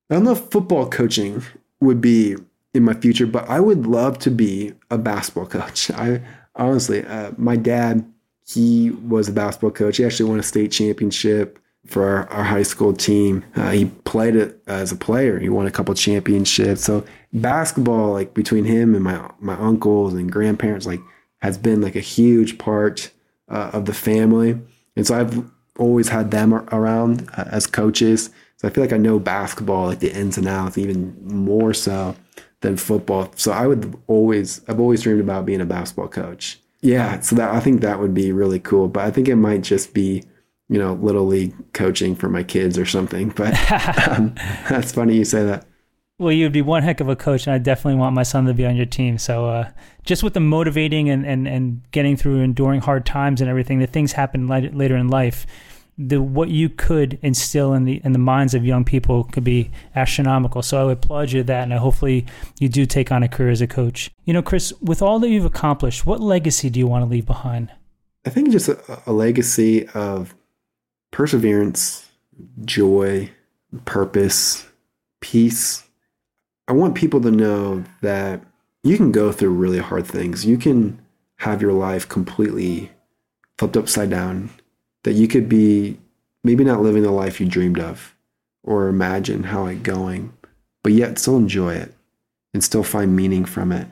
I 0.09 0.15
don't 0.15 0.25
know 0.25 0.33
if 0.33 0.51
football 0.51 0.87
coaching 0.87 1.41
would 1.79 2.01
be 2.01 2.35
in 2.73 2.83
my 2.83 2.93
future, 2.93 3.25
but 3.25 3.47
I 3.49 3.59
would 3.59 3.87
love 3.87 4.19
to 4.19 4.31
be 4.31 4.73
a 4.91 4.97
basketball 4.97 5.47
coach. 5.47 5.89
I 5.95 6.21
honestly, 6.55 7.05
uh, 7.05 7.31
my 7.37 7.55
dad, 7.55 8.05
he 8.45 8.91
was 8.91 9.29
a 9.29 9.31
basketball 9.31 9.71
coach. 9.71 9.97
He 9.97 10.05
actually 10.05 10.29
won 10.29 10.39
a 10.39 10.43
state 10.43 10.71
championship 10.71 11.59
for 11.85 12.03
our, 12.05 12.29
our 12.29 12.43
high 12.43 12.63
school 12.63 12.93
team. 12.93 13.43
Uh, 13.55 13.71
he 13.71 13.85
played 13.85 14.35
it 14.35 14.61
as 14.67 14.91
a 14.91 14.95
player. 14.95 15.39
He 15.39 15.49
won 15.49 15.67
a 15.67 15.71
couple 15.71 15.93
championships. 15.95 16.83
So 16.83 17.05
basketball, 17.33 18.13
like 18.13 18.33
between 18.33 18.65
him 18.65 18.95
and 18.95 19.03
my 19.03 19.29
my 19.39 19.55
uncles 19.55 20.13
and 20.13 20.31
grandparents, 20.31 20.85
like 20.85 21.01
has 21.41 21.57
been 21.57 21.81
like 21.81 21.95
a 21.95 22.01
huge 22.01 22.57
part 22.57 23.11
uh, 23.49 23.71
of 23.73 23.85
the 23.85 23.93
family. 23.93 24.57
And 24.95 25.05
so 25.05 25.19
I've 25.19 25.43
always 25.77 26.09
had 26.09 26.31
them 26.31 26.53
around 26.53 27.29
uh, 27.37 27.45
as 27.47 27.67
coaches. 27.67 28.29
So 28.57 28.67
I 28.67 28.71
feel 28.71 28.83
like 28.83 28.93
I 28.93 28.97
know 28.97 29.19
basketball, 29.19 29.87
like 29.87 29.99
the 29.99 30.13
ins 30.13 30.37
and 30.37 30.47
outs, 30.47 30.77
even 30.77 31.17
more 31.21 31.73
so 31.73 32.15
than 32.63 32.77
football. 32.77 33.31
So 33.35 33.51
I 33.51 33.67
would 33.67 33.95
always, 34.07 34.61
I've 34.67 34.79
always 34.79 35.03
dreamed 35.03 35.21
about 35.21 35.45
being 35.45 35.61
a 35.61 35.65
basketball 35.65 36.07
coach. 36.07 36.59
Yeah, 36.81 37.19
so 37.19 37.35
that 37.35 37.53
I 37.53 37.59
think 37.59 37.81
that 37.81 37.99
would 37.99 38.13
be 38.13 38.31
really 38.31 38.59
cool. 38.59 38.87
But 38.87 39.05
I 39.05 39.11
think 39.11 39.27
it 39.27 39.35
might 39.35 39.61
just 39.61 39.93
be, 39.93 40.23
you 40.67 40.79
know, 40.79 40.93
little 40.93 41.25
league 41.25 41.53
coaching 41.73 42.15
for 42.15 42.27
my 42.27 42.43
kids 42.43 42.77
or 42.77 42.85
something. 42.85 43.29
But 43.29 43.53
um, 44.09 44.33
that's 44.67 44.91
funny 44.91 45.15
you 45.15 45.25
say 45.25 45.45
that. 45.45 45.65
Well, 46.19 46.31
you'd 46.31 46.51
be 46.51 46.61
one 46.61 46.83
heck 46.83 46.99
of 46.99 47.09
a 47.09 47.15
coach, 47.15 47.47
and 47.47 47.53
I 47.53 47.57
definitely 47.57 47.99
want 47.99 48.15
my 48.15 48.23
son 48.23 48.45
to 48.45 48.53
be 48.53 48.65
on 48.65 48.75
your 48.75 48.85
team. 48.85 49.17
So, 49.17 49.47
uh, 49.47 49.71
just 50.03 50.23
with 50.23 50.33
the 50.33 50.39
motivating 50.39 51.09
and, 51.09 51.25
and, 51.25 51.47
and 51.47 51.81
getting 51.91 52.15
through 52.15 52.41
enduring 52.41 52.81
hard 52.81 53.05
times 53.05 53.41
and 53.41 53.49
everything, 53.49 53.79
the 53.79 53.87
things 53.87 54.11
happen 54.11 54.47
later 54.47 54.95
in 54.95 55.07
life 55.07 55.47
the 55.97 56.21
what 56.21 56.49
you 56.49 56.69
could 56.69 57.19
instill 57.21 57.73
in 57.73 57.85
the 57.85 58.01
in 58.03 58.13
the 58.13 58.19
minds 58.19 58.53
of 58.53 58.65
young 58.65 58.83
people 58.83 59.25
could 59.25 59.43
be 59.43 59.71
astronomical. 59.95 60.61
So 60.61 60.81
I 60.81 60.85
would 60.85 60.97
applaud 60.97 61.31
you 61.31 61.43
that, 61.43 61.63
and 61.63 61.73
hopefully 61.73 62.25
you 62.59 62.69
do 62.69 62.85
take 62.85 63.11
on 63.11 63.23
a 63.23 63.27
career 63.27 63.51
as 63.51 63.61
a 63.61 63.67
coach. 63.67 64.09
You 64.25 64.33
know, 64.33 64.41
Chris, 64.41 64.73
with 64.81 65.01
all 65.01 65.19
that 65.19 65.29
you've 65.29 65.45
accomplished, 65.45 66.05
what 66.05 66.19
legacy 66.19 66.69
do 66.69 66.79
you 66.79 66.87
want 66.87 67.03
to 67.03 67.09
leave 67.09 67.25
behind? 67.25 67.71
I 68.25 68.29
think 68.29 68.51
just 68.51 68.69
a, 68.69 69.01
a 69.05 69.11
legacy 69.11 69.87
of 69.89 70.33
perseverance, 71.11 72.09
joy, 72.65 73.29
purpose, 73.85 74.65
peace. 75.19 75.83
I 76.67 76.73
want 76.73 76.95
people 76.95 77.21
to 77.21 77.31
know 77.31 77.83
that 78.01 78.41
you 78.83 78.97
can 78.97 79.11
go 79.11 79.31
through 79.31 79.51
really 79.51 79.79
hard 79.79 80.07
things. 80.07 80.45
You 80.45 80.57
can 80.57 80.99
have 81.37 81.61
your 81.61 81.73
life 81.73 82.07
completely 82.07 82.91
flipped 83.57 83.77
upside 83.77 84.09
down 84.09 84.49
that 85.03 85.13
you 85.13 85.27
could 85.27 85.47
be 85.47 85.97
maybe 86.43 86.63
not 86.63 86.81
living 86.81 87.03
the 87.03 87.11
life 87.11 87.39
you 87.39 87.47
dreamed 87.47 87.79
of 87.79 88.15
or 88.63 88.87
imagine 88.87 89.43
how 89.43 89.65
it 89.65 89.83
going, 89.83 90.33
but 90.83 90.93
yet 90.93 91.19
still 91.19 91.37
enjoy 91.37 91.73
it 91.73 91.93
and 92.53 92.63
still 92.63 92.83
find 92.83 93.15
meaning 93.15 93.45
from 93.45 93.71
it 93.71 93.87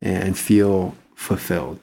and 0.00 0.38
feel 0.38 0.94
fulfilled. 1.14 1.80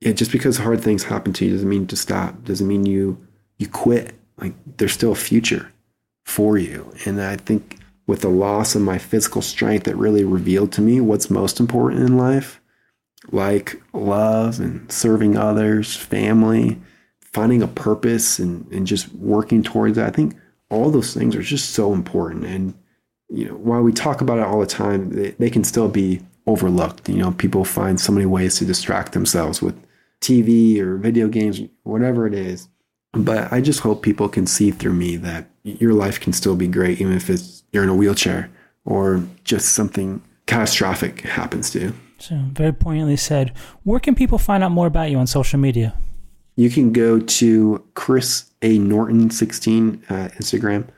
Yeah, 0.00 0.12
just 0.12 0.32
because 0.32 0.58
hard 0.58 0.80
things 0.80 1.04
happen 1.04 1.32
to 1.34 1.44
you 1.44 1.52
doesn't 1.52 1.68
mean 1.68 1.86
to 1.86 1.96
stop. 1.96 2.44
Doesn't 2.44 2.66
mean 2.66 2.86
you 2.86 3.18
you 3.58 3.68
quit. 3.68 4.14
Like 4.36 4.54
there's 4.76 4.92
still 4.92 5.12
a 5.12 5.16
future 5.16 5.72
for 6.24 6.58
you. 6.58 6.92
And 7.06 7.20
I 7.20 7.36
think 7.36 7.78
with 8.06 8.20
the 8.20 8.28
loss 8.28 8.74
of 8.74 8.82
my 8.82 8.98
physical 8.98 9.42
strength, 9.42 9.88
it 9.88 9.96
really 9.96 10.24
revealed 10.24 10.72
to 10.72 10.80
me 10.80 11.00
what's 11.00 11.30
most 11.30 11.58
important 11.58 12.02
in 12.02 12.16
life, 12.16 12.60
like 13.32 13.80
love 13.92 14.60
and 14.60 14.90
serving 14.92 15.36
others, 15.36 15.96
family, 15.96 16.78
finding 17.36 17.62
a 17.62 17.68
purpose 17.68 18.38
and, 18.38 18.66
and 18.72 18.86
just 18.86 19.12
working 19.12 19.62
towards 19.62 19.96
that. 19.96 20.06
I 20.06 20.10
think 20.10 20.34
all 20.70 20.90
those 20.90 21.12
things 21.12 21.36
are 21.36 21.42
just 21.42 21.72
so 21.72 21.92
important. 21.92 22.46
And, 22.46 22.72
you 23.28 23.44
know, 23.46 23.56
while 23.56 23.82
we 23.82 23.92
talk 23.92 24.22
about 24.22 24.38
it 24.38 24.44
all 24.44 24.58
the 24.58 24.66
time, 24.66 25.10
they, 25.10 25.32
they 25.32 25.50
can 25.50 25.62
still 25.62 25.90
be 25.90 26.22
overlooked. 26.46 27.10
You 27.10 27.18
know, 27.18 27.32
people 27.32 27.62
find 27.62 28.00
so 28.00 28.10
many 28.10 28.24
ways 28.24 28.56
to 28.56 28.64
distract 28.64 29.12
themselves 29.12 29.60
with 29.60 29.76
TV 30.22 30.78
or 30.78 30.96
video 30.96 31.28
games, 31.28 31.60
whatever 31.82 32.26
it 32.26 32.32
is. 32.32 32.68
But 33.12 33.52
I 33.52 33.60
just 33.60 33.80
hope 33.80 34.00
people 34.00 34.30
can 34.30 34.46
see 34.46 34.70
through 34.70 34.94
me 34.94 35.16
that 35.18 35.50
your 35.62 35.92
life 35.92 36.18
can 36.18 36.32
still 36.32 36.56
be 36.56 36.68
great, 36.68 37.02
even 37.02 37.12
if 37.12 37.28
it's 37.28 37.64
you're 37.70 37.82
in 37.82 37.90
a 37.90 37.94
wheelchair 37.94 38.50
or 38.86 39.22
just 39.44 39.74
something 39.74 40.22
catastrophic 40.46 41.20
happens 41.20 41.68
to 41.70 41.80
you. 41.80 41.94
So, 42.18 42.34
very 42.52 42.72
poignantly 42.72 43.16
said. 43.16 43.52
Where 43.82 44.00
can 44.00 44.14
people 44.14 44.38
find 44.38 44.64
out 44.64 44.72
more 44.72 44.86
about 44.86 45.10
you 45.10 45.18
on 45.18 45.26
social 45.26 45.58
media? 45.58 45.94
You 46.56 46.70
can 46.70 46.92
go 46.92 47.20
to 47.20 47.84
Chris 47.94 48.50
A. 48.62 48.78
Norton 48.78 49.30
16 49.30 50.02
uh, 50.08 50.14
Instagram. 50.38 50.88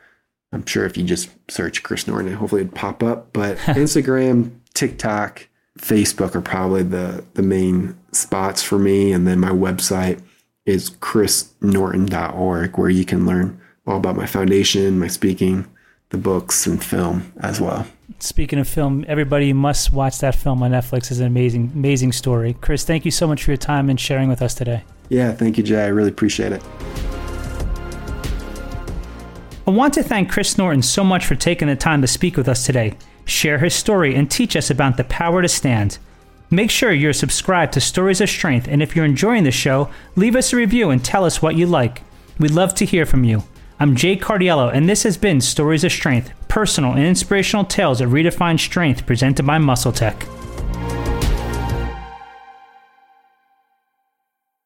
I'm 0.53 0.65
sure 0.65 0.87
if 0.87 0.97
you 0.97 1.05
just 1.05 1.29
search 1.51 1.83
Chris 1.83 2.07
Norton, 2.07 2.33
hopefully 2.33 2.63
it'd 2.63 2.75
pop 2.75 3.03
up. 3.03 3.33
But 3.33 3.57
Instagram, 3.67 4.53
TikTok, 4.73 5.49
Facebook 5.79 6.35
are 6.35 6.41
probably 6.41 6.83
the 6.83 7.25
the 7.35 7.43
main 7.43 7.99
spots 8.13 8.63
for 8.63 8.79
me. 8.79 9.13
And 9.13 9.27
then 9.27 9.39
my 9.41 9.51
website 9.51 10.23
is 10.65 10.91
chrisnorton.org, 10.91 12.79
where 12.79 12.91
you 12.91 13.05
can 13.05 13.27
learn 13.27 13.61
all 13.87 13.97
about 13.97 14.17
my 14.17 14.27
foundation, 14.27 14.99
my 14.99 15.07
speaking, 15.07 15.67
the 16.11 16.19
books, 16.19 16.67
and 16.67 16.83
film 16.83 17.33
as 17.41 17.61
well. 17.61 17.87
Speaking 18.21 18.59
of 18.59 18.69
film, 18.69 19.05
everybody 19.07 19.53
must 19.53 19.93
watch 19.93 20.19
that 20.19 20.35
film 20.35 20.63
on 20.63 20.73
Netflix. 20.73 21.11
It's 21.11 21.21
an 21.21 21.27
amazing, 21.27 21.73
amazing 21.75 22.13
story. 22.13 22.55
Chris, 22.55 22.85
thank 22.85 23.05
you 23.05 23.11
so 23.11 23.27
much 23.27 23.45
for 23.45 23.51
your 23.51 23.59
time 23.59 23.89
and 23.89 23.99
sharing 23.99 24.29
with 24.29 24.43
us 24.43 24.55
today. 24.55 24.83
Yeah, 25.09 25.33
thank 25.33 25.57
you, 25.57 25.65
Jay. 25.65 25.83
I 25.83 25.89
really 25.89 26.11
appreciate 26.11 26.53
it. 26.53 26.63
I 29.67 29.71
want 29.71 29.95
to 29.95 30.03
thank 30.03 30.31
Chris 30.31 30.57
Norton 30.57 30.83
so 30.83 31.05
much 31.05 31.27
for 31.27 31.35
taking 31.35 31.69
the 31.69 31.77
time 31.77 32.01
to 32.01 32.07
speak 32.07 32.37
with 32.37 32.49
us 32.49 32.65
today, 32.65 32.95
share 33.27 33.59
his 33.59 33.75
story, 33.75 34.15
and 34.15 34.31
teach 34.31 34.57
us 34.57 34.71
about 34.71 34.97
the 34.97 35.05
power 35.05 35.43
to 35.43 35.49
stand. 35.49 35.99
Make 36.51 36.71
sure 36.71 36.93
you're 36.93 37.13
subscribed 37.13 37.75
to 37.75 37.81
Stories 37.81 38.23
of 38.23 38.31
Strength, 38.31 38.69
and 38.69 38.83
if 38.83 38.97
you're 38.97 39.05
enjoying 39.05 39.45
the 39.45 39.51
show, 39.51 39.91
leave 40.17 40.35
us 40.35 40.53
a 40.53 40.57
review 40.57 40.89
and 40.89 41.05
tell 41.05 41.27
us 41.27 41.43
what 41.43 41.55
you 41.55 41.67
like. 41.67 42.03
We'd 42.39 42.53
love 42.53 42.75
to 42.77 42.87
hear 42.87 43.05
from 43.05 43.25
you. 43.25 43.43
I'm 43.79 43.95
Jay 43.95 44.17
Cardiello, 44.17 44.73
and 44.73 44.89
this 44.89 45.03
has 45.03 45.19
been 45.19 45.41
Stories 45.43 45.85
of 45.85 45.93
Strength 45.93 46.33
personal 46.49 46.95
and 46.95 47.05
inspirational 47.05 47.65
tales 47.65 48.01
of 48.01 48.11
redefined 48.11 48.59
strength 48.59 49.07
presented 49.07 49.47
by 49.47 49.59
MuscleTech. 49.59 50.38